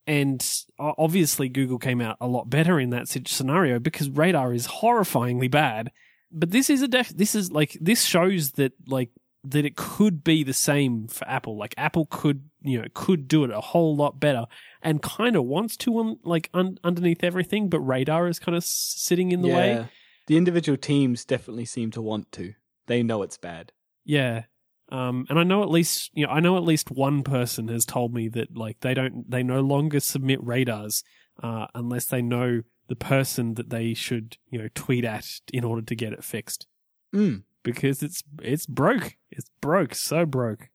and 0.06 0.44
obviously 0.78 1.48
google 1.48 1.78
came 1.78 2.00
out 2.00 2.16
a 2.20 2.26
lot 2.26 2.50
better 2.50 2.80
in 2.80 2.90
that 2.90 3.06
scenario 3.08 3.78
because 3.78 4.10
radar 4.10 4.52
is 4.52 4.66
horrifyingly 4.66 5.50
bad 5.50 5.90
but 6.32 6.50
this 6.50 6.68
is 6.68 6.82
a 6.82 6.88
def- 6.88 7.16
this 7.16 7.34
is 7.34 7.52
like 7.52 7.76
this 7.80 8.04
shows 8.04 8.52
that 8.52 8.72
like 8.86 9.10
that 9.44 9.64
it 9.64 9.76
could 9.76 10.22
be 10.22 10.44
the 10.44 10.52
same 10.54 11.08
for 11.08 11.26
Apple. 11.28 11.58
Like 11.58 11.74
Apple 11.76 12.06
could 12.08 12.44
you 12.62 12.78
know 12.80 12.86
could 12.94 13.26
do 13.26 13.42
it 13.44 13.50
a 13.50 13.60
whole 13.60 13.96
lot 13.96 14.20
better 14.20 14.44
and 14.82 15.02
kind 15.02 15.34
of 15.34 15.44
wants 15.44 15.76
to 15.78 15.98
on 15.98 16.18
like 16.22 16.48
un- 16.54 16.78
underneath 16.84 17.24
everything, 17.24 17.68
but 17.68 17.80
radar 17.80 18.28
is 18.28 18.38
kind 18.38 18.56
of 18.56 18.62
sitting 18.64 19.32
in 19.32 19.42
the 19.42 19.48
way. 19.48 19.72
The 20.26 20.36
individual 20.36 20.76
teams 20.76 21.24
definitely 21.24 21.64
seem 21.64 21.90
to 21.92 22.02
want 22.02 22.30
to. 22.32 22.54
They 22.86 23.02
know 23.02 23.22
it's 23.22 23.38
bad. 23.38 23.72
Yeah. 24.04 24.44
Um, 24.90 25.26
and 25.30 25.38
I 25.38 25.42
know 25.42 25.62
at 25.62 25.70
least 25.70 26.10
you 26.12 26.26
know 26.26 26.32
I 26.32 26.40
know 26.40 26.56
at 26.56 26.64
least 26.64 26.90
one 26.90 27.22
person 27.22 27.68
has 27.68 27.86
told 27.86 28.12
me 28.12 28.28
that 28.28 28.56
like 28.56 28.80
they 28.80 28.94
don't 28.94 29.30
they 29.30 29.42
no 29.42 29.60
longer 29.60 30.00
submit 30.00 30.44
radars 30.44 31.02
uh, 31.42 31.66
unless 31.74 32.04
they 32.06 32.20
know 32.20 32.62
the 32.88 32.96
person 32.96 33.54
that 33.54 33.70
they 33.70 33.94
should 33.94 34.36
you 34.50 34.58
know 34.58 34.68
tweet 34.74 35.04
at 35.04 35.40
in 35.52 35.64
order 35.64 35.82
to 35.82 35.94
get 35.94 36.12
it 36.12 36.24
fixed. 36.24 36.66
Mm. 37.14 37.42
because 37.62 38.02
it's 38.02 38.22
it's 38.42 38.66
broke. 38.66 39.16
It's 39.30 39.50
broke, 39.60 39.94
so 39.94 40.26
broke. 40.26 40.68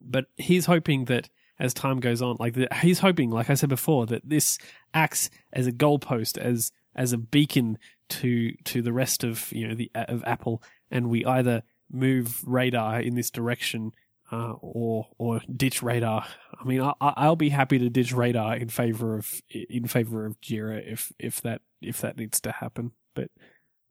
But 0.00 0.26
he's 0.36 0.66
hoping 0.66 1.04
that 1.06 1.28
as 1.58 1.74
time 1.74 2.00
goes 2.00 2.22
on, 2.22 2.36
like 2.40 2.54
the, 2.54 2.68
he's 2.80 2.98
hoping, 3.00 3.30
like 3.30 3.50
I 3.50 3.54
said 3.54 3.68
before, 3.68 4.06
that 4.06 4.28
this 4.28 4.58
acts 4.94 5.30
as 5.52 5.66
a 5.66 5.72
goalpost, 5.72 6.38
as 6.38 6.72
as 6.94 7.12
a 7.12 7.18
beacon 7.18 7.78
to 8.20 8.52
to 8.64 8.82
the 8.82 8.92
rest 8.92 9.24
of 9.24 9.50
you 9.52 9.68
know 9.68 9.74
the 9.74 9.90
of 9.94 10.22
Apple, 10.24 10.62
and 10.90 11.08
we 11.10 11.24
either 11.24 11.62
move 11.90 12.42
radar 12.46 13.00
in 13.00 13.14
this 13.14 13.30
direction. 13.30 13.92
Uh, 14.30 14.54
or 14.62 15.08
or 15.18 15.42
ditch 15.54 15.82
radar. 15.82 16.24
I 16.58 16.64
mean, 16.64 16.80
I, 16.80 16.94
I- 17.02 17.12
I'll 17.18 17.36
be 17.36 17.50
happy 17.50 17.78
to 17.78 17.90
ditch 17.90 18.14
radar 18.14 18.56
in 18.56 18.70
favor 18.70 19.18
of 19.18 19.42
in 19.50 19.86
favor 19.86 20.24
of 20.24 20.40
Jira 20.40 20.80
if 20.90 21.12
if 21.18 21.42
that 21.42 21.60
if 21.82 22.00
that 22.00 22.16
needs 22.16 22.40
to 22.40 22.50
happen. 22.52 22.92
But 23.14 23.28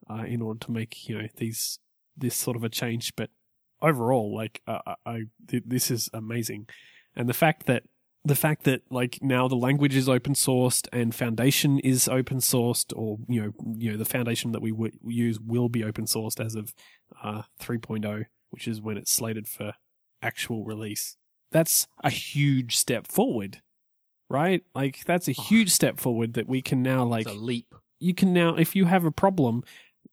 uh, 0.09 0.23
in 0.23 0.41
order 0.41 0.57
to 0.65 0.71
make 0.71 1.07
you 1.07 1.15
know 1.19 1.27
these 1.37 1.77
this 2.17 2.35
sort 2.35 2.57
of 2.57 2.63
a 2.63 2.69
change. 2.69 3.15
But 3.15 3.29
overall, 3.83 4.33
like 4.35 4.63
uh, 4.65 4.79
I, 4.87 4.95
I 5.05 5.21
this 5.47 5.91
is 5.91 6.09
amazing, 6.11 6.67
and 7.15 7.29
the 7.29 7.35
fact 7.35 7.67
that 7.67 7.83
the 8.23 8.35
fact 8.35 8.63
that 8.63 8.81
like 8.89 9.19
now 9.21 9.47
the 9.47 9.55
language 9.55 9.95
is 9.95 10.07
open 10.07 10.33
sourced 10.33 10.87
and 10.93 11.13
Foundation 11.13 11.79
is 11.79 12.07
open 12.07 12.37
sourced, 12.37 12.93
or 12.95 13.17
you 13.27 13.41
know 13.41 13.53
you 13.77 13.91
know 13.91 13.97
the 13.97 14.05
Foundation 14.05 14.51
that 14.51 14.61
we 14.61 14.71
w- 14.71 14.91
use 15.03 15.39
will 15.39 15.69
be 15.69 15.83
open 15.83 16.05
sourced 16.05 16.43
as 16.43 16.55
of 16.55 16.73
uh, 17.23 17.43
3.0, 17.59 18.25
which 18.51 18.67
is 18.67 18.81
when 18.81 18.97
it's 18.97 19.11
slated 19.11 19.47
for 19.47 19.73
actual 20.21 20.63
release. 20.63 21.17
That's 21.51 21.87
a 22.03 22.09
huge 22.09 22.77
step 22.77 23.07
forward. 23.07 23.61
Right? 24.29 24.63
Like 24.73 25.03
that's 25.05 25.27
a 25.27 25.33
huge 25.33 25.71
step 25.71 25.99
forward 25.99 26.35
that 26.35 26.47
we 26.47 26.61
can 26.61 26.81
now 26.81 27.03
like 27.03 27.27
it's 27.27 27.35
a 27.35 27.39
leap. 27.39 27.73
you 27.99 28.13
can 28.13 28.31
now, 28.31 28.55
if 28.55 28.75
you 28.77 28.85
have 28.85 29.03
a 29.03 29.11
problem 29.11 29.63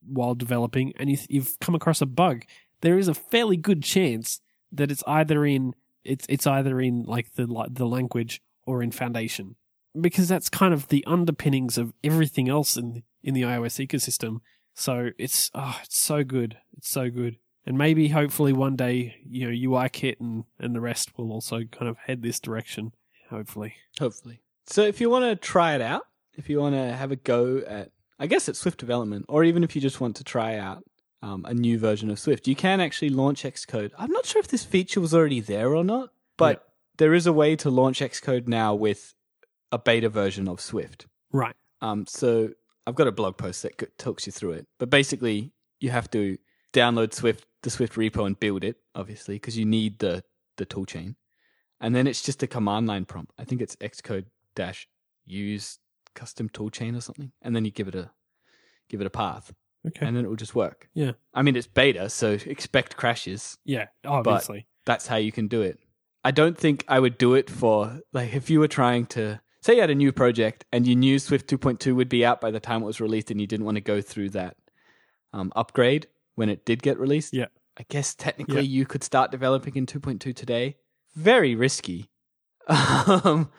while 0.05 0.35
developing 0.35 0.93
and 0.97 1.09
you, 1.09 1.19
you've 1.29 1.57
come 1.61 1.77
across 1.77 2.01
a 2.01 2.07
bug, 2.07 2.45
there 2.81 2.99
is 2.99 3.07
a 3.07 3.15
fairly 3.15 3.57
good 3.57 3.83
chance 3.83 4.41
that 4.73 4.91
it's 4.91 5.05
either 5.07 5.45
in 5.45 5.75
it's 6.09 6.27
it's 6.29 6.47
either 6.47 6.81
in 6.81 7.03
like 7.03 7.35
the 7.35 7.47
the 7.71 7.87
language 7.87 8.41
or 8.67 8.83
in 8.83 8.91
Foundation, 8.91 9.57
because 9.99 10.29
that's 10.29 10.49
kind 10.49 10.75
of 10.75 10.89
the 10.89 11.05
underpinnings 11.07 11.79
of 11.79 11.93
everything 12.03 12.49
else 12.49 12.77
in 12.77 13.03
in 13.23 13.35
the 13.35 13.43
iOS 13.43 13.85
ecosystem. 13.87 14.41
So 14.75 15.11
it's 15.19 15.51
oh, 15.55 15.79
it's 15.83 15.99
so 15.99 16.25
good, 16.25 16.57
it's 16.77 16.89
so 16.89 17.11
good, 17.11 17.37
and 17.67 17.77
maybe 17.77 18.09
hopefully 18.09 18.53
one 18.53 18.77
day 18.77 19.17
you 19.27 19.47
know 19.47 19.71
UIKit 19.71 20.21
and 20.21 20.45
and 20.59 20.75
the 20.75 20.81
rest 20.81 21.17
will 21.17 21.33
also 21.33 21.65
kind 21.65 21.89
of 21.89 21.99
head 21.99 22.23
this 22.23 22.41
direction. 22.41 22.93
Hopefully, 23.31 23.75
Hopefully. 24.01 24.41
So 24.67 24.83
if 24.83 25.01
you 25.01 25.11
want 25.11 25.25
to 25.25 25.37
try 25.37 25.75
it 25.75 25.81
out, 25.81 26.03
if 26.37 26.49
you 26.49 26.61
want 26.61 26.75
to 26.75 26.93
have 26.95 27.13
a 27.13 27.17
go 27.17 27.59
at, 27.67 27.91
I 28.19 28.27
guess 28.27 28.49
it's 28.49 28.59
Swift 28.59 28.79
development, 28.79 29.27
or 29.29 29.45
even 29.45 29.65
if 29.65 29.75
you 29.75 29.83
just 29.83 30.01
want 30.01 30.17
to 30.17 30.25
try 30.25 30.57
out 30.57 30.85
um, 31.23 31.45
a 31.47 31.55
new 31.55 31.79
version 31.79 32.11
of 32.11 32.19
Swift, 32.19 32.47
you 32.47 32.55
can 32.55 32.81
actually 32.81 33.11
launch 33.11 33.43
Xcode. 33.43 33.91
I'm 33.99 34.11
not 34.11 34.27
sure 34.27 34.41
if 34.41 34.49
this 34.49 34.65
feature 34.65 35.01
was 35.01 35.15
already 35.15 35.41
there 35.41 35.75
or 35.75 35.85
not, 35.85 36.11
but 36.37 36.69
there 36.99 37.15
is 37.15 37.27
a 37.27 37.33
way 37.33 37.57
to 37.57 37.71
launch 37.71 38.01
Xcode 38.01 38.47
now 38.47 38.75
with 38.75 39.15
a 39.73 39.79
beta 39.79 40.09
version 40.09 40.49
of 40.49 40.61
Swift. 40.61 41.07
right? 41.33 41.55
Um, 41.81 42.07
so 42.07 42.51
I've 42.87 42.95
got 42.95 43.07
a 43.07 43.13
blog 43.13 43.37
post 43.37 43.63
that 43.63 43.99
talks 43.99 44.27
you 44.27 44.33
through 44.33 44.53
it, 44.53 44.67
but 44.79 44.91
basically 44.91 45.53
you 45.81 45.91
have 45.91 46.11
to 46.11 46.39
download 46.73 47.13
Swift, 47.13 47.47
the 47.63 47.71
Swift 47.71 47.95
repo, 47.95 48.27
and 48.27 48.39
build 48.39 48.65
it, 48.65 48.77
obviously, 48.95 49.37
because 49.37 49.59
you 49.59 49.65
need 49.65 49.99
the 49.99 50.25
the 50.57 50.67
toolchain, 50.67 51.15
and 51.81 51.95
then 51.95 52.09
it's 52.09 52.23
just 52.23 52.43
a 52.43 52.47
command 52.49 52.87
line 52.89 53.05
prompt. 53.05 53.33
I 53.39 53.45
think 53.45 53.61
it's 53.61 53.77
Xcode 53.77 54.25
dash 54.57 54.89
use 55.25 55.79
custom 56.15 56.49
toolchain 56.49 56.97
or 56.97 57.01
something, 57.01 57.31
and 57.43 57.55
then 57.55 57.65
you 57.65 57.71
give 57.71 57.89
it 57.89 57.95
a 57.95 58.11
give 58.89 59.01
it 59.01 59.07
a 59.07 59.11
path, 59.11 59.53
Okay, 59.89 60.07
and 60.07 60.17
then 60.17 60.25
it 60.25 60.29
will 60.29 60.37
just 60.37 60.55
work. 60.55 60.89
Yeah. 60.95 61.13
I 61.35 61.43
mean 61.43 61.57
it's 61.57 61.67
beta, 61.67 62.09
so 62.09 62.33
expect 62.47 62.97
crashes. 62.97 63.59
yeah, 63.65 63.87
obviously. 64.07 64.67
That's 64.87 65.07
how 65.07 65.17
you 65.17 65.33
can 65.33 65.49
do 65.49 65.61
it. 65.63 65.79
I 66.25 66.31
don't 66.31 66.57
think 66.59 66.85
I 66.89 66.99
would 67.01 67.19
do 67.19 67.35
it 67.35 67.49
for 67.51 68.01
like 68.13 68.35
if 68.35 68.49
you 68.51 68.61
were 68.61 68.69
trying 68.69 69.07
to 69.07 69.41
say 69.63 69.75
you 69.75 69.81
had 69.81 69.91
a 69.91 69.95
new 69.95 70.13
project 70.13 70.65
and 70.73 70.87
you 70.87 70.95
knew 70.97 71.19
Swift 71.19 71.49
2.2 71.49 71.95
would 71.95 72.09
be 72.09 72.25
out 72.25 72.41
by 72.41 72.51
the 72.51 72.61
time 72.61 72.83
it 72.83 72.87
was 72.87 73.01
released 73.01 73.31
and 73.31 73.41
you 73.41 73.47
didn't 73.47 73.67
want 73.67 73.77
to 73.77 73.81
go 73.81 74.01
through 74.01 74.31
that 74.31 74.57
um, 75.33 75.53
upgrade 75.57 76.07
when 76.37 76.49
it 76.49 76.65
did 76.65 76.83
get 76.83 76.99
released. 76.99 77.35
Yeah. 77.35 77.47
I 77.77 77.85
guess 77.89 78.15
technically 78.15 78.57
Yeah. 78.63 78.79
you 78.79 78.87
could 78.87 79.05
start 79.05 79.31
developing 79.31 79.77
in 79.77 79.87
2.2 79.87 80.35
today. 80.35 80.77
Very 81.15 81.55
risky. 81.55 82.11
Um, 82.69 83.51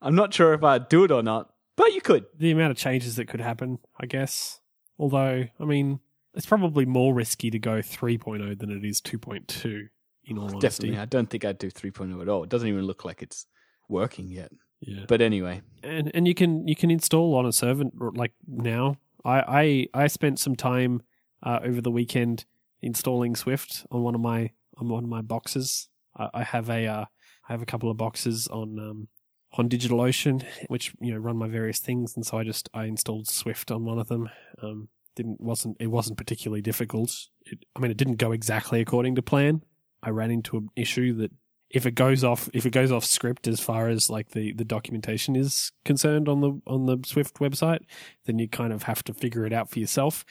I'm 0.00 0.14
not 0.14 0.32
sure 0.34 0.52
if 0.54 0.62
I'd 0.62 0.88
do 0.88 1.04
it 1.04 1.10
or 1.10 1.22
not, 1.22 1.50
but 1.76 1.92
you 1.94 2.00
could. 2.00 2.26
the 2.38 2.50
amount 2.50 2.70
of 2.72 2.76
changes 2.76 3.16
that 3.16 3.26
could 3.28 3.40
happen, 3.40 3.78
I 3.98 4.06
guess. 4.06 4.60
Although, 4.98 5.44
I 5.58 5.64
mean, 5.64 6.00
it's 6.34 6.46
probably 6.46 6.84
more 6.84 7.14
risky 7.14 7.50
to 7.50 7.58
go 7.58 7.78
3.0 7.78 8.58
than 8.58 8.70
it 8.70 8.84
is 8.84 9.00
2.2. 9.00 9.88
In 10.26 10.38
all 10.38 10.44
honesty, 10.44 10.60
Definitely. 10.60 10.98
I 10.98 11.04
don't 11.04 11.28
think 11.28 11.44
I'd 11.44 11.58
do 11.58 11.70
3.0 11.70 12.22
at 12.22 12.28
all. 12.30 12.42
It 12.44 12.48
doesn't 12.48 12.66
even 12.68 12.84
look 12.84 13.04
like 13.04 13.20
it's 13.22 13.46
working 13.90 14.28
yet. 14.28 14.50
yeah. 14.80 15.04
But 15.06 15.20
anyway, 15.20 15.60
and 15.82 16.10
and 16.14 16.26
you 16.26 16.34
can 16.34 16.66
you 16.66 16.74
can 16.74 16.90
install 16.90 17.34
on 17.34 17.44
a 17.44 17.52
server 17.52 17.84
like 18.14 18.32
now. 18.46 18.96
I 19.22 19.88
I, 19.94 20.04
I 20.04 20.06
spent 20.06 20.38
some 20.38 20.56
time 20.56 21.02
uh, 21.42 21.60
over 21.62 21.82
the 21.82 21.90
weekend 21.90 22.46
installing 22.80 23.36
Swift 23.36 23.86
on 23.90 24.02
one 24.02 24.14
of 24.14 24.22
my 24.22 24.50
on 24.78 24.88
one 24.88 25.04
of 25.04 25.10
my 25.10 25.20
boxes. 25.20 25.88
I, 26.16 26.30
I 26.32 26.42
have 26.42 26.70
a 26.70 26.86
uh, 26.86 27.04
I 27.46 27.52
have 27.52 27.60
a 27.60 27.66
couple 27.66 27.90
of 27.90 27.98
boxes 27.98 28.48
on 28.48 28.78
um, 28.78 29.08
on 29.56 29.68
DigitalOcean, 29.68 30.44
which 30.68 30.92
you 31.00 31.12
know 31.12 31.18
run 31.18 31.36
my 31.36 31.48
various 31.48 31.78
things, 31.78 32.16
and 32.16 32.26
so 32.26 32.38
I 32.38 32.44
just 32.44 32.68
I 32.74 32.84
installed 32.84 33.28
Swift 33.28 33.70
on 33.70 33.84
one 33.84 33.98
of 33.98 34.08
them. 34.08 34.28
Um, 34.62 34.88
didn't 35.16 35.40
wasn't 35.40 35.76
it 35.80 35.88
wasn't 35.88 36.18
particularly 36.18 36.62
difficult. 36.62 37.10
It, 37.46 37.64
I 37.76 37.80
mean, 37.80 37.90
it 37.90 37.96
didn't 37.96 38.16
go 38.16 38.32
exactly 38.32 38.80
according 38.80 39.14
to 39.14 39.22
plan. 39.22 39.62
I 40.02 40.10
ran 40.10 40.30
into 40.30 40.56
an 40.56 40.68
issue 40.76 41.14
that 41.18 41.30
if 41.70 41.86
it 41.86 41.92
goes 41.92 42.22
off 42.22 42.48
if 42.52 42.66
it 42.66 42.70
goes 42.70 42.92
off 42.92 43.04
script 43.04 43.46
as 43.46 43.60
far 43.60 43.88
as 43.88 44.10
like 44.10 44.30
the, 44.30 44.52
the 44.52 44.64
documentation 44.64 45.34
is 45.36 45.72
concerned 45.84 46.28
on 46.28 46.40
the 46.40 46.60
on 46.66 46.86
the 46.86 46.98
Swift 47.06 47.36
website, 47.36 47.80
then 48.26 48.38
you 48.38 48.48
kind 48.48 48.72
of 48.72 48.84
have 48.84 49.02
to 49.04 49.14
figure 49.14 49.46
it 49.46 49.52
out 49.52 49.70
for 49.70 49.78
yourself. 49.78 50.24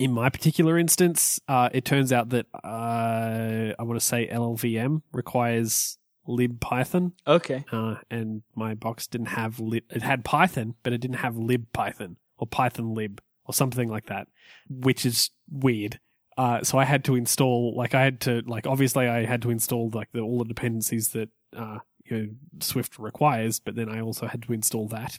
In 0.00 0.10
my 0.10 0.28
particular 0.28 0.76
instance, 0.76 1.40
uh, 1.46 1.68
it 1.72 1.84
turns 1.84 2.12
out 2.12 2.30
that 2.30 2.46
uh, 2.64 3.74
I 3.78 3.82
want 3.82 4.00
to 4.00 4.04
say 4.04 4.26
LLVM 4.26 5.02
requires 5.12 5.98
libpython, 6.28 7.12
okay. 7.26 7.64
uh, 7.72 7.96
and 8.10 8.42
my 8.54 8.74
box 8.74 9.06
didn't 9.06 9.28
have 9.28 9.60
lib. 9.60 9.84
It 9.90 10.02
had 10.02 10.24
Python, 10.24 10.74
but 10.82 10.92
it 10.92 10.98
didn't 10.98 11.18
have 11.18 11.34
libpython 11.34 12.16
or 12.38 12.46
Python 12.46 12.94
lib 12.94 13.20
or 13.44 13.54
something 13.54 13.88
like 13.88 14.06
that, 14.06 14.28
which 14.68 15.04
is 15.04 15.30
weird. 15.50 16.00
Uh, 16.36 16.62
so 16.64 16.78
I 16.78 16.84
had 16.84 17.04
to 17.04 17.14
install, 17.14 17.76
like, 17.76 17.94
I 17.94 18.02
had 18.02 18.20
to, 18.22 18.42
like, 18.46 18.66
obviously 18.66 19.06
I 19.06 19.24
had 19.24 19.42
to 19.42 19.50
install 19.50 19.90
like 19.94 20.08
the, 20.12 20.20
all 20.20 20.38
the 20.38 20.44
dependencies 20.46 21.10
that 21.10 21.28
uh, 21.56 21.78
you 22.04 22.16
know 22.16 22.28
Swift 22.60 22.98
requires, 22.98 23.60
but 23.60 23.76
then 23.76 23.88
I 23.88 24.00
also 24.00 24.26
had 24.26 24.42
to 24.42 24.52
install 24.52 24.88
that, 24.88 25.18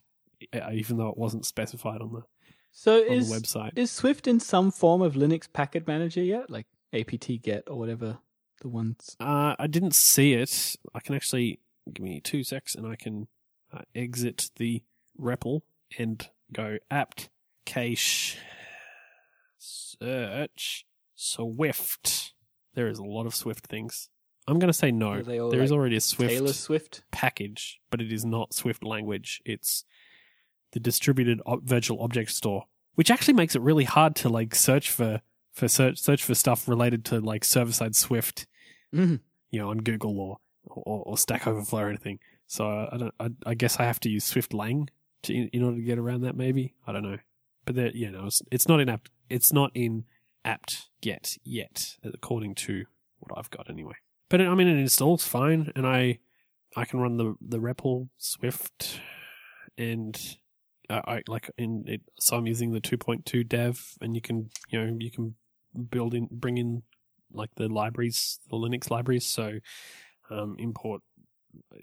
uh, 0.54 0.72
even 0.74 0.98
though 0.98 1.10
it 1.10 1.18
wasn't 1.18 1.46
specified 1.46 2.02
on 2.02 2.12
the 2.14 2.24
So 2.72 3.02
on 3.02 3.12
is 3.14 3.30
the 3.30 3.40
website. 3.40 3.78
is 3.78 3.92
Swift 3.92 4.28
in 4.28 4.40
some 4.40 4.72
form 4.72 5.02
of 5.02 5.14
Linux 5.14 5.48
package 5.52 5.88
manager 5.88 6.22
yet? 6.22 6.50
Like 6.50 6.68
apt-get 6.94 7.64
or 7.68 7.78
whatever 7.78 8.20
the 8.62 8.70
ones. 8.70 9.16
Uh, 9.20 9.56
I 9.58 9.68
didn't 9.68 9.96
see 9.96 10.34
it. 10.34 10.76
I 10.94 11.00
can 11.00 11.16
actually 11.16 11.60
give 11.94 12.04
me 12.04 12.20
two 12.20 12.44
secs, 12.44 12.76
and 12.76 12.88
I 12.88 12.96
can 12.96 13.28
uh, 13.74 13.82
exit 13.94 14.50
the 14.58 14.84
REPL 15.20 15.62
and 15.98 16.28
go 16.54 16.78
apt 16.92 17.30
cache 17.66 18.38
search 19.58 20.86
Swift. 21.16 22.34
There 22.74 22.88
is 22.88 23.00
a 23.00 23.04
lot 23.04 23.26
of 23.26 23.36
Swift 23.36 23.68
things. 23.68 24.10
I'm 24.48 24.60
going 24.60 24.68
to 24.68 24.74
say 24.74 24.92
no. 24.92 25.12
Are 25.12 25.24
they 25.24 25.40
all 25.40 25.50
There 25.50 25.64
is 25.64 25.72
already 25.72 25.96
a 25.96 26.02
Swift 26.02 26.32
Taylor 26.32 26.54
Swift. 26.54 27.04
package, 27.12 27.80
but 27.90 28.02
it 28.02 28.12
is 28.12 28.24
not 28.24 28.54
Swift 28.54 28.84
language. 28.84 29.42
It's 29.46 29.86
the 30.74 30.80
distributed 30.80 31.42
virtual 31.64 32.04
object 32.04 32.32
store, 32.32 32.66
which 32.94 33.10
actually 33.10 33.34
makes 33.34 33.56
it 33.56 33.62
really 33.62 33.86
hard 33.86 34.16
to 34.18 34.30
like 34.30 34.54
search 34.54 34.90
for 34.90 35.22
for 35.56 35.68
search 35.68 35.98
search 36.00 36.24
for 36.24 36.36
stuff 36.36 36.68
related 36.68 37.04
to 37.06 37.20
like 37.20 37.44
server 37.44 37.72
side 37.72 37.96
Swift, 37.96 38.46
Mhm. 38.94 39.22
you 39.52 39.60
know, 39.60 39.70
on 39.72 39.80
Google 39.80 40.20
or 40.20 40.38
or, 40.66 41.04
or 41.06 41.18
Stack 41.18 41.48
Overflow 41.48 41.82
or 41.82 41.90
anything. 41.90 42.20
So 42.48 42.70
uh, 42.70 42.90
I 42.92 42.98
don't. 42.98 43.14
I, 43.20 43.30
I 43.52 43.54
guess 43.56 43.80
I 43.80 43.84
have 43.86 44.00
to 44.02 44.10
use 44.10 44.24
Swift 44.26 44.54
Lang 44.54 44.90
to 45.24 45.34
in, 45.34 45.48
in 45.50 45.64
order 45.64 45.78
to 45.78 45.84
get 45.84 45.98
around 45.98 46.22
that. 46.22 46.36
Maybe 46.36 46.76
I 46.86 46.92
don't 46.92 47.04
know, 47.04 47.18
but 47.66 47.76
there, 47.76 47.92
you 47.92 48.12
know, 48.12 48.26
it's, 48.28 48.42
it's 48.52 48.68
not 48.68 48.80
in 48.80 48.90
apt. 48.90 49.10
It's 49.30 49.52
not 49.54 49.72
in 49.74 50.04
apt 50.44 50.90
get 51.02 51.38
yet, 51.44 51.96
according 52.04 52.54
to 52.56 52.86
what 53.20 53.36
I've 53.38 53.50
got 53.50 53.70
anyway. 53.70 53.96
But 54.30 54.42
I 54.42 54.54
mean, 54.56 54.68
it 54.68 54.78
installs 54.78 55.26
fine, 55.26 55.72
and 55.76 55.88
I 55.88 56.20
I 56.76 56.86
can 56.86 57.00
run 57.00 57.18
the 57.18 57.36
the 57.42 57.60
REPL 57.60 58.10
Swift, 58.18 59.00
and 59.78 60.38
uh, 60.90 61.02
I 61.06 61.22
like 61.28 61.50
in 61.58 61.86
it. 61.88 62.02
So 62.20 62.38
I'm 62.38 62.46
using 62.48 62.72
the 62.74 62.82
2.2 62.82 63.48
dev, 63.48 63.94
and 64.02 64.16
you 64.16 64.22
can 64.22 64.50
you 64.70 64.80
know 64.84 64.98
you 65.00 65.12
can 65.12 65.36
build 65.90 66.14
in 66.14 66.28
bring 66.32 66.58
in 66.58 66.84
like 67.32 67.50
the 67.56 67.68
libraries, 67.68 68.40
the 68.50 68.58
Linux 68.58 68.90
libraries. 68.90 69.26
So 69.26 69.60
um, 70.30 70.56
import 70.60 71.02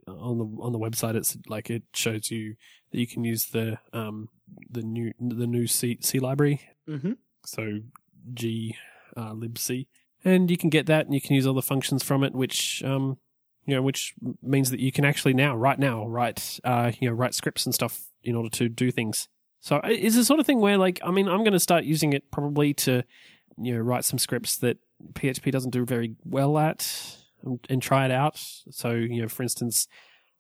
on 0.07 0.39
the 0.39 0.45
on 0.63 0.73
the 0.73 0.79
website. 0.79 1.15
It's 1.15 1.37
like 1.49 1.71
it 1.71 1.83
shows 1.95 2.31
you 2.31 2.55
that 2.91 2.99
you 2.99 3.07
can 3.07 3.25
use 3.25 3.47
the 3.47 3.79
um 3.93 4.29
the 4.71 4.83
new 4.83 5.13
the 5.19 5.47
new 5.47 5.67
C 5.67 5.99
C 6.01 6.19
library. 6.19 6.61
Mm-hmm. 6.89 7.13
So 7.47 7.79
G 8.35 8.77
uh, 9.17 9.33
libc, 9.33 9.87
and 10.25 10.51
you 10.51 10.57
can 10.57 10.71
get 10.71 10.87
that, 10.87 11.07
and 11.07 11.15
you 11.15 11.21
can 11.21 11.35
use 11.35 11.47
all 11.47 11.55
the 11.55 11.63
functions 11.63 12.03
from 12.03 12.25
it, 12.25 12.35
which 12.35 12.83
um 12.85 13.19
you 13.65 13.75
know 13.75 13.83
which 13.83 14.15
means 14.43 14.71
that 14.71 14.81
you 14.81 14.93
can 14.93 15.05
actually 15.05 15.35
now 15.35 15.57
right 15.57 15.79
now 15.79 16.07
write 16.07 16.59
uh 16.65 16.93
you 16.99 17.09
know 17.09 17.15
write 17.15 17.35
scripts 17.35 17.65
and 17.65 17.75
stuff 17.75 18.09
in 18.23 18.35
order 18.35 18.51
to 18.51 18.69
do 18.69 18.91
things. 18.91 19.29
So 19.61 19.77
uh, 19.77 19.81
it's 19.85 20.17
the 20.17 20.25
sort 20.25 20.41
of 20.41 20.47
thing 20.47 20.61
where 20.61 20.79
like 20.79 21.01
I 21.05 21.11
mean 21.11 21.29
I'm 21.29 21.45
going 21.45 21.53
to 21.53 21.61
start 21.61 21.85
using 21.85 22.13
it 22.13 22.31
probably 22.31 22.75
to 22.75 23.05
you 23.59 23.75
know 23.75 23.81
write 23.81 24.05
some 24.05 24.19
scripts 24.19 24.57
that 24.59 24.79
PHP 25.15 25.51
doesn't 25.51 25.71
do 25.71 25.85
very 25.85 26.17
well 26.25 26.59
at 26.59 26.89
and, 27.45 27.59
and 27.69 27.83
try 27.83 28.05
it 28.05 28.11
out. 28.11 28.39
So 28.71 28.91
you 28.93 29.23
know 29.23 29.29
for 29.29 29.43
instance 29.43 29.87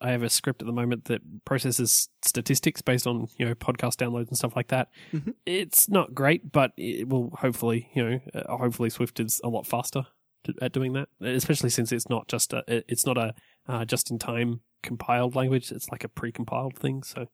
I 0.00 0.10
have 0.10 0.24
a 0.24 0.28
script 0.30 0.60
at 0.60 0.66
the 0.66 0.72
moment 0.72 1.04
that 1.04 1.20
processes 1.44 2.08
statistics 2.24 2.82
based 2.82 3.06
on 3.06 3.28
you 3.38 3.46
know 3.46 3.54
podcast 3.54 3.96
downloads 3.96 4.28
and 4.28 4.36
stuff 4.36 4.56
like 4.56 4.68
that. 4.68 4.88
Mhm. 5.12 5.34
It's 5.46 5.88
not 5.88 6.14
great, 6.14 6.50
but 6.50 6.72
it 6.76 7.08
will 7.08 7.30
hopefully 7.38 7.88
you 7.94 8.08
know 8.10 8.20
uh, 8.34 8.56
hopefully 8.56 8.90
Swift 8.90 9.20
is 9.20 9.40
a 9.44 9.48
lot 9.48 9.66
faster 9.66 10.06
to, 10.44 10.54
at 10.60 10.72
doing 10.72 10.92
that, 10.94 11.08
especially 11.20 11.70
since 11.70 11.92
it's 11.92 12.08
not 12.08 12.28
just 12.28 12.52
a 12.52 12.64
it's 12.68 13.06
not 13.06 13.16
a 13.16 13.34
uh, 13.68 13.84
just 13.84 14.10
in 14.10 14.18
time 14.18 14.60
compiled 14.82 15.36
language. 15.36 15.70
It's 15.70 15.88
like 15.90 16.02
a 16.02 16.08
pre-compiled 16.08 16.76
thing, 16.76 17.04
so 17.04 17.26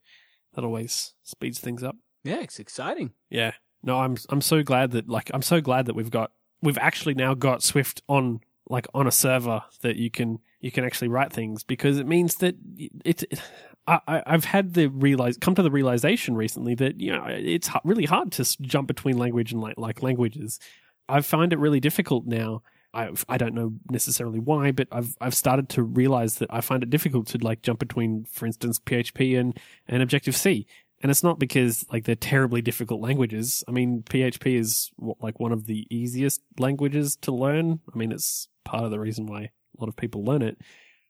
that 0.54 0.64
always 0.64 1.14
speeds 1.22 1.58
things 1.58 1.82
up. 1.82 1.96
Yeah, 2.24 2.40
it's 2.40 2.58
exciting. 2.58 3.12
Yeah. 3.30 3.52
No, 3.82 3.98
I'm 3.98 4.16
I'm 4.28 4.40
so 4.40 4.62
glad 4.62 4.92
that 4.92 5.08
like 5.08 5.30
I'm 5.32 5.42
so 5.42 5.60
glad 5.60 5.86
that 5.86 5.94
we've 5.94 6.10
got 6.10 6.32
we've 6.62 6.78
actually 6.78 7.14
now 7.14 7.34
got 7.34 7.62
Swift 7.62 8.02
on 8.08 8.40
like 8.68 8.86
on 8.94 9.06
a 9.06 9.12
server 9.12 9.62
that 9.82 9.96
you 9.96 10.10
can 10.10 10.40
you 10.60 10.70
can 10.70 10.84
actually 10.84 11.08
write 11.08 11.32
things 11.32 11.62
because 11.62 11.98
it 11.98 12.06
means 12.06 12.36
that 12.36 12.56
it. 12.76 13.24
it 13.30 13.40
I, 13.86 14.22
I've 14.26 14.44
had 14.44 14.74
the 14.74 14.88
realize 14.88 15.38
come 15.38 15.54
to 15.54 15.62
the 15.62 15.70
realization 15.70 16.36
recently 16.36 16.74
that 16.74 17.00
you 17.00 17.10
know 17.10 17.24
it's 17.26 17.70
really 17.84 18.04
hard 18.04 18.32
to 18.32 18.44
jump 18.60 18.86
between 18.86 19.16
language 19.16 19.50
and 19.50 19.62
like 19.62 19.78
like 19.78 20.02
languages. 20.02 20.60
I 21.08 21.22
find 21.22 21.54
it 21.54 21.58
really 21.58 21.80
difficult 21.80 22.26
now. 22.26 22.62
I 22.92 23.10
I 23.30 23.38
don't 23.38 23.54
know 23.54 23.72
necessarily 23.90 24.40
why, 24.40 24.72
but 24.72 24.88
I've 24.92 25.16
I've 25.22 25.34
started 25.34 25.70
to 25.70 25.82
realize 25.82 26.36
that 26.36 26.52
I 26.52 26.60
find 26.60 26.82
it 26.82 26.90
difficult 26.90 27.28
to 27.28 27.38
like 27.38 27.62
jump 27.62 27.78
between, 27.78 28.24
for 28.24 28.44
instance, 28.44 28.78
PHP 28.78 29.38
and 29.38 29.58
and 29.86 30.02
Objective 30.02 30.36
C. 30.36 30.66
And 31.00 31.10
it's 31.10 31.22
not 31.22 31.38
because 31.38 31.84
like 31.92 32.04
they're 32.04 32.16
terribly 32.16 32.60
difficult 32.60 33.00
languages. 33.00 33.62
I 33.68 33.70
mean, 33.70 34.02
PHP 34.02 34.58
is 34.58 34.90
like 35.20 35.38
one 35.38 35.52
of 35.52 35.66
the 35.66 35.86
easiest 35.90 36.42
languages 36.58 37.16
to 37.22 37.32
learn. 37.32 37.80
I 37.92 37.96
mean, 37.96 38.10
it's 38.10 38.48
part 38.64 38.84
of 38.84 38.90
the 38.90 38.98
reason 38.98 39.26
why 39.26 39.42
a 39.42 39.80
lot 39.80 39.88
of 39.88 39.96
people 39.96 40.24
learn 40.24 40.42
it. 40.42 40.58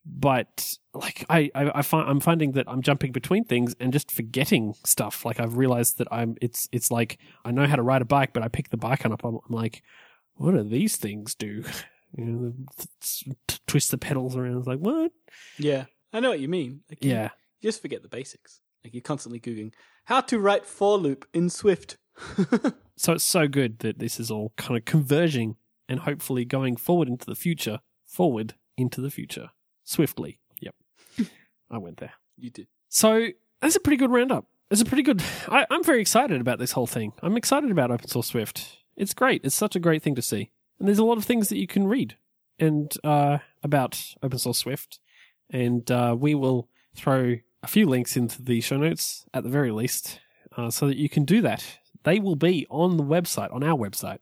But 0.05 0.77
like 0.95 1.25
I, 1.29 1.51
I, 1.55 1.71
I 1.77 1.83
find 1.83 2.09
I'm 2.09 2.21
finding 2.21 2.53
that 2.53 2.67
I'm 2.69 2.83
jumping 2.83 3.13
between 3.13 3.45
things 3.45 3.75
and 3.81 3.93
just 3.93 4.11
forgetting 4.11 4.75
stuff. 4.85 5.25
Like 5.25 5.41
I've 5.41 5.57
realized 5.57 5.99
that 5.99 6.09
I'm 6.11 6.37
it's 6.41 6.69
it's 6.73 6.91
like 6.91 7.19
I 7.45 7.51
know 7.51 7.67
how 7.67 7.77
to 7.77 7.83
ride 7.83 8.03
a 8.03 8.07
bike, 8.07 8.33
but 8.33 8.43
I 8.43 8.49
pick 8.49 8.71
the 8.71 8.77
bike 8.77 9.05
up. 9.05 9.25
I'm, 9.25 9.37
I'm 9.37 9.55
like, 9.55 9.83
what 10.35 10.53
do 10.53 10.63
these 10.63 10.97
things 10.97 11.35
do? 11.35 11.65
You 12.17 12.25
know, 12.25 12.55
twist 13.67 13.91
the 13.91 13.99
pedals 13.99 14.35
around. 14.35 14.57
It's 14.57 14.67
like 14.67 14.79
what? 14.79 15.13
Yeah, 15.59 15.85
I 16.11 16.21
know 16.21 16.31
what 16.31 16.41
you 16.41 16.49
mean. 16.49 16.81
Like, 16.89 17.05
you 17.05 17.11
Yeah, 17.11 17.29
just 17.63 17.83
forget 17.83 18.03
the 18.03 18.09
basics. 18.09 18.63
Like 18.85 18.95
you're 18.95 19.03
constantly 19.03 19.41
googling 19.41 19.73
how 20.05 20.21
to 20.23 20.39
write 20.39 20.67
for 20.67 20.97
loop 20.99 21.27
in 21.33 21.51
Swift. 21.51 21.97
So 22.99 23.13
it's 23.13 23.25
so 23.25 23.47
good 23.47 23.79
that 23.79 24.01
this 24.01 24.19
is 24.19 24.29
all 24.29 24.53
kind 24.57 24.77
of 24.77 24.85
converging 24.85 25.55
and 25.89 26.01
hopefully 26.01 26.45
going 26.45 26.75
forward 26.77 27.07
into 27.07 27.27
the 27.27 27.37
future, 27.37 27.79
forward 28.05 28.55
into 28.77 29.01
the 29.01 29.09
future 29.11 29.51
swiftly. 29.85 30.41
Yep. 30.61 30.75
I 31.71 31.79
went 31.79 31.99
there. 31.99 32.15
you 32.37 32.51
did. 32.51 32.67
So 32.89 33.29
that's 33.61 33.77
a 33.77 33.81
pretty 33.81 33.99
good 33.99 34.11
roundup. 34.11 34.47
It's 34.69 34.81
a 34.81 34.85
pretty 34.85 35.05
good. 35.05 35.23
I, 35.47 35.65
I'm 35.71 35.85
very 35.85 36.01
excited 36.01 36.41
about 36.41 36.59
this 36.59 36.73
whole 36.73 36.89
thing. 36.89 37.13
I'm 37.23 37.37
excited 37.37 37.71
about 37.71 37.93
open 37.93 38.09
source 38.09 38.27
Swift. 38.27 38.79
It's 38.97 39.15
great. 39.15 39.43
It's 39.45 39.55
such 39.55 39.77
a 39.77 39.81
great 39.81 40.03
thing 40.03 40.17
to 40.17 40.23
see. 40.23 40.51
And 40.81 40.89
there's 40.89 40.99
a 40.99 41.05
lot 41.05 41.19
of 41.19 41.25
things 41.25 41.51
that 41.51 41.59
you 41.59 41.69
can 41.69 41.87
read 41.87 42.17
and 42.59 42.93
uh, 43.05 43.39
about 43.63 44.15
open 44.25 44.39
source 44.41 44.59
Swift 44.59 44.99
And 45.51 45.89
uh, 45.89 46.17
we 46.19 46.35
will 46.35 46.69
throw 46.97 47.37
a 47.63 47.67
few 47.67 47.87
links 47.87 48.17
into 48.17 48.43
the 48.43 48.61
show 48.61 48.77
notes 48.77 49.27
at 49.35 49.43
the 49.43 49.51
very 49.51 49.71
least 49.71 50.21
uh, 50.57 50.71
so 50.71 50.87
that 50.87 50.97
you 50.97 51.09
can 51.09 51.25
do 51.25 51.41
that. 51.43 51.65
They 52.05 52.19
will 52.19 52.37
be 52.37 52.67
on 52.71 52.97
the 52.97 53.05
website, 53.05 53.53
on 53.53 53.63
our 53.63 53.77
website, 53.77 54.19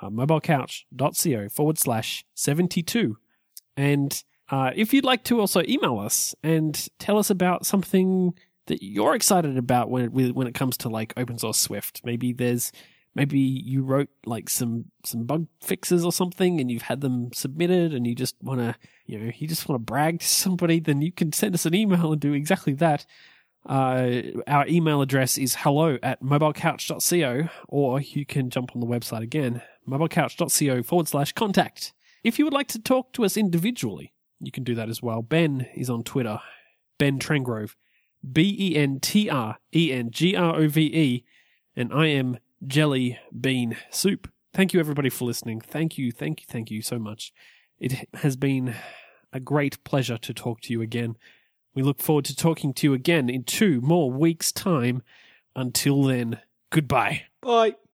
uh, 0.00 0.08
mobilecouch.co 0.08 1.48
forward 1.48 1.78
slash 1.78 2.24
72. 2.34 3.16
And 3.76 4.22
uh, 4.50 4.70
if 4.74 4.92
you'd 4.92 5.04
like 5.04 5.24
to 5.24 5.40
also 5.40 5.62
email 5.66 5.98
us 5.98 6.34
and 6.42 6.88
tell 6.98 7.18
us 7.18 7.30
about 7.30 7.64
something 7.64 8.34
that 8.66 8.82
you're 8.82 9.14
excited 9.14 9.56
about 9.56 9.90
when 9.90 10.04
it, 10.04 10.34
when 10.34 10.46
it 10.46 10.54
comes 10.54 10.76
to 10.78 10.88
like 10.88 11.12
open 11.16 11.38
source 11.38 11.58
Swift, 11.58 12.02
maybe 12.04 12.32
there's 12.32 12.72
maybe 13.14 13.38
you 13.38 13.82
wrote 13.82 14.08
like 14.24 14.48
some 14.48 14.86
some 15.04 15.24
bug 15.24 15.46
fixes 15.60 16.04
or 16.04 16.12
something 16.12 16.60
and 16.60 16.70
you've 16.70 16.82
had 16.82 17.00
them 17.00 17.32
submitted 17.32 17.92
and 17.92 18.06
you 18.06 18.14
just 18.14 18.36
want 18.42 18.60
to 18.60 18.74
you 19.06 19.18
know 19.18 19.32
you 19.36 19.46
just 19.46 19.68
want 19.68 19.80
to 19.80 19.84
brag 19.84 20.20
to 20.20 20.26
somebody 20.26 20.80
then 20.80 21.02
you 21.02 21.12
can 21.12 21.32
send 21.32 21.54
us 21.54 21.66
an 21.66 21.74
email 21.74 22.12
and 22.12 22.20
do 22.20 22.32
exactly 22.32 22.72
that. 22.74 23.06
Uh, 23.64 24.22
our 24.48 24.66
email 24.66 25.02
address 25.02 25.38
is 25.38 25.54
hello 25.60 25.96
at 26.02 26.20
mobilecouch.co 26.20 27.48
or 27.68 28.00
you 28.00 28.26
can 28.26 28.50
jump 28.50 28.74
on 28.74 28.80
the 28.80 28.86
website 28.86 29.22
again 29.22 29.62
mobilecouch.co 29.88 30.82
forward 30.82 31.06
slash 31.06 31.32
contact. 31.32 31.92
If 32.24 32.38
you 32.38 32.44
would 32.44 32.54
like 32.54 32.68
to 32.68 32.80
talk 32.80 33.12
to 33.12 33.24
us 33.24 33.36
individually 33.36 34.12
you 34.40 34.50
can 34.50 34.64
do 34.64 34.74
that 34.74 34.88
as 34.88 35.00
well. 35.00 35.22
Ben 35.22 35.68
is 35.74 35.88
on 35.88 36.02
twitter 36.02 36.40
ben 36.98 37.20
trengrove 37.20 37.76
b-e-n-t-r-e-n-g-r-o-v-e 38.30 41.24
and 41.74 41.92
i 41.92 42.06
am 42.06 42.38
jelly 42.66 43.18
bean 43.38 43.76
soup. 43.90 44.30
Thank 44.54 44.72
you, 44.74 44.80
everybody, 44.80 45.08
for 45.08 45.24
listening. 45.24 45.60
Thank 45.60 45.96
you, 45.96 46.12
thank 46.12 46.40
you, 46.40 46.46
thank 46.48 46.70
you 46.70 46.82
so 46.82 46.98
much. 46.98 47.32
It 47.78 48.08
has 48.14 48.36
been 48.36 48.74
a 49.32 49.40
great 49.40 49.82
pleasure 49.84 50.18
to 50.18 50.34
talk 50.34 50.60
to 50.62 50.72
you 50.72 50.82
again. 50.82 51.16
We 51.74 51.82
look 51.82 52.00
forward 52.00 52.26
to 52.26 52.36
talking 52.36 52.74
to 52.74 52.86
you 52.86 52.94
again 52.94 53.30
in 53.30 53.44
two 53.44 53.80
more 53.80 54.10
weeks' 54.10 54.52
time. 54.52 55.02
Until 55.56 56.02
then, 56.02 56.40
goodbye. 56.70 57.22
Bye. 57.40 57.76